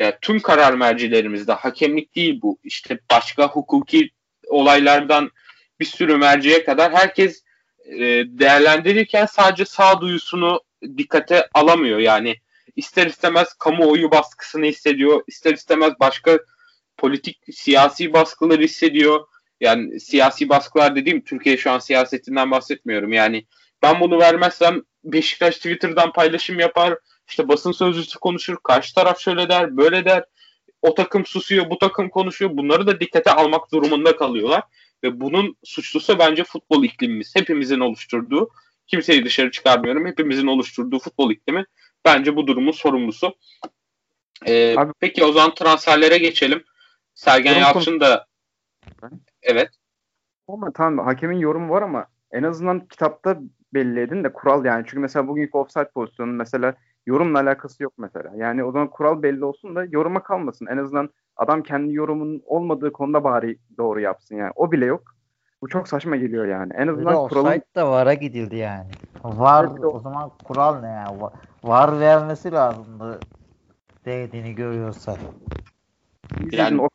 yani 0.01 0.15
tüm 0.21 0.41
karar 0.41 0.73
mercilerimizde 0.73 1.53
hakemlik 1.53 2.17
değil 2.17 2.43
bu. 2.43 2.59
İşte 2.65 2.99
başka 3.11 3.49
hukuki 3.49 4.11
olaylardan 4.49 5.31
bir 5.81 5.85
sürü 5.85 6.17
merciye 6.17 6.65
kadar 6.65 6.93
herkes 6.93 7.43
e, 7.87 8.01
değerlendirirken 8.27 9.27
sadece 9.27 9.65
sağduyusunu 9.65 10.61
dikkate 10.97 11.49
alamıyor. 11.55 11.99
Yani 11.99 12.37
ister 12.77 13.07
istemez 13.07 13.55
kamuoyu 13.55 14.11
baskısını 14.11 14.67
hissediyor, 14.67 15.23
ister 15.27 15.55
istemez 15.55 15.93
başka 16.01 16.39
politik 16.97 17.41
siyasi 17.53 18.13
baskıları 18.13 18.63
hissediyor. 18.63 19.27
Yani 19.61 20.01
siyasi 20.01 20.49
baskılar 20.49 20.97
dediğim 20.97 21.25
Türkiye 21.25 21.57
şu 21.57 21.71
an 21.71 21.79
siyasetinden 21.79 22.51
bahsetmiyorum. 22.51 23.13
Yani 23.13 23.47
ben 23.83 24.01
bunu 24.01 24.19
vermezsem 24.19 24.83
Beşiktaş 25.05 25.57
Twitter'dan 25.57 26.13
paylaşım 26.13 26.61
yapar. 26.61 26.99
İşte 27.29 27.49
basın 27.49 27.73
sözcüsü 27.73 28.19
konuşur. 28.19 28.57
Karşı 28.63 28.95
taraf 28.95 29.21
şöyle 29.21 29.49
der, 29.49 29.77
böyle 29.77 30.05
der. 30.05 30.25
O 30.83 30.95
takım 30.95 31.27
susuyor, 31.27 31.71
bu 31.71 31.79
takım 31.79 32.09
konuşuyor. 32.09 32.57
Bunları 32.57 32.87
da 32.87 33.01
dikkate 33.01 33.31
almak 33.33 33.73
durumunda 33.73 34.17
kalıyorlar. 34.17 34.63
Ve 35.05 35.21
bunun 35.21 35.57
suçlusu 35.65 36.19
bence 36.19 36.45
futbol 36.45 36.85
iklimimiz. 36.85 37.37
Hepimizin 37.37 37.81
oluşturduğu, 37.81 38.51
kimseyi 38.87 39.25
dışarı 39.25 39.51
çıkarmıyorum. 39.51 40.07
Hepimizin 40.07 40.47
oluşturduğu 40.47 40.99
futbol 40.99 41.31
iklimi 41.31 41.65
bence 42.05 42.37
bu 42.37 42.47
durumun 42.47 42.73
sorumlusu. 42.73 43.35
Ee, 44.47 44.75
Abi, 44.79 44.93
peki 45.01 45.25
o 45.25 45.33
zaman 45.33 45.55
transferlere 45.55 46.19
geçelim. 46.19 46.65
Sergen 47.15 47.59
Yalçın 47.59 48.01
da 48.01 48.27
evet. 49.43 49.69
Ama 50.49 50.73
tamam 50.73 51.07
hakemin 51.07 51.39
yorumu 51.39 51.73
var 51.73 51.83
ama 51.83 52.07
en 52.33 52.43
azından 52.43 52.87
kitapta 52.87 53.39
belli 53.75 54.01
edin 54.01 54.25
de 54.25 54.33
kural 54.33 54.65
yani. 54.65 54.85
Çünkü 54.87 55.01
mesela 55.01 55.29
bugünkü 55.29 55.59
offside 55.59 55.91
pozisyonu 55.91 56.33
mesela 56.33 56.75
yorumla 57.07 57.41
alakası 57.41 57.83
yok 57.83 57.93
mesela. 57.99 58.33
Yani 58.37 58.65
o 58.65 58.73
zaman 58.73 58.91
kural 58.91 59.23
belli 59.23 59.45
olsun 59.45 59.77
da 59.77 59.85
yoruma 59.85 60.23
kalmasın. 60.23 60.67
En 60.67 60.77
azından 60.77 61.11
adam 61.45 61.63
kendi 61.63 61.93
yorumun 61.93 62.43
olmadığı 62.47 62.93
konuda 62.93 63.25
bari 63.25 63.59
doğru 63.79 64.01
yapsın 64.01 64.37
yani. 64.37 64.53
O 64.57 64.73
bile 64.73 64.85
yok. 64.85 65.15
Bu 65.63 65.69
çok 65.69 65.89
saçma 65.89 66.17
geliyor 66.17 66.47
yani. 66.47 66.73
En 66.77 66.89
azından 66.89 67.29
kuralın... 67.29 67.47
Offside 67.47 67.65
da 67.75 67.91
VAR'a 67.91 68.15
gidildi 68.15 68.57
yani. 68.57 68.91
VAR 69.25 69.65
evet, 69.65 69.85
o 69.85 70.01
zaman 70.01 70.31
kural 70.45 70.81
ne 70.81 70.89
ya? 70.89 71.17
VAR 71.65 72.01
vermesi 72.01 72.53
lazımdı 72.53 73.21
değdiğini 74.05 74.55
görüyorsa. 74.55 75.17
Yani 76.53 76.83
o 76.83 76.89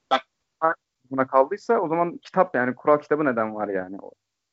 buna 1.12 1.28
kaldıysa 1.28 1.80
o 1.80 1.88
zaman 1.88 2.18
kitap 2.18 2.56
yani 2.56 2.76
kural 2.76 2.98
kitabı 2.98 3.26
neden 3.26 3.56
var 3.56 3.68
yani? 3.68 3.98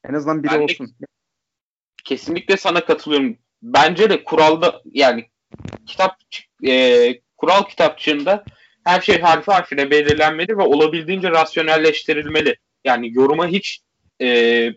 En 0.04 0.14
azından 0.14 0.42
biri 0.42 0.52
ben 0.52 0.62
olsun. 0.62 0.86
De, 0.86 1.06
kesinlikle 2.04 2.56
sana 2.56 2.84
katılıyorum. 2.84 3.36
Bence 3.62 4.10
de 4.10 4.24
kuralda 4.24 4.80
yani 4.84 5.26
kitap 5.86 6.16
e, 6.66 7.20
kural 7.36 7.62
kitapçığında 7.62 8.44
her 8.86 9.00
şey 9.00 9.20
harfi 9.20 9.52
harfine 9.52 9.90
belirlenmeli 9.90 10.58
ve 10.58 10.62
olabildiğince 10.62 11.30
rasyonelleştirilmeli. 11.30 12.56
Yani 12.84 13.10
yoruma 13.12 13.46
hiç 13.46 13.80
e, 14.22 14.70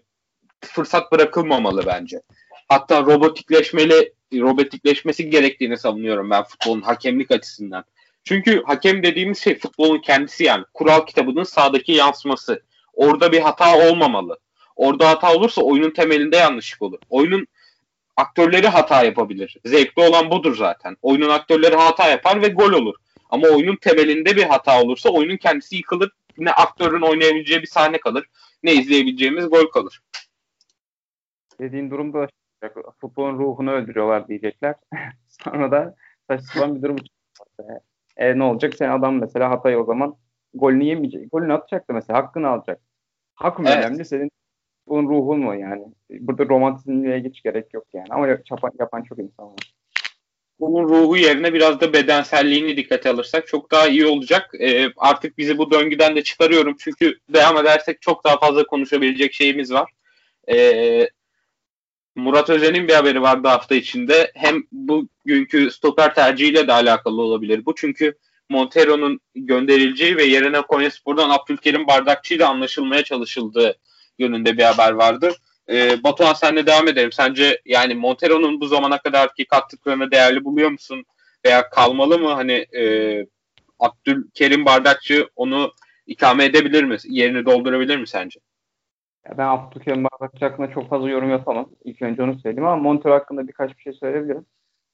fırsat 0.62 1.12
bırakılmamalı 1.12 1.86
bence. 1.86 2.22
Hatta 2.70 3.02
robotikleşmeli 3.02 4.14
robotikleşmesi 4.34 5.30
gerektiğini 5.30 5.78
savunuyorum 5.78 6.30
ben 6.30 6.44
futbolun 6.44 6.82
hakemlik 6.82 7.32
açısından. 7.32 7.84
Çünkü 8.24 8.64
hakem 8.66 9.04
dediğimiz 9.04 9.40
şey 9.40 9.60
futbolun 9.60 10.00
kendisi 10.00 10.44
yani. 10.44 10.64
Kural 10.74 11.06
kitabının 11.06 11.44
sağdaki 11.44 11.92
yansıması. 11.92 12.64
Orada 12.94 13.32
bir 13.32 13.40
hata 13.40 13.90
olmamalı. 13.90 14.40
Orada 14.76 15.10
hata 15.10 15.36
olursa 15.36 15.62
oyunun 15.62 15.92
temelinde 15.92 16.38
yanlışlık 16.38 16.82
olur. 16.82 17.00
Oyunun 17.10 17.48
aktörleri 18.18 18.68
hata 18.68 19.04
yapabilir. 19.04 19.58
Zevkli 19.66 20.02
olan 20.02 20.32
budur 20.32 20.56
zaten. 20.56 20.98
Oyunun 21.02 21.30
aktörleri 21.30 21.76
hata 21.76 22.10
yapar 22.10 22.42
ve 22.42 22.48
gol 22.48 22.72
olur. 22.72 22.96
Ama 23.30 23.48
oyunun 23.48 23.76
temelinde 23.76 24.36
bir 24.36 24.44
hata 24.44 24.84
olursa 24.84 25.10
oyunun 25.10 25.38
kendisi 25.38 25.76
yıkılır. 25.76 26.12
Ne 26.38 26.52
aktörün 26.52 27.02
oynayabileceği 27.02 27.62
bir 27.62 27.68
sahne 27.68 27.98
kalır. 27.98 28.26
Ne 28.64 28.74
izleyebileceğimiz 28.74 29.50
gol 29.50 29.72
kalır. 29.72 30.02
Dediğin 31.60 31.92
durumda 31.92 32.28
futbolun 33.02 33.40
ruhunu 33.40 33.72
öldürüyorlar 33.72 34.28
diyecekler. 34.28 34.76
Sonra 35.28 35.72
da 35.72 35.96
saçma 36.28 36.76
bir 36.76 36.82
durum 36.82 36.98
e, 38.18 38.38
ne 38.38 38.44
olacak? 38.44 38.74
Sen 38.76 38.90
adam 38.90 39.20
mesela 39.20 39.50
hatayı 39.50 39.80
o 39.80 39.84
zaman 39.84 40.16
golünü 40.54 40.84
yemeyecek. 40.84 41.32
Golünü 41.32 41.54
atacaktı 41.54 41.94
mesela. 41.94 42.20
Hakkını 42.20 42.48
alacak. 42.48 42.82
Hak 43.36 43.60
mı 43.60 43.70
evet. 43.70 43.86
önemli? 43.86 44.06
Senin 44.06 44.32
bunun 44.88 45.10
ruhun 45.10 45.40
mu 45.40 45.56
yani? 45.56 45.86
Burada 46.10 46.46
romantizmliğe 46.46 47.20
hiç 47.20 47.44
gerek 47.44 47.74
yok 47.74 47.86
yani. 47.94 48.08
Ama 48.10 48.28
yapan, 48.28 48.72
yapan 48.80 49.04
çok 49.04 49.20
insan 49.20 49.46
var. 49.46 49.74
Bunun 50.60 50.84
ruhu 50.84 51.18
yerine 51.18 51.54
biraz 51.54 51.82
da 51.82 51.94
bedenselliğini 51.94 52.78
dikkate 52.78 53.10
alırsak 53.10 53.48
çok 53.48 53.72
daha 53.72 53.88
iyi 53.88 54.06
olacak. 54.06 54.52
Ee, 54.60 54.88
artık 54.98 55.38
bizi 55.38 55.58
bu 55.58 55.72
döngüden 55.72 56.16
de 56.16 56.24
çıkarıyorum. 56.24 56.76
Çünkü 56.80 57.20
devam 57.30 57.58
edersek 57.58 58.02
çok 58.02 58.24
daha 58.24 58.40
fazla 58.40 58.64
konuşabilecek 58.64 59.34
şeyimiz 59.34 59.74
var. 59.74 59.92
Ee, 60.50 61.10
Murat 62.16 62.50
Özen'in 62.50 62.88
bir 62.88 62.94
haberi 62.94 63.22
vardı 63.22 63.48
hafta 63.48 63.76
içinde. 63.76 64.32
Hem 64.36 64.64
bugünkü 64.72 65.72
stoper 65.72 66.16
tercihiyle 66.16 66.68
de 66.68 66.74
alakalı 66.74 67.22
olabilir 67.22 67.66
bu. 67.66 67.76
Çünkü 67.76 68.18
Montero'nun 68.50 69.20
gönderileceği 69.36 70.18
ve 70.18 70.24
yerine 70.24 70.62
Konyaspor'dan 70.62 71.30
Abdülkerim 71.30 71.88
Bardakçı 71.88 72.34
ile 72.34 72.46
anlaşılmaya 72.46 73.04
çalışıldığı 73.04 73.78
yönünde 74.20 74.58
bir 74.58 74.64
haber 74.64 74.92
vardı. 74.92 75.32
Ee, 75.70 76.04
Batuhan 76.04 76.34
senle 76.34 76.68
devam 76.68 76.88
edelim. 76.88 77.12
Sence 77.12 77.62
yani 77.66 77.96
Montero'nun 77.96 78.62
bu 78.62 78.68
zamana 78.68 78.98
kadarki 78.98 79.46
kattıklarını 79.46 80.12
değerli 80.12 80.46
buluyor 80.46 80.70
musun? 80.70 81.06
Veya 81.46 81.70
kalmalı 81.70 82.20
mı? 82.20 82.34
Hani 82.34 82.66
e, 82.78 83.26
Abdülkerim 83.80 84.66
Bardakçı 84.66 85.28
onu 85.36 85.74
ikame 86.08 86.46
edebilir 86.46 86.84
mi? 86.84 86.98
Yerini 87.10 87.46
doldurabilir 87.46 87.98
mi 87.98 88.08
sence? 88.08 88.40
Ya 89.26 89.38
ben 89.38 89.48
Abdülkerim 89.48 90.04
Bardakçı 90.04 90.46
hakkında 90.46 90.72
çok 90.72 90.90
fazla 90.90 91.10
yorum 91.10 91.30
yapamam. 91.30 91.70
İlk 91.84 92.02
önce 92.02 92.24
onu 92.24 92.40
söyleyeyim 92.40 92.68
ama 92.68 92.82
Montero 92.82 93.14
hakkında 93.14 93.48
birkaç 93.48 93.78
bir 93.78 93.82
şey 93.82 93.94
söyleyebilirim. 93.94 94.46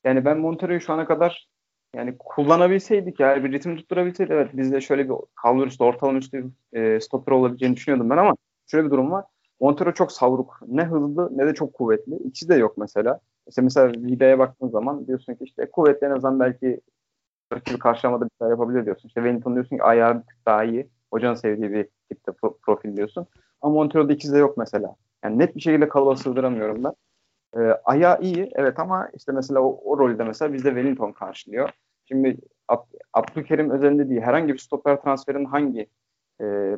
Yani 0.04 0.26
ben 0.26 0.38
Montero'yu 0.38 0.82
şu 0.82 0.94
ana 0.94 1.06
kadar 1.06 1.48
yani 1.96 2.16
kullanabilseydik 2.20 3.20
yani 3.20 3.44
bir 3.44 3.52
ritim 3.52 3.78
tutturabilseydik 3.78 4.32
evet 4.32 4.50
bizde 4.54 4.82
şöyle 4.82 5.10
bir 5.10 5.16
kalbur 5.36 5.68
üstü 5.68 5.84
ortalama 5.84 6.18
üstü 6.18 6.46
e, 6.74 7.00
stoper 7.00 7.32
olabileceğini 7.32 7.76
düşünüyordum 7.76 8.10
ben 8.10 8.18
ama 8.18 8.36
şöyle 8.72 8.86
bir 8.86 8.92
durum 8.92 9.12
var. 9.12 9.26
Montero 9.60 9.92
çok 9.94 10.12
savruk. 10.12 10.60
Ne 10.68 10.84
hızlı 10.86 11.38
ne 11.38 11.48
de 11.48 11.54
çok 11.54 11.74
kuvvetli. 11.74 12.16
İkisi 12.16 12.50
de 12.50 12.56
yok 12.56 12.78
mesela. 12.78 13.20
İşte 13.48 13.62
mesela 13.62 13.92
Vida'ya 13.92 14.40
baktığın 14.40 14.70
zaman 14.70 15.08
diyorsun 15.08 15.34
ki 15.36 15.44
işte 15.44 15.72
kuvvetli 15.72 16.08
en 16.08 16.12
azından 16.12 16.40
belki 16.40 16.82
rakibi 17.54 17.80
karşılamada 17.80 18.26
bir 18.26 18.32
şeyler 18.40 18.52
yapabilir 18.52 18.86
diyorsun. 18.86 19.08
İşte 19.08 19.22
Wellington 19.22 19.54
diyorsun 19.54 19.78
ki 19.78 19.84
ayağı 19.84 20.16
bir 20.16 20.22
tık 20.22 20.46
daha 20.46 20.64
iyi. 20.64 20.90
Hocanın 21.14 21.36
sevdiği 21.36 21.72
bir 21.72 21.88
tipte 22.10 22.32
pro- 22.32 22.58
profil 22.62 22.98
diyorsun. 22.98 23.28
Ama 23.62 23.74
Montero'da 23.74 24.14
ikisi 24.14 24.34
de 24.34 24.38
yok 24.38 24.58
mesela. 24.58 24.96
Yani 25.24 25.40
net 25.40 25.56
bir 25.56 25.62
şekilde 25.62 25.88
kalıba 25.90 26.16
sığdıramıyorum 26.16 26.84
ben. 26.84 26.94
Ee, 27.58 27.82
ayağı 27.86 28.22
iyi 28.22 28.50
evet 28.56 28.80
ama 28.80 29.10
işte 29.14 29.32
mesela 29.32 29.60
o, 29.62 29.80
o 29.84 30.00
rolde 30.00 30.24
mesela 30.24 30.54
bizde 30.54 30.70
Wellington 30.70 31.12
karşılıyor. 31.12 31.70
Şimdi 32.06 32.38
Ab- 32.68 33.00
Abdülkerim 33.14 33.70
özelinde 33.70 34.10
değil 34.10 34.22
herhangi 34.22 34.54
bir 34.54 34.58
stoper 34.58 35.02
transferinin 35.02 35.46
hangi 35.46 35.90
e, 36.42 36.78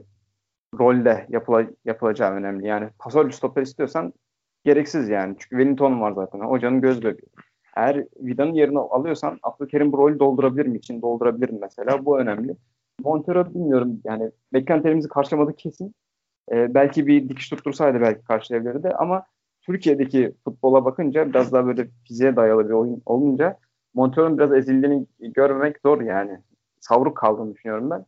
rolde 0.79 1.25
yapıla, 1.29 1.65
yapılacağı 1.85 2.33
önemli. 2.33 2.67
Yani 2.67 2.89
pasör 2.99 3.31
stoper 3.31 3.61
istiyorsan 3.61 4.13
gereksiz 4.63 5.09
yani. 5.09 5.35
Çünkü 5.39 5.49
Wellington 5.49 6.01
var 6.01 6.11
zaten. 6.11 6.39
Hocanın 6.39 6.81
göz 6.81 7.01
bebeği. 7.01 7.29
eğer 7.75 8.05
Vida'nın 8.19 8.53
yerini 8.53 8.79
alıyorsan 8.79 9.39
Abdülkerim 9.43 9.91
bu 9.91 9.97
rolü 9.97 10.19
doldurabilir 10.19 10.65
mi? 10.65 10.77
için 10.77 11.01
doldurabilir 11.01 11.49
mi 11.49 11.57
mesela? 11.61 12.05
Bu 12.05 12.19
önemli. 12.19 12.55
Montero 13.03 13.53
bilmiyorum 13.53 14.01
yani 14.03 14.31
beklentilerimizi 14.53 15.07
karşılamadı 15.07 15.55
kesin. 15.55 15.95
Ee, 16.51 16.73
belki 16.73 17.07
bir 17.07 17.29
dikiş 17.29 17.49
tuttursaydı 17.49 18.01
belki 18.01 18.23
karşılayabilirdi 18.23 18.89
ama 18.89 19.25
Türkiye'deki 19.61 20.35
futbola 20.43 20.85
bakınca 20.85 21.29
biraz 21.29 21.53
daha 21.53 21.67
böyle 21.67 21.87
fiziğe 22.07 22.35
dayalı 22.35 22.69
bir 22.69 22.73
oyun 22.73 23.01
olunca 23.05 23.57
Montero'nun 23.93 24.37
biraz 24.37 24.53
ezildiğini 24.53 25.05
görmemek 25.19 25.79
zor 25.79 26.01
yani. 26.01 26.39
Savruk 26.79 27.17
kaldığını 27.17 27.53
düşünüyorum 27.53 27.89
ben. 27.89 28.05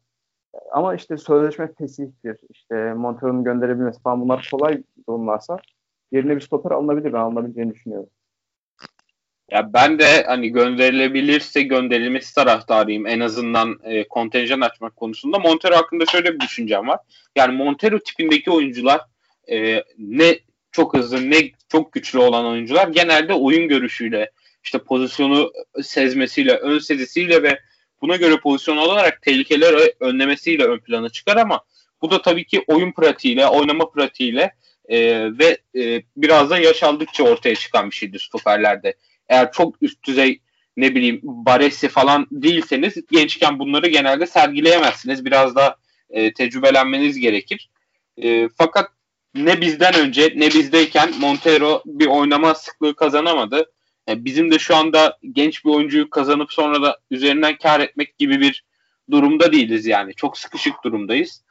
Ama 0.71 0.95
işte 0.95 1.17
sözleşme 1.17 1.73
fesihtir. 1.73 2.37
İşte 2.49 2.93
Montero'nun 2.93 3.43
gönderebilmesi 3.43 4.01
falan 4.01 4.21
bunlar 4.21 4.47
kolay 4.51 4.83
durumlarsa 5.07 5.57
yerine 6.11 6.35
bir 6.35 6.41
stoper 6.41 6.71
alınabilir. 6.71 7.13
Ben 7.13 7.19
alınabileceğini 7.19 7.73
düşünüyorum. 7.73 8.09
Ya 9.51 9.73
ben 9.73 9.99
de 9.99 10.23
hani 10.23 10.49
gönderilebilirse 10.49 11.61
gönderilmesi 11.61 12.35
taraftarıyım. 12.35 13.07
En 13.07 13.19
azından 13.19 13.79
e, 13.83 14.07
kontenjan 14.07 14.61
açmak 14.61 14.95
konusunda. 14.95 15.39
Montero 15.39 15.75
hakkında 15.75 16.05
şöyle 16.05 16.33
bir 16.33 16.39
düşüncem 16.39 16.87
var. 16.87 16.99
Yani 17.35 17.55
Montero 17.55 17.99
tipindeki 17.99 18.51
oyuncular 18.51 19.01
e, 19.51 19.83
ne 19.97 20.39
çok 20.71 20.97
hızlı 20.97 21.31
ne 21.31 21.37
çok 21.69 21.91
güçlü 21.91 22.19
olan 22.19 22.45
oyuncular 22.45 22.87
genelde 22.87 23.33
oyun 23.33 23.67
görüşüyle 23.67 24.31
işte 24.63 24.79
pozisyonu 24.79 25.51
sezmesiyle, 25.81 26.55
ön 26.55 26.79
sezisiyle 26.79 27.43
ve 27.43 27.59
buna 28.01 28.15
göre 28.15 28.37
pozisyon 28.37 28.77
olarak 28.77 29.21
tehlikeleri 29.21 29.93
önlemesiyle 29.99 30.63
ön 30.63 30.79
plana 30.79 31.09
çıkar 31.09 31.37
ama 31.37 31.61
bu 32.01 32.11
da 32.11 32.21
tabii 32.21 32.45
ki 32.45 32.63
oyun 32.67 32.91
pratiğiyle, 32.91 33.47
oynama 33.47 33.89
pratiğiyle 33.89 34.53
e, 34.89 34.99
ve 35.39 35.57
e, 35.75 36.03
biraz 36.17 36.49
da 36.49 36.57
yaş 36.57 36.83
aldıkça 36.83 37.23
ortaya 37.23 37.55
çıkan 37.55 37.89
bir 37.89 37.95
şeydir 37.95 38.19
stoperlerde. 38.19 38.95
Eğer 39.29 39.51
çok 39.51 39.75
üst 39.81 40.03
düzey 40.03 40.41
ne 40.77 40.95
bileyim 40.95 41.19
Baresi 41.23 41.87
falan 41.87 42.27
değilseniz 42.31 42.95
gençken 43.11 43.59
bunları 43.59 43.87
genelde 43.87 44.25
sergileyemezsiniz. 44.25 45.25
Biraz 45.25 45.55
da 45.55 45.75
e, 46.09 46.33
tecrübelenmeniz 46.33 47.19
gerekir. 47.19 47.69
E, 48.23 48.49
fakat 48.57 48.89
ne 49.35 49.61
bizden 49.61 49.95
önce 49.95 50.33
ne 50.35 50.47
bizdeyken 50.47 51.13
Montero 51.19 51.83
bir 51.85 52.07
oynama 52.07 52.55
sıklığı 52.55 52.95
kazanamadı. 52.95 53.71
Yani 54.09 54.25
bizim 54.25 54.51
de 54.51 54.59
şu 54.59 54.75
anda 54.75 55.17
genç 55.31 55.65
bir 55.65 55.69
oyuncuyu 55.69 56.09
kazanıp 56.09 56.53
sonra 56.53 56.81
da 56.81 56.97
üzerinden 57.11 57.57
kar 57.57 57.79
etmek 57.79 58.17
gibi 58.17 58.41
bir 58.41 58.63
durumda 59.11 59.51
değiliz 59.51 59.85
yani. 59.85 60.13
Çok 60.13 60.37
sıkışık 60.37 60.83
durumdayız. 60.83 61.41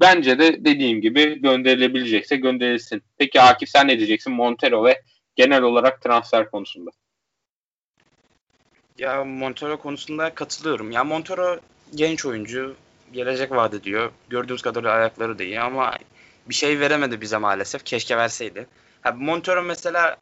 Bence 0.00 0.38
de 0.38 0.64
dediğim 0.64 1.00
gibi 1.00 1.42
gönderilebilecekse 1.42 2.36
gönderilsin. 2.36 3.02
Peki 3.18 3.40
Akif 3.40 3.68
sen 3.68 3.88
ne 3.88 3.98
diyeceksin 3.98 4.32
Montero 4.32 4.84
ve 4.84 5.02
genel 5.36 5.62
olarak 5.62 6.02
transfer 6.02 6.50
konusunda? 6.50 6.90
Ya 8.98 9.24
Montero 9.24 9.78
konusunda 9.78 10.34
katılıyorum. 10.34 10.90
Ya 10.90 11.04
Montero 11.04 11.58
genç 11.94 12.26
oyuncu, 12.26 12.76
gelecek 13.12 13.50
vaat 13.50 13.74
ediyor. 13.74 14.10
Gördüğümüz 14.30 14.62
kadarıyla 14.62 14.92
ayakları 14.92 15.38
da 15.38 15.42
iyi 15.44 15.60
ama 15.60 15.94
bir 16.48 16.54
şey 16.54 16.80
veremedi 16.80 17.20
bize 17.20 17.38
maalesef. 17.38 17.84
Keşke 17.84 18.16
verseydi. 18.16 18.66
Ha, 19.00 19.12
Montero 19.12 19.62
mesela 19.62 20.16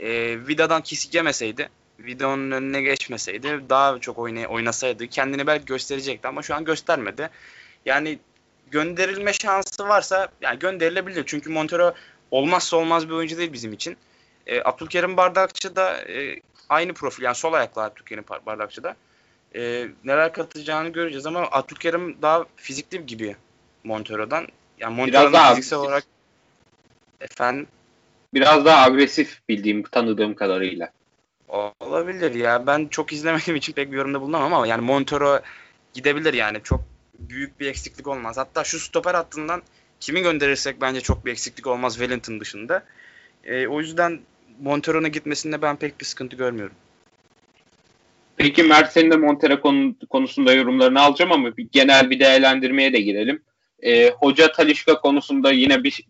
e, 0.00 0.38
Vida'dan 0.48 0.82
kesik 0.82 1.14
yemeseydi, 1.14 1.68
Vida'nın 1.98 2.50
önüne 2.50 2.82
geçmeseydi, 2.82 3.60
daha 3.68 3.98
çok 3.98 4.18
oynay 4.18 4.46
oynasaydı 4.48 5.06
kendini 5.06 5.46
belki 5.46 5.64
gösterecekti 5.64 6.28
ama 6.28 6.42
şu 6.42 6.54
an 6.54 6.64
göstermedi. 6.64 7.30
Yani 7.86 8.18
gönderilme 8.70 9.32
şansı 9.32 9.88
varsa 9.88 10.28
yani 10.40 10.58
gönderilebilir. 10.58 11.24
Çünkü 11.26 11.50
Montero 11.50 11.94
olmazsa 12.30 12.76
olmaz 12.76 13.08
bir 13.08 13.14
oyuncu 13.14 13.38
değil 13.38 13.52
bizim 13.52 13.72
için. 13.72 13.96
E, 14.46 14.62
Abdülkerim 14.64 15.16
Bardakçı 15.16 15.76
da 15.76 15.98
e, 15.98 16.40
aynı 16.68 16.94
profil 16.94 17.22
yani 17.22 17.34
sol 17.34 17.52
ayaklı 17.52 17.82
Abdülkerim 17.82 18.24
Bardakçı 18.46 18.82
da. 18.82 18.96
E, 19.54 19.88
neler 20.04 20.32
katacağını 20.32 20.88
göreceğiz 20.88 21.26
ama 21.26 21.48
Abdülkerim 21.52 22.22
daha 22.22 22.44
fizikli 22.56 23.06
gibi 23.06 23.36
Montero'dan. 23.84 24.46
Yani 24.78 24.96
Montero'nun 24.96 25.48
fiziksel 25.48 25.78
olarak 25.78 26.04
efendim 27.20 27.66
biraz 28.34 28.64
daha 28.64 28.84
agresif 28.84 29.40
bildiğim, 29.48 29.82
tanıdığım 29.82 30.34
kadarıyla. 30.34 30.90
Olabilir 31.80 32.34
ya. 32.34 32.66
Ben 32.66 32.86
çok 32.86 33.12
izlemediğim 33.12 33.56
için 33.56 33.72
pek 33.72 33.92
bir 33.92 33.96
yorumda 33.96 34.20
bulunamam 34.20 34.54
ama 34.54 34.66
yani 34.66 34.82
Montero 34.82 35.40
gidebilir 35.94 36.34
yani. 36.34 36.58
Çok 36.64 36.80
büyük 37.18 37.60
bir 37.60 37.66
eksiklik 37.66 38.06
olmaz. 38.06 38.36
Hatta 38.36 38.64
şu 38.64 38.78
stoper 38.78 39.14
hattından 39.14 39.62
kimi 40.00 40.20
gönderirsek 40.22 40.80
bence 40.80 41.00
çok 41.00 41.26
bir 41.26 41.32
eksiklik 41.32 41.66
olmaz 41.66 41.92
Wellington 41.96 42.40
dışında. 42.40 42.84
E, 43.44 43.66
o 43.66 43.80
yüzden 43.80 44.20
Montero'nun 44.60 45.12
gitmesinde 45.12 45.62
ben 45.62 45.76
pek 45.76 46.00
bir 46.00 46.04
sıkıntı 46.04 46.36
görmüyorum. 46.36 46.76
Peki 48.36 48.62
Mert 48.62 48.92
senin 48.92 49.10
de 49.10 49.16
Montero 49.16 49.60
konusunda 50.10 50.52
yorumlarını 50.52 51.00
alacağım 51.00 51.32
ama 51.32 51.56
bir 51.56 51.68
genel 51.72 52.10
bir 52.10 52.20
değerlendirmeye 52.20 52.92
de 52.92 53.00
girelim. 53.00 53.42
E, 53.86 54.10
Hoca 54.10 54.52
Talişka 54.52 55.00
konusunda 55.00 55.52
yine 55.52 55.84
bir, 55.84 56.00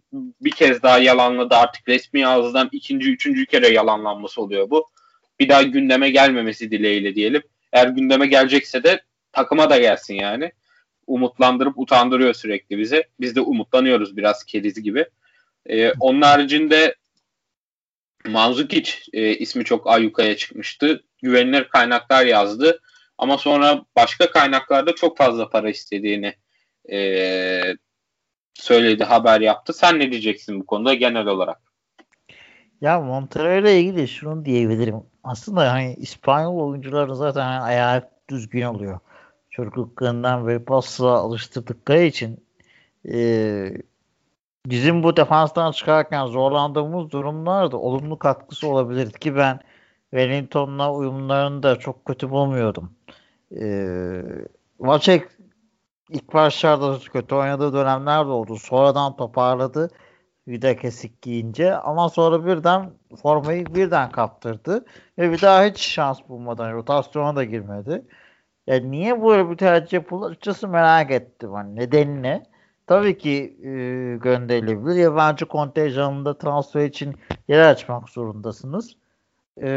bir 0.40 0.50
kez 0.50 0.82
daha 0.82 0.98
yalanladı. 0.98 1.54
Artık 1.54 1.88
resmi 1.88 2.26
ağızdan 2.26 2.68
ikinci, 2.72 3.10
üçüncü 3.10 3.46
kere 3.46 3.68
yalanlanması 3.68 4.42
oluyor 4.42 4.70
bu. 4.70 4.86
Bir 5.40 5.48
daha 5.48 5.62
gündeme 5.62 6.10
gelmemesi 6.10 6.70
dileğiyle 6.70 7.14
diyelim. 7.14 7.42
Eğer 7.72 7.88
gündeme 7.88 8.26
gelecekse 8.26 8.84
de 8.84 9.02
takıma 9.32 9.70
da 9.70 9.78
gelsin 9.78 10.14
yani. 10.14 10.52
Umutlandırıp 11.06 11.78
utandırıyor 11.78 12.34
sürekli 12.34 12.78
bizi. 12.78 13.04
Biz 13.20 13.36
de 13.36 13.40
umutlanıyoruz 13.40 14.16
biraz 14.16 14.44
keriz 14.44 14.82
gibi. 14.82 15.06
E, 15.66 15.92
onun 15.92 16.22
haricinde 16.22 16.94
Manzukic 18.26 18.92
e, 19.12 19.34
ismi 19.34 19.64
çok 19.64 19.86
ayyukaya 19.86 20.36
çıkmıştı. 20.36 21.04
Güvenilir 21.22 21.68
kaynaklar 21.68 22.26
yazdı. 22.26 22.80
Ama 23.18 23.38
sonra 23.38 23.84
başka 23.96 24.30
kaynaklarda 24.30 24.94
çok 24.94 25.18
fazla 25.18 25.48
para 25.48 25.70
istediğini 25.70 26.34
e, 26.93 26.99
söyledi, 28.55 29.05
haber 29.05 29.41
yaptı. 29.41 29.72
Sen 29.72 29.99
ne 29.99 30.11
diyeceksin 30.11 30.61
bu 30.61 30.66
konuda 30.66 30.95
genel 30.95 31.26
olarak? 31.26 31.61
Ya 32.80 33.01
Montero 33.01 33.61
ile 33.61 33.80
ilgili 33.80 34.09
şunu 34.09 34.45
diyebilirim. 34.45 35.03
Aslında 35.24 35.72
hani 35.72 35.95
İspanyol 35.95 36.59
oyuncuların 36.59 37.14
zaten 37.14 37.41
hani 37.41 37.61
ayağı 37.61 38.11
düzgün 38.30 38.62
oluyor. 38.62 38.99
Çocukluklarından 39.51 40.47
ve 40.47 40.64
pasla 40.64 41.11
alıştırdıkları 41.11 42.03
için 42.03 42.45
e, 43.09 43.18
bizim 44.66 45.03
bu 45.03 45.16
defanstan 45.16 45.72
çıkarken 45.72 46.26
zorlandığımız 46.26 47.11
durumlarda 47.11 47.76
olumlu 47.76 48.18
katkısı 48.18 48.68
olabilir 48.68 49.11
ki 49.11 49.37
ben 49.37 49.61
Wellington'la 50.11 50.95
uyumlarını 50.95 51.62
da 51.62 51.78
çok 51.78 52.05
kötü 52.05 52.30
bulmuyordum. 52.30 52.93
E, 53.61 53.66
Vacek 54.80 55.28
ilk 56.11 56.34
başlarda 56.34 56.98
kötü 57.12 57.34
oynadığı 57.34 57.72
dönemler 57.72 58.26
de 58.26 58.30
oldu. 58.30 58.57
Sonradan 58.57 59.16
toparladı. 59.16 59.90
Vida 60.48 60.76
kesik 60.76 61.22
giyince 61.22 61.76
ama 61.76 62.09
sonra 62.09 62.46
birden 62.46 62.90
formayı 63.22 63.66
birden 63.66 64.11
kaptırdı 64.11 64.84
ve 65.18 65.32
bir 65.32 65.42
daha 65.42 65.64
hiç 65.64 65.78
şans 65.80 66.20
bulmadan 66.28 66.72
rotasyona 66.72 67.36
da 67.36 67.44
girmedi. 67.44 68.04
Yani 68.66 68.90
niye 68.90 69.22
böyle 69.22 69.50
bir 69.50 69.57
tercih 69.57 69.92
yapıldı 69.92 70.26
açıkçası 70.26 70.68
merak 70.68 71.11
ettim. 71.11 71.52
Hani 71.52 71.76
nedeni 71.76 72.22
ne? 72.22 72.42
Tabii 72.86 73.18
ki 73.18 73.57
e, 73.62 73.70
gönderilebilir. 74.16 74.96
Yabancı 74.96 75.46
kontenjanında 75.46 76.38
transfer 76.38 76.84
için 76.86 77.14
yer 77.48 77.70
açmak 77.70 78.09
zorundasınız. 78.09 78.96
E, 79.62 79.68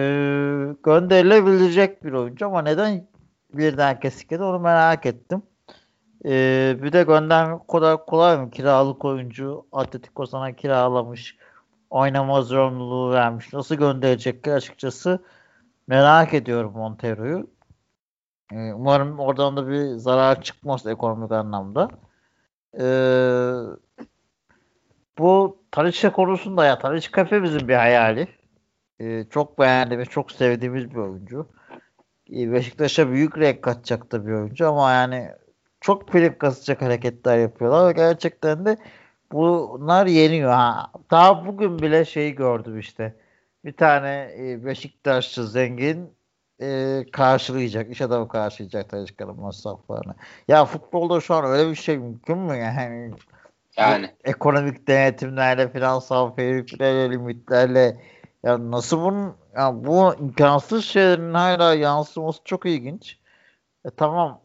gönderilebilecek 0.84 2.04
bir 2.04 2.14
oyuncu 2.14 2.46
ama 2.46 2.62
neden 2.62 3.08
birden 3.54 4.00
kesik 4.00 4.32
onu 4.32 4.60
merak 4.60 5.06
ettim. 5.06 5.44
Ee, 6.26 6.78
bir 6.84 6.94
de 6.94 7.04
gönderme 7.04 7.60
kadar 7.72 8.06
kolay 8.06 8.38
mı? 8.38 8.52
Kiralık 8.52 9.06
oyuncu 9.06 9.66
Atletico 9.72 10.26
sana 10.26 10.52
kiralamış. 10.56 11.38
Oynama 11.90 12.42
zorunluluğu 12.42 13.12
vermiş. 13.14 13.54
Nasıl 13.54 13.76
gönderecek 13.76 14.44
ki 14.44 14.54
açıkçası 14.54 15.24
merak 15.88 16.34
ediyorum 16.34 16.72
Montero'yu. 16.76 17.50
Ee, 18.54 18.74
umarım 18.74 19.20
oradan 19.20 19.58
da 19.58 19.68
bir 19.68 19.96
zarar 19.96 20.42
çıkmaz 20.42 20.88
ekonomik 20.88 21.32
anlamda. 21.32 21.90
Ee, 22.80 23.54
bu 25.18 25.58
Talisca 25.72 26.12
konusunda 26.12 26.66
ya 26.66 26.80
Talisca 26.80 27.26
hepimizin 27.26 27.68
bir 27.68 27.76
hayali. 27.76 28.28
Ee, 29.00 29.26
çok 29.30 29.60
beğendiğimiz, 29.60 30.10
çok 30.10 30.32
sevdiğimiz 30.32 30.92
bir 30.92 30.96
oyuncu. 30.96 31.48
Ee, 32.34 32.52
Beşiktaş'a 32.52 33.12
büyük 33.12 33.38
renk 33.38 33.62
katacak 33.64 34.12
da 34.12 34.28
bir 34.28 34.32
oyuncu 34.32 34.70
ama 34.70 34.92
yani 34.92 35.32
çok 35.82 36.08
prim 36.08 36.38
kasacak 36.38 36.82
hareketler 36.82 37.38
yapıyorlar 37.38 37.92
gerçekten 37.96 38.66
de 38.66 38.78
bunlar 39.32 40.06
yeniyor. 40.06 40.52
Ha. 40.52 40.92
Daha 41.12 41.46
bugün 41.46 41.80
bile 41.80 42.06
şeyi 42.06 42.36
gördüm 42.36 42.80
işte. 42.80 43.16
Bir 43.66 43.74
tane 43.74 44.32
e, 44.40 44.66
Beşiktaşlı 44.66 45.48
zengin 45.48 46.14
e, 46.62 47.02
karşılayacak. 47.12 47.92
iş 47.92 48.02
adamı 48.02 48.28
karşılayacak 48.28 48.90
Talişka'nın 48.90 49.40
masraflarını. 49.40 50.16
Ya 50.48 50.66
futbolda 50.66 51.22
şu 51.22 51.36
an 51.36 51.46
öyle 51.46 51.70
bir 51.70 51.76
şey 51.76 51.98
mümkün 51.98 52.38
mü 52.38 52.58
yani? 52.58 53.14
Yani. 53.78 54.10
Ekonomik 54.24 54.88
denetimlerle, 54.88 55.72
finansal 55.72 56.36
fairliklerle, 56.36 57.12
limitlerle 57.12 58.02
ya 58.44 58.72
nasıl 58.72 59.02
bunun 59.02 59.36
ya 59.56 59.86
bu 59.86 60.16
imkansız 60.20 60.86
şeylerin 60.86 61.34
hala 61.34 61.74
yansıması 61.74 62.40
çok 62.46 62.66
ilginç. 62.66 63.18
E, 63.86 63.90
tamam. 63.90 64.42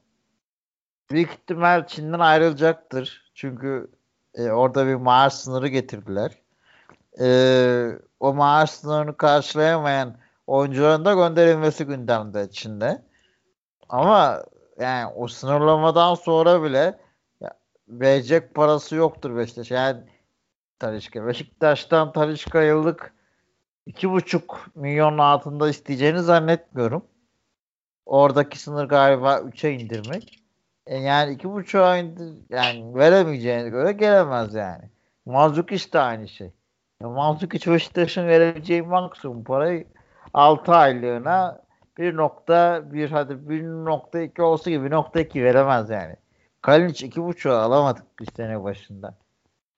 Büyük 1.11 1.31
ihtimal 1.31 1.87
Çin'den 1.87 2.19
ayrılacaktır. 2.19 3.33
Çünkü 3.35 3.91
e, 4.35 4.51
orada 4.51 4.87
bir 4.87 4.95
maaş 4.95 5.35
sınırı 5.35 5.69
getirdiler. 5.69 6.33
E, 7.21 7.99
o 8.21 8.35
maaş 8.35 8.71
sınırını 8.71 9.17
karşılayamayan 9.17 10.17
oyuncuların 10.47 11.05
da 11.05 11.15
gönderilmesi 11.15 11.85
gündemde 11.85 12.51
Çin'de. 12.51 13.03
Ama 13.89 14.45
yani 14.81 15.13
o 15.17 15.29
sınırlamadan 15.29 16.15
sonra 16.15 16.63
bile 16.63 16.99
ya, 17.41 17.51
verecek 17.89 18.55
parası 18.55 18.97
yoktur 18.97 19.37
Beşiktaş. 19.37 19.71
Yani 19.71 20.01
Talişka. 20.79 21.27
Beşiktaş'tan 21.27 22.13
Talişka 22.13 22.63
yıllık 22.63 23.15
iki 23.87 24.11
buçuk 24.11 24.67
milyon 24.75 25.19
altında 25.19 25.69
isteyeceğini 25.69 26.23
zannetmiyorum. 26.23 27.05
Oradaki 28.07 28.59
sınır 28.59 28.85
galiba 28.85 29.35
3'e 29.39 29.73
indirmek. 29.73 30.44
E 30.87 30.99
yani 30.99 31.33
iki 31.33 31.51
buçuğa 31.53 31.97
indir, 31.97 32.35
yani 32.51 32.95
veremeyeceğine 32.95 33.69
göre 33.69 33.93
gelemez 33.93 34.55
yani. 34.55 34.91
Mazluk 35.27 35.73
işte 35.73 35.99
aynı 35.99 36.29
şey. 36.29 36.53
Ya 37.01 37.09
Mazluk 37.09 37.55
hiç 37.55 37.67
Beşiktaş'ın 37.67 38.27
verebileceği 38.27 38.83
maksimum 38.83 39.45
parayı 39.45 39.87
6 40.35 40.73
aylığına 40.75 41.63
1.1 41.99 43.09
hadi 43.09 43.33
1.2 43.33 44.43
olsa 44.43 44.71
gibi 44.71 44.87
1.2 44.87 45.45
veremez 45.45 45.91
yani. 45.91 46.17
Kalinic 46.63 47.07
2.5'a 47.07 47.63
alamadık 47.63 48.19
bir 48.21 48.27
sene 48.27 48.65
başında. 48.65 49.15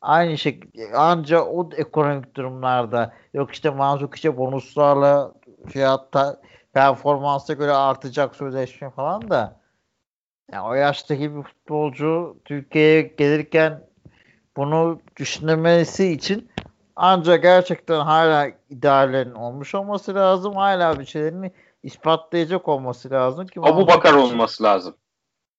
Aynı 0.00 0.38
şekilde 0.38 0.96
anca 0.96 1.40
o 1.40 1.70
ekonomik 1.76 2.34
durumlarda 2.34 3.12
yok 3.34 3.52
işte 3.52 3.70
Manzuk 3.70 4.14
işte 4.14 4.36
bonuslarla 4.36 5.32
fiyatta 5.68 6.40
performansa 6.72 7.52
göre 7.52 7.72
artacak 7.72 8.36
sözleşme 8.36 8.90
falan 8.90 9.30
da 9.30 9.56
yani 10.52 10.66
o 10.68 10.74
yaştaki 10.74 11.36
bir 11.36 11.42
futbolcu 11.42 12.36
Türkiye'ye 12.44 13.02
gelirken 13.02 13.86
bunu 14.56 15.00
düşünmesi 15.16 16.12
için 16.12 16.48
ancak 16.96 17.42
gerçekten 17.42 18.00
hala 18.00 18.48
ideallerin 18.70 19.34
olmuş 19.34 19.74
olması 19.74 20.14
lazım. 20.14 20.56
Hala 20.56 20.98
bir 21.00 21.04
şeylerini 21.04 21.52
ispatlayacak 21.82 22.68
olması 22.68 23.10
lazım 23.10 23.46
ki 23.46 23.60
Abu 23.62 23.86
Bakar 23.86 24.14
olması 24.14 24.62
lazım. 24.62 24.96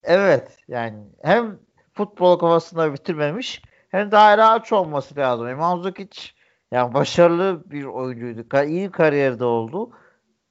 Evet 0.02 0.58
yani 0.68 0.96
hem 1.22 1.58
futbol 1.94 2.38
kafasında 2.38 2.94
bitirmemiş 2.94 3.62
hem 3.88 4.10
de 4.10 4.16
hala 4.16 4.52
aç 4.52 4.72
olması 4.72 5.16
lazım. 5.16 5.48
İmam 5.48 5.82
Zukic 5.82 6.20
yani 6.72 6.94
başarılı 6.94 7.70
bir 7.70 7.84
oyuncuydu. 7.84 8.64
İyi 8.66 8.90
kariyerde 8.90 9.44
oldu. 9.44 9.90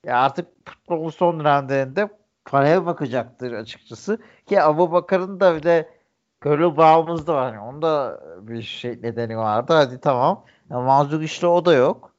Ya 0.05 0.21
artık 0.21 0.47
futbolun 0.65 1.09
son 1.09 1.39
dönemlerinde 1.39 2.09
paraya 2.47 2.85
bakacaktır 2.85 3.51
açıkçası. 3.51 4.19
Ki 4.45 4.61
Abu 4.61 4.91
Bakar'ın 4.91 5.39
da 5.39 5.55
bir 5.55 5.63
de 5.63 5.89
gönül 6.41 6.77
bağımız 6.77 7.27
da 7.27 7.33
var. 7.35 7.53
Yani 7.53 7.59
onda 7.63 8.21
bir 8.41 8.61
şey 8.61 8.91
nedeni 8.91 9.37
vardı. 9.37 9.73
Hadi 9.73 9.99
tamam. 9.99 10.45
Yani 10.69 10.85
Manzuk 10.85 11.23
işte 11.23 11.47
o 11.47 11.65
da 11.65 11.73
yok. 11.73 12.13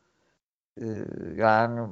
Ee, 0.81 0.85
yani 1.37 1.89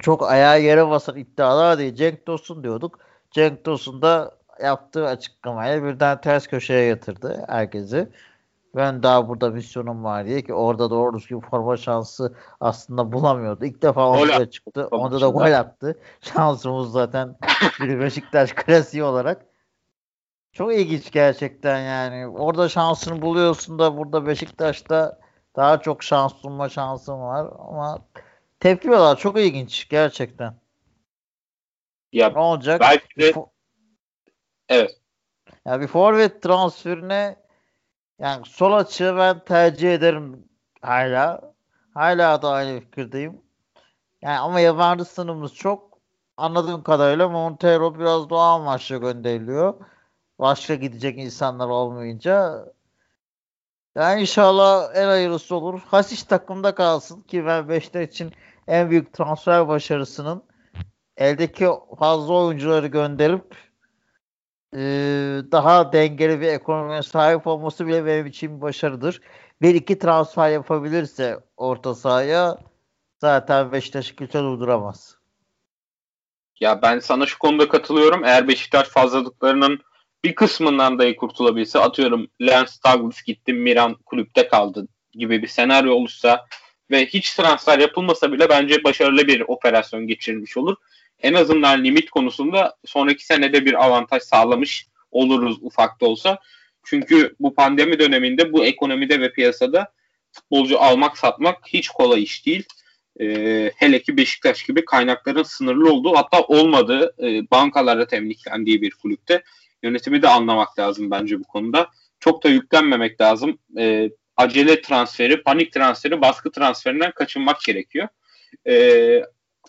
çok 0.00 0.30
ayağa 0.30 0.56
yere 0.56 0.88
basan 0.88 1.16
iddialar 1.16 1.78
değil. 1.78 1.94
Cenk 1.94 2.26
Tosun 2.26 2.62
diyorduk. 2.62 2.98
Cenk 3.30 3.64
Tosun 3.64 4.02
da 4.02 4.34
yaptığı 4.62 5.06
açıklamayla 5.06 5.84
birden 5.84 6.20
ters 6.20 6.46
köşeye 6.46 6.84
yatırdı 6.84 7.44
herkesi. 7.48 8.08
Ben 8.74 9.02
daha 9.02 9.28
burada 9.28 9.50
misyonum 9.50 10.04
var 10.04 10.26
diye 10.26 10.42
ki 10.42 10.54
orada 10.54 10.90
doğru 10.90 11.18
düzgün 11.18 11.40
forma 11.40 11.76
şansı 11.76 12.36
aslında 12.60 13.12
bulamıyordu. 13.12 13.64
İlk 13.64 13.82
defa 13.82 14.08
orada 14.08 14.50
çıktı. 14.50 14.88
Onda 14.90 15.20
da 15.20 15.28
gol 15.28 15.52
attı. 15.52 16.00
Şansımız 16.20 16.92
zaten 16.92 17.36
bir 17.80 18.00
Beşiktaş 18.00 18.52
klasiği 18.54 19.04
olarak. 19.04 19.46
Çok 20.52 20.74
ilginç 20.74 21.10
gerçekten 21.10 21.78
yani. 21.80 22.26
Orada 22.26 22.68
şansını 22.68 23.22
buluyorsun 23.22 23.78
da 23.78 23.96
burada 23.96 24.26
Beşiktaş'ta 24.26 25.18
daha 25.56 25.80
çok 25.80 26.02
şans 26.02 26.44
bulma 26.44 26.68
şansın 26.68 27.20
var 27.20 27.46
ama 27.58 27.98
tepiyorlar. 28.60 29.16
Çok 29.16 29.38
ilginç 29.38 29.88
gerçekten. 29.88 30.54
Ya 32.12 32.28
ne 32.28 32.38
olacak? 32.38 32.80
Belki 32.80 33.20
de 33.20 33.34
evet. 34.68 34.98
Ya 35.66 35.80
bir 35.80 35.86
forvet 35.86 36.42
transferine 36.42 37.41
yani 38.18 38.46
sol 38.46 38.72
açığı 38.72 39.16
ben 39.16 39.44
tercih 39.44 39.94
ederim 39.94 40.48
hala. 40.82 41.52
Hala 41.94 42.42
da 42.42 42.50
aynı 42.50 42.80
fikirdeyim. 42.80 43.42
Yani 44.22 44.38
ama 44.38 44.60
yabancı 44.60 45.04
sınırımız 45.04 45.54
çok. 45.54 45.98
Anladığım 46.36 46.82
kadarıyla 46.82 47.28
Montero 47.28 47.98
biraz 47.98 48.30
doğa 48.30 48.54
amaçlı 48.54 48.96
gönderiliyor. 48.96 49.74
Başka 50.38 50.74
gidecek 50.74 51.18
insanlar 51.18 51.68
olmayınca. 51.68 52.64
Yani 53.96 54.20
inşallah 54.20 54.96
en 54.96 55.06
hayırlısı 55.06 55.54
olur. 55.56 55.80
Hasiş 55.86 56.22
takımda 56.22 56.74
kalsın 56.74 57.20
ki 57.20 57.46
ben 57.46 57.68
Beşiktaş 57.68 58.08
için 58.08 58.32
en 58.68 58.90
büyük 58.90 59.12
transfer 59.12 59.68
başarısının 59.68 60.42
eldeki 61.16 61.68
fazla 61.98 62.34
oyuncuları 62.34 62.86
gönderip 62.86 63.71
daha 65.52 65.92
dengeli 65.92 66.40
bir 66.40 66.46
ekonomiye 66.46 67.02
sahip 67.02 67.46
olması 67.46 67.86
bile 67.86 68.06
benim 68.06 68.26
için 68.26 68.60
başarıdır. 68.60 69.20
Bir 69.62 69.74
iki 69.74 69.98
transfer 69.98 70.50
yapabilirse 70.50 71.38
orta 71.56 71.94
sahaya 71.94 72.58
zaten 73.20 73.72
Beşiktaş 73.72 74.12
kimse 74.12 74.38
durduramaz. 74.38 75.16
Ya 76.60 76.82
ben 76.82 76.98
sana 76.98 77.26
şu 77.26 77.38
konuda 77.38 77.68
katılıyorum. 77.68 78.24
Eğer 78.24 78.48
Beşiktaş 78.48 78.88
fazlalıklarının 78.88 79.80
bir 80.24 80.34
kısmından 80.34 80.98
dahi 80.98 81.16
kurtulabilse 81.16 81.78
atıyorum 81.78 82.26
Lance 82.40 82.72
Douglas 82.86 83.22
gitti 83.22 83.52
Miran 83.52 83.94
kulüpte 83.94 84.48
kaldı 84.48 84.88
gibi 85.12 85.42
bir 85.42 85.48
senaryo 85.48 85.94
olursa 85.94 86.46
ve 86.90 87.06
hiç 87.06 87.34
transfer 87.34 87.78
yapılmasa 87.78 88.32
bile 88.32 88.48
bence 88.48 88.84
başarılı 88.84 89.26
bir 89.26 89.40
operasyon 89.40 90.06
geçirilmiş 90.06 90.56
olur. 90.56 90.76
En 91.22 91.34
azından 91.34 91.84
limit 91.84 92.10
konusunda 92.10 92.76
sonraki 92.84 93.26
senede 93.26 93.64
bir 93.64 93.84
avantaj 93.84 94.22
sağlamış 94.22 94.86
oluruz 95.10 95.58
ufak 95.60 96.00
da 96.00 96.06
olsa. 96.06 96.38
Çünkü 96.84 97.34
bu 97.40 97.54
pandemi 97.54 97.98
döneminde 97.98 98.52
bu 98.52 98.64
ekonomide 98.64 99.20
ve 99.20 99.32
piyasada 99.32 99.92
futbolcu 100.32 100.80
almak 100.80 101.18
satmak 101.18 101.56
hiç 101.66 101.88
kolay 101.88 102.22
iş 102.22 102.46
değil. 102.46 102.64
Ee, 103.20 103.72
hele 103.76 104.02
ki 104.02 104.16
Beşiktaş 104.16 104.62
gibi 104.62 104.84
kaynakların 104.84 105.42
sınırlı 105.42 105.92
olduğu 105.92 106.16
hatta 106.16 106.40
olmadığı 106.40 107.14
e, 107.22 107.50
bankalara 107.50 108.06
temliklendiği 108.06 108.82
bir 108.82 108.90
kulüpte 108.90 109.42
yönetimi 109.82 110.22
de 110.22 110.28
anlamak 110.28 110.78
lazım 110.78 111.10
bence 111.10 111.40
bu 111.40 111.44
konuda. 111.44 111.90
Çok 112.20 112.44
da 112.44 112.48
yüklenmemek 112.48 113.20
lazım. 113.20 113.58
Ee, 113.78 114.10
acele 114.36 114.82
transferi, 114.82 115.42
panik 115.42 115.72
transferi, 115.72 116.20
baskı 116.20 116.50
transferinden 116.50 117.12
kaçınmak 117.12 117.60
gerekiyor. 117.60 118.08
Ee, 118.66 119.22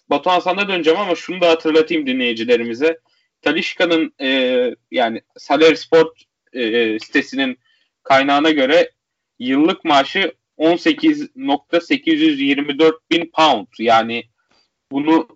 Batuhan 0.09 0.39
sana 0.39 0.67
döneceğim 0.67 0.99
ama 0.99 1.15
şunu 1.15 1.41
da 1.41 1.49
hatırlatayım 1.49 2.07
dinleyicilerimize. 2.07 2.99
Talişka'nın 3.41 4.13
e, 4.21 4.29
yani 4.91 5.21
Saler 5.37 5.75
Sport 5.75 6.23
e, 6.53 6.99
sitesinin 6.99 7.59
kaynağına 8.03 8.49
göre 8.49 8.91
yıllık 9.39 9.85
maaşı 9.85 10.33
18.824 10.57 12.93
bin 13.11 13.31
pound. 13.33 13.67
Yani 13.79 14.23
bunu 14.91 15.27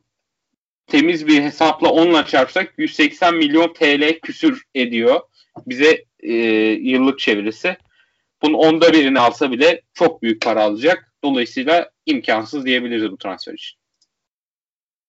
temiz 0.88 1.28
bir 1.28 1.42
hesapla 1.42 1.90
onunla 1.90 2.26
çarpsak 2.26 2.74
180 2.78 3.36
milyon 3.36 3.74
TL 3.74 4.20
küsür 4.20 4.64
ediyor. 4.76 5.22
Bize 5.68 6.06
e, 6.20 6.34
yıllık 6.82 7.20
çevirisi. 7.20 7.78
Bunun 8.42 8.54
onda 8.54 8.94
birini 8.94 9.20
alsa 9.20 9.52
bile 9.52 9.82
çok 9.94 10.22
büyük 10.22 10.42
para 10.42 10.64
alacak. 10.64 11.14
Dolayısıyla 11.24 11.92
imkansız 12.06 12.66
diyebiliriz 12.66 13.12
bu 13.12 13.18
transfer 13.18 13.54
için. 13.54 13.78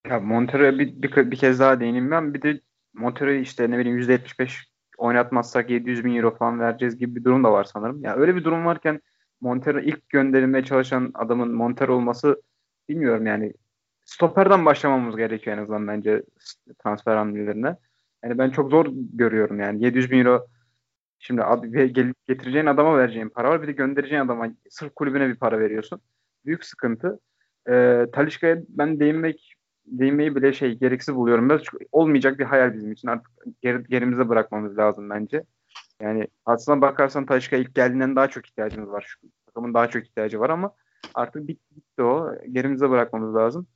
Ya 0.07 0.21
Montero'ya 0.21 0.79
bir, 0.79 1.03
bir, 1.03 1.31
bir 1.31 1.37
kez 1.37 1.61
daha 1.61 1.81
değineyim 1.81 2.11
ben. 2.11 2.35
Bir 2.35 2.43
de 2.43 2.61
Montero'yu 2.95 3.41
işte 3.41 3.71
ne 3.71 3.79
bileyim 3.79 3.99
%75 3.99 4.65
oynatmazsak 4.99 5.71
700 5.71 6.05
bin 6.05 6.17
euro 6.17 6.37
falan 6.37 6.61
vereceğiz 6.61 6.99
gibi 6.99 7.17
bir 7.17 7.25
durum 7.25 7.45
da 7.45 7.53
var 7.53 7.65
sanırım. 7.65 8.05
Ya 8.05 8.17
öyle 8.17 8.37
bir 8.37 8.45
durum 8.45 8.65
varken 8.65 9.01
Montero 9.41 9.81
ilk 9.81 10.09
gönderilmeye 10.09 10.65
çalışan 10.65 11.11
adamın 11.15 11.55
Montero 11.55 11.95
olması 11.95 12.43
bilmiyorum 12.89 13.27
yani 13.27 13.53
stoperden 14.05 14.65
başlamamız 14.65 15.17
gerekiyor 15.17 15.57
en 15.57 15.63
azından 15.63 15.89
bence 15.89 16.23
transfer 16.83 17.17
hamlelerine. 17.17 17.77
Yani 18.25 18.39
ben 18.39 18.51
çok 18.51 18.71
zor 18.71 18.87
görüyorum 18.93 19.61
yani 19.61 19.85
700 19.85 20.11
bin 20.11 20.19
euro 20.19 20.47
Şimdi 21.19 21.45
abi 21.45 21.93
getireceğin 22.29 22.67
adama 22.67 22.99
vereceğin 22.99 23.29
para 23.29 23.51
var. 23.51 23.63
Bir 23.63 23.69
de 23.69 23.73
göndereceğin 23.73 24.23
adama 24.23 24.49
sırf 24.71 24.95
kulübüne 24.95 25.29
bir 25.29 25.37
para 25.37 25.61
veriyorsun. 25.61 26.01
Büyük 26.45 26.65
sıkıntı. 26.65 27.21
Ee, 27.69 28.07
Talişka'ya 28.13 28.59
ben 28.69 29.01
değinmek 29.01 29.48
değinmeyi 29.91 30.37
bile 30.37 30.53
şey 30.53 30.79
gereksiz 30.79 31.15
buluyorum. 31.15 31.49
Biraz 31.49 31.63
olmayacak 31.93 32.39
bir 32.39 32.45
hayal 32.45 32.75
bizim 32.75 32.93
için. 32.93 33.09
Artık 33.09 33.31
geri, 33.63 33.85
gerimize 33.85 34.29
bırakmamız 34.29 34.79
lazım 34.79 35.11
bence. 35.11 35.45
Yani 36.03 36.27
aslına 36.47 36.81
bakarsan 36.81 37.27
Talişka 37.27 37.57
ilk 37.57 37.75
geldiğinden 37.75 38.17
daha 38.17 38.29
çok 38.29 38.47
ihtiyacımız 38.47 38.91
var. 38.91 39.05
Şu 39.09 39.29
takımın 39.47 39.75
daha 39.75 39.91
çok 39.91 40.05
ihtiyacı 40.07 40.41
var 40.41 40.51
ama 40.51 40.73
Artık 41.15 41.49
bitti, 41.49 41.77
bitti 41.77 42.03
o. 42.03 42.35
Gerimize 42.53 42.91
bırakmamız 42.91 43.35
lazım. 43.35 43.67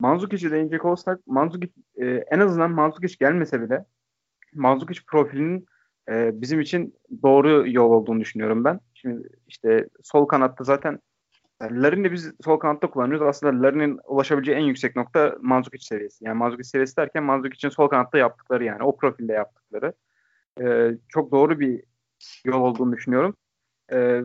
Manzukic'e 0.00 0.50
değinecek 0.50 0.84
olsak 0.84 1.26
Manzukic 1.26 1.72
e, 1.96 2.06
en 2.06 2.40
azından 2.40 2.70
Manzukic 2.70 3.16
gelmese 3.20 3.62
bile 3.62 3.84
Manzukic 4.54 5.00
profilinin 5.06 5.66
e, 6.08 6.40
bizim 6.40 6.60
için 6.60 6.94
doğru 7.22 7.70
yol 7.70 7.90
olduğunu 7.90 8.20
düşünüyorum 8.20 8.64
ben. 8.64 8.80
Şimdi 8.94 9.28
işte 9.48 9.88
sol 10.02 10.26
kanatta 10.26 10.64
zaten 10.64 10.98
Larin'i 11.62 12.12
biz 12.12 12.32
sol 12.44 12.56
kanatta 12.58 12.90
kullanıyoruz. 12.90 13.26
Aslında 13.26 13.62
Larin'in 13.62 14.00
ulaşabileceği 14.06 14.58
en 14.58 14.62
yüksek 14.62 14.96
nokta 14.96 15.36
Manzukic 15.40 15.84
seviyesi. 15.86 16.24
Yani 16.24 16.36
Manzukic 16.38 16.68
seviyesi 16.68 16.96
derken 16.96 17.24
Manzukic'in 17.24 17.70
sol 17.70 17.88
kanatta 17.88 18.18
yaptıkları 18.18 18.64
yani 18.64 18.82
o 18.82 18.96
profilde 18.96 19.32
yaptıkları. 19.32 19.92
E, 20.60 20.90
çok 21.08 21.32
doğru 21.32 21.60
bir 21.60 21.82
yol 22.44 22.60
olduğunu 22.60 22.92
düşünüyorum. 22.92 23.36
E, 23.92 24.20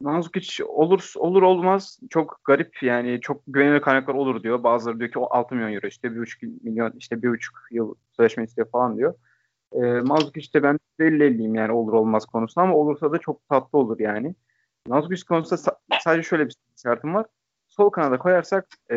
Manzukic 0.00 0.64
olur 0.64 1.12
olur 1.16 1.42
olmaz 1.42 1.98
çok 2.10 2.40
garip 2.44 2.82
yani 2.82 3.20
çok 3.20 3.42
güvenilir 3.46 3.80
kaynaklar 3.80 4.14
olur 4.14 4.42
diyor. 4.42 4.62
Bazıları 4.62 4.98
diyor 4.98 5.10
ki 5.10 5.18
o 5.18 5.28
6 5.30 5.54
milyon 5.54 5.72
euro 5.72 5.86
işte 5.86 6.08
1,5 6.08 6.64
milyon 6.64 6.92
işte 6.98 7.22
1,5 7.22 7.52
yıl 7.70 7.94
sözleşme 8.16 8.44
istiyor 8.44 8.70
falan 8.70 8.96
diyor. 8.96 9.14
E, 9.72 9.80
Manzukic 9.82 10.54
de 10.54 10.62
ben 10.62 10.78
belli 10.98 11.24
elliyim 11.24 11.54
yani 11.54 11.72
olur 11.72 11.92
olmaz 11.92 12.26
konusunda 12.26 12.64
ama 12.64 12.74
olursa 12.74 13.12
da 13.12 13.18
çok 13.18 13.48
tatlı 13.48 13.78
olur 13.78 14.00
yani. 14.00 14.34
Manzukic 14.88 15.24
konusunda 15.24 15.60
sa- 15.60 16.00
sadece 16.00 16.28
şöyle 16.28 16.46
bir 16.46 16.56
şartım 16.82 17.14
var. 17.14 17.26
Sol 17.68 17.90
kanada 17.90 18.18
koyarsak 18.18 18.66
e, 18.90 18.96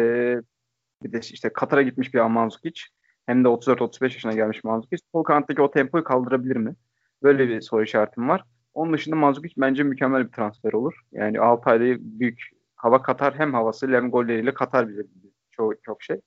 bir 1.04 1.12
de 1.12 1.20
işte 1.20 1.54
Katar'a 1.54 1.82
gitmiş 1.82 2.14
bir 2.14 2.22
Manzukic 2.22 2.82
hem 3.26 3.44
de 3.44 3.48
34-35 3.48 4.04
yaşına 4.04 4.34
gelmiş 4.34 4.64
Manzukic. 4.64 5.04
Sol 5.12 5.24
kanattaki 5.24 5.62
o 5.62 5.72
tempoyu 5.72 6.04
kaldırabilir 6.04 6.56
mi? 6.56 6.76
Böyle 7.24 7.48
bir 7.48 7.62
soru 7.62 7.84
işaretim 7.84 8.30
var. 8.30 8.44
Onun 8.74 8.94
dışında 8.94 9.16
Manzukic 9.16 9.54
bence 9.58 9.84
mükemmel 9.84 10.28
bir 10.28 10.32
transfer 10.32 10.74
olur. 10.74 10.94
Yani 11.12 11.40
Altay'da 11.40 11.98
büyük 12.00 12.50
hava 12.76 13.02
katar 13.02 13.40
hem 13.40 13.54
havasıyla 13.54 14.02
hem 14.02 14.12
golleriyle 14.12 14.54
katar 14.54 14.90
bize 14.90 15.02
çok, 15.52 15.84
çok 15.84 16.04
şey. 16.04 16.22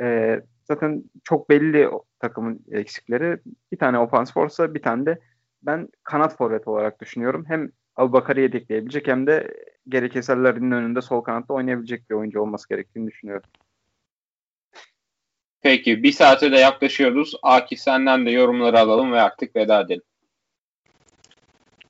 Ee, 0.00 0.40
zaten 0.64 1.04
çok 1.24 1.50
belli 1.50 1.90
takımın 2.18 2.64
eksikleri. 2.70 3.40
Bir 3.72 3.78
tane 3.78 3.98
ofansif 3.98 4.36
olsa 4.36 4.74
bir 4.74 4.82
tane 4.82 5.06
de 5.06 5.18
ben 5.62 5.88
kanat 6.04 6.36
forvet 6.36 6.68
olarak 6.68 7.00
düşünüyorum. 7.00 7.44
Hem 7.48 7.70
Abubakar'ı 7.96 8.40
yedekleyebilecek 8.40 9.06
hem 9.06 9.26
de 9.26 9.54
gerekirse 9.88 10.32
önünde 10.32 11.02
sol 11.02 11.20
kanatta 11.20 11.54
oynayabilecek 11.54 12.10
bir 12.10 12.14
oyuncu 12.14 12.40
olması 12.40 12.68
gerektiğini 12.68 13.10
düşünüyorum. 13.10 13.50
Peki 15.62 16.02
bir 16.02 16.12
saate 16.12 16.52
de 16.52 16.58
yaklaşıyoruz. 16.58 17.34
Akif 17.42 17.80
senden 17.80 18.26
de 18.26 18.30
yorumları 18.30 18.78
alalım 18.78 19.12
ve 19.12 19.20
artık 19.20 19.56
veda 19.56 19.80
edelim. 19.80 20.02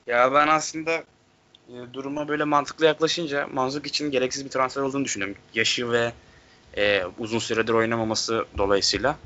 Ya 0.07 0.33
ben 0.33 0.49
aslında 0.49 1.05
e, 1.69 1.75
duruma 1.93 2.29
böyle 2.29 2.45
mantıklı 2.45 2.87
yaklaşınca 2.87 3.47
Manzuk 3.53 3.87
için 3.87 4.11
gereksiz 4.11 4.45
bir 4.45 4.51
transfer 4.51 4.83
olduğunu 4.83 5.05
düşünüyorum. 5.05 5.37
Yaşı 5.55 5.91
ve 5.91 6.13
e, 6.77 7.05
uzun 7.19 7.39
süredir 7.39 7.73
oynamaması 7.73 8.47
dolayısıyla. 8.59 9.17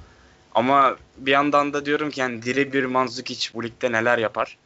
Ama 0.55 0.97
bir 1.17 1.31
yandan 1.31 1.73
da 1.73 1.87
diyorum 1.87 2.11
ki 2.11 2.21
yani 2.21 2.43
diri 2.43 2.73
bir 2.73 2.85
Manzukic 2.85 3.51
bu 3.55 3.65
ligde 3.65 3.93
neler 3.93 4.19
yapar. 4.19 4.59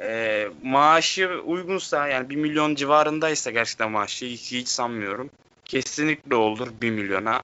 E, 0.00 0.48
maaşı 0.62 1.40
uygunsa 1.44 2.08
yani 2.08 2.30
1 2.30 2.36
milyon 2.36 2.74
civarındaysa 2.74 3.50
gerçekten 3.50 3.90
maaşı 3.90 4.26
hiç, 4.26 4.52
hiç 4.52 4.68
sanmıyorum. 4.68 5.30
Kesinlikle 5.64 6.34
olur 6.34 6.68
1 6.80 6.90
milyona. 6.90 7.42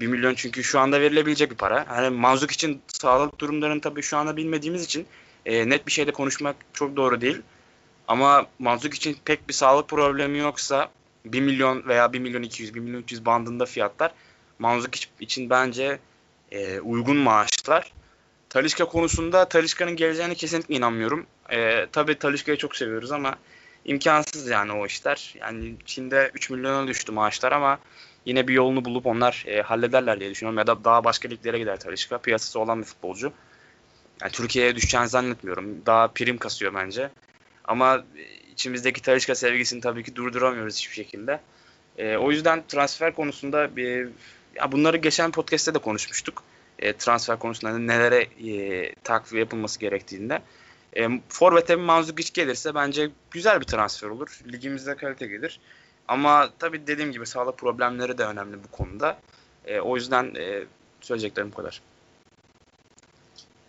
1 0.00 0.06
e, 0.06 0.08
milyon 0.08 0.34
çünkü 0.34 0.64
şu 0.64 0.80
anda 0.80 1.00
verilebilecek 1.00 1.50
bir 1.50 1.56
para. 1.56 1.86
Yani 1.90 2.16
Manzuk 2.16 2.50
için 2.50 2.80
sağlık 2.88 3.38
durumlarını 3.38 3.80
tabii 3.80 4.02
şu 4.02 4.16
anda 4.16 4.36
bilmediğimiz 4.36 4.84
için 4.84 5.06
e, 5.46 5.68
net 5.68 5.86
bir 5.86 5.92
şeyde 5.92 6.12
konuşmak 6.12 6.56
çok 6.72 6.96
doğru 6.96 7.20
değil. 7.20 7.42
Ama 8.08 8.46
Manzuk 8.58 8.94
için 8.94 9.16
pek 9.24 9.48
bir 9.48 9.54
sağlık 9.54 9.88
problemi 9.88 10.38
yoksa 10.38 10.90
1 11.24 11.40
milyon 11.40 11.88
veya 11.88 12.12
1 12.12 12.18
milyon 12.18 12.42
200, 12.42 12.74
1 12.74 12.80
milyon 12.80 13.00
300 13.00 13.26
bandında 13.26 13.66
fiyatlar 13.66 14.12
Manzuk 14.58 14.94
için 15.20 15.50
bence 15.50 15.98
e, 16.52 16.80
uygun 16.80 17.16
maaşlar. 17.16 17.92
Talişka 18.56 18.84
konusunda 18.84 19.48
Talişka'nın 19.48 19.96
geleceğine 19.96 20.34
kesinlikle 20.34 20.74
inanmıyorum. 20.74 21.26
E, 21.50 21.86
tabii 21.92 22.18
Talişka'yı 22.18 22.58
çok 22.58 22.76
seviyoruz 22.76 23.12
ama 23.12 23.36
imkansız 23.84 24.48
yani 24.48 24.72
o 24.72 24.86
işler. 24.86 25.34
Yani 25.40 25.74
Çin'de 25.84 26.30
3 26.34 26.50
milyona 26.50 26.88
düştü 26.88 27.12
maaşlar 27.12 27.52
ama 27.52 27.78
yine 28.24 28.48
bir 28.48 28.54
yolunu 28.54 28.84
bulup 28.84 29.06
onlar 29.06 29.44
e, 29.46 29.62
hallederler 29.62 30.20
diye 30.20 30.30
düşünüyorum. 30.30 30.58
Ya 30.58 30.66
da 30.66 30.84
daha 30.84 31.04
başka 31.04 31.28
liglere 31.28 31.58
gider 31.58 31.80
Talişka. 31.80 32.18
Piyasası 32.18 32.60
olan 32.60 32.80
bir 32.80 32.84
futbolcu. 32.84 33.32
Yani 34.22 34.32
Türkiye'ye 34.32 34.76
düşeceğini 34.76 35.08
zannetmiyorum. 35.08 35.86
Daha 35.86 36.08
prim 36.08 36.38
kasıyor 36.38 36.74
bence. 36.74 37.10
Ama 37.64 38.04
içimizdeki 38.52 39.02
Talişka 39.02 39.34
sevgisini 39.34 39.80
tabii 39.80 40.02
ki 40.02 40.16
durduramıyoruz 40.16 40.76
hiçbir 40.76 40.94
şekilde. 40.94 41.40
E, 41.98 42.16
o 42.16 42.30
yüzden 42.30 42.62
transfer 42.68 43.14
konusunda 43.14 43.76
bir 43.76 44.08
ya 44.54 44.72
bunları 44.72 44.96
geçen 44.96 45.30
podcast'te 45.30 45.74
de 45.74 45.78
konuşmuştuk. 45.78 46.42
E, 46.78 46.92
transfer 46.92 47.38
konusunda 47.38 47.78
nelere 47.78 48.26
e, 48.50 48.94
takviye 48.94 49.40
yapılması 49.40 49.80
gerektiğinde. 49.80 50.42
E, 50.96 51.08
Forvet'e 51.28 51.78
bir 51.78 51.82
Manzukic 51.84 52.30
gelirse 52.34 52.74
bence 52.74 53.10
güzel 53.30 53.60
bir 53.60 53.66
transfer 53.66 54.08
olur. 54.08 54.40
Ligimizde 54.52 54.96
kalite 54.96 55.26
gelir. 55.26 55.60
Ama 56.08 56.50
tabii 56.58 56.86
dediğim 56.86 57.12
gibi 57.12 57.26
sağlık 57.26 57.58
problemleri 57.58 58.18
de 58.18 58.24
önemli 58.24 58.56
bu 58.64 58.68
konuda. 58.76 59.18
E, 59.66 59.80
o 59.80 59.96
yüzden 59.96 60.34
e, 60.34 60.64
söyleyeceklerim 61.00 61.52
bu 61.52 61.56
kadar. 61.56 61.80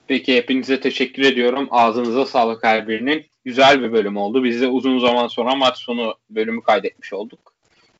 Peki 0.07 0.35
hepinize 0.35 0.79
teşekkür 0.79 1.23
ediyorum. 1.23 1.67
Ağzınıza 1.71 2.25
sağlık 2.25 2.63
her 2.63 2.87
birinin. 2.87 3.25
Güzel 3.45 3.81
bir 3.81 3.93
bölüm 3.93 4.17
oldu. 4.17 4.43
Biz 4.43 4.61
de 4.61 4.67
uzun 4.67 4.99
zaman 4.99 5.27
sonra 5.27 5.55
maç 5.55 5.77
sonu 5.77 6.15
bölümü 6.29 6.61
kaydetmiş 6.61 7.13
olduk. 7.13 7.53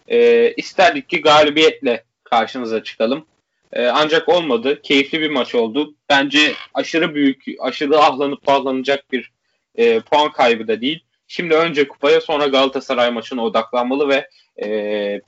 Ee, 0.07 0.53
isterdik 0.57 1.09
ki 1.09 1.21
galibiyetle 1.21 2.03
karşınıza 2.23 2.83
çıkalım. 2.83 3.25
Ee, 3.73 3.85
ancak 3.87 4.29
olmadı. 4.29 4.81
Keyifli 4.81 5.21
bir 5.21 5.29
maç 5.29 5.55
oldu. 5.55 5.93
Bence 6.09 6.53
aşırı 6.73 7.15
büyük, 7.15 7.45
aşırı 7.59 7.99
ahlanıp 7.99 8.47
bağlanacak 8.47 9.11
bir 9.11 9.31
e, 9.75 9.99
puan 9.99 10.31
kaybı 10.31 10.67
da 10.67 10.81
değil. 10.81 11.03
Şimdi 11.27 11.55
önce 11.55 11.87
kupaya 11.87 12.21
sonra 12.21 12.47
Galatasaray 12.47 13.11
maçına 13.11 13.43
odaklanmalı 13.43 14.09
ve 14.09 14.29
e, 14.63 15.21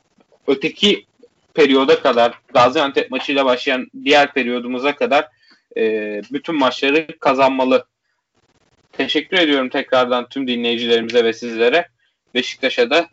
öteki 0.48 1.06
periyoda 1.54 2.02
kadar 2.02 2.34
Gaziantep 2.54 3.12
maçıyla 3.12 3.46
başlayan 3.46 3.88
diğer 4.04 4.34
periyodumuza 4.34 4.96
kadar 4.96 5.28
e, 5.78 6.22
bütün 6.32 6.56
maçları 6.56 7.08
kazanmalı. 7.20 7.86
Teşekkür 8.92 9.38
ediyorum 9.38 9.70
tekrardan 9.70 10.30
tüm 10.30 10.48
dinleyicilerimize 10.48 11.24
ve 11.24 11.34
sizlere. 11.34 11.88
Beşiktaş'a 12.36 12.90
da 12.90 13.08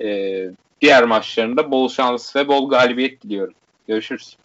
e, 0.00 0.48
diğer 0.80 1.04
maçlarında 1.04 1.70
bol 1.70 1.88
şans 1.88 2.36
ve 2.36 2.48
bol 2.48 2.68
galibiyet 2.68 3.22
diliyorum. 3.22 3.54
Görüşürüz. 3.88 4.36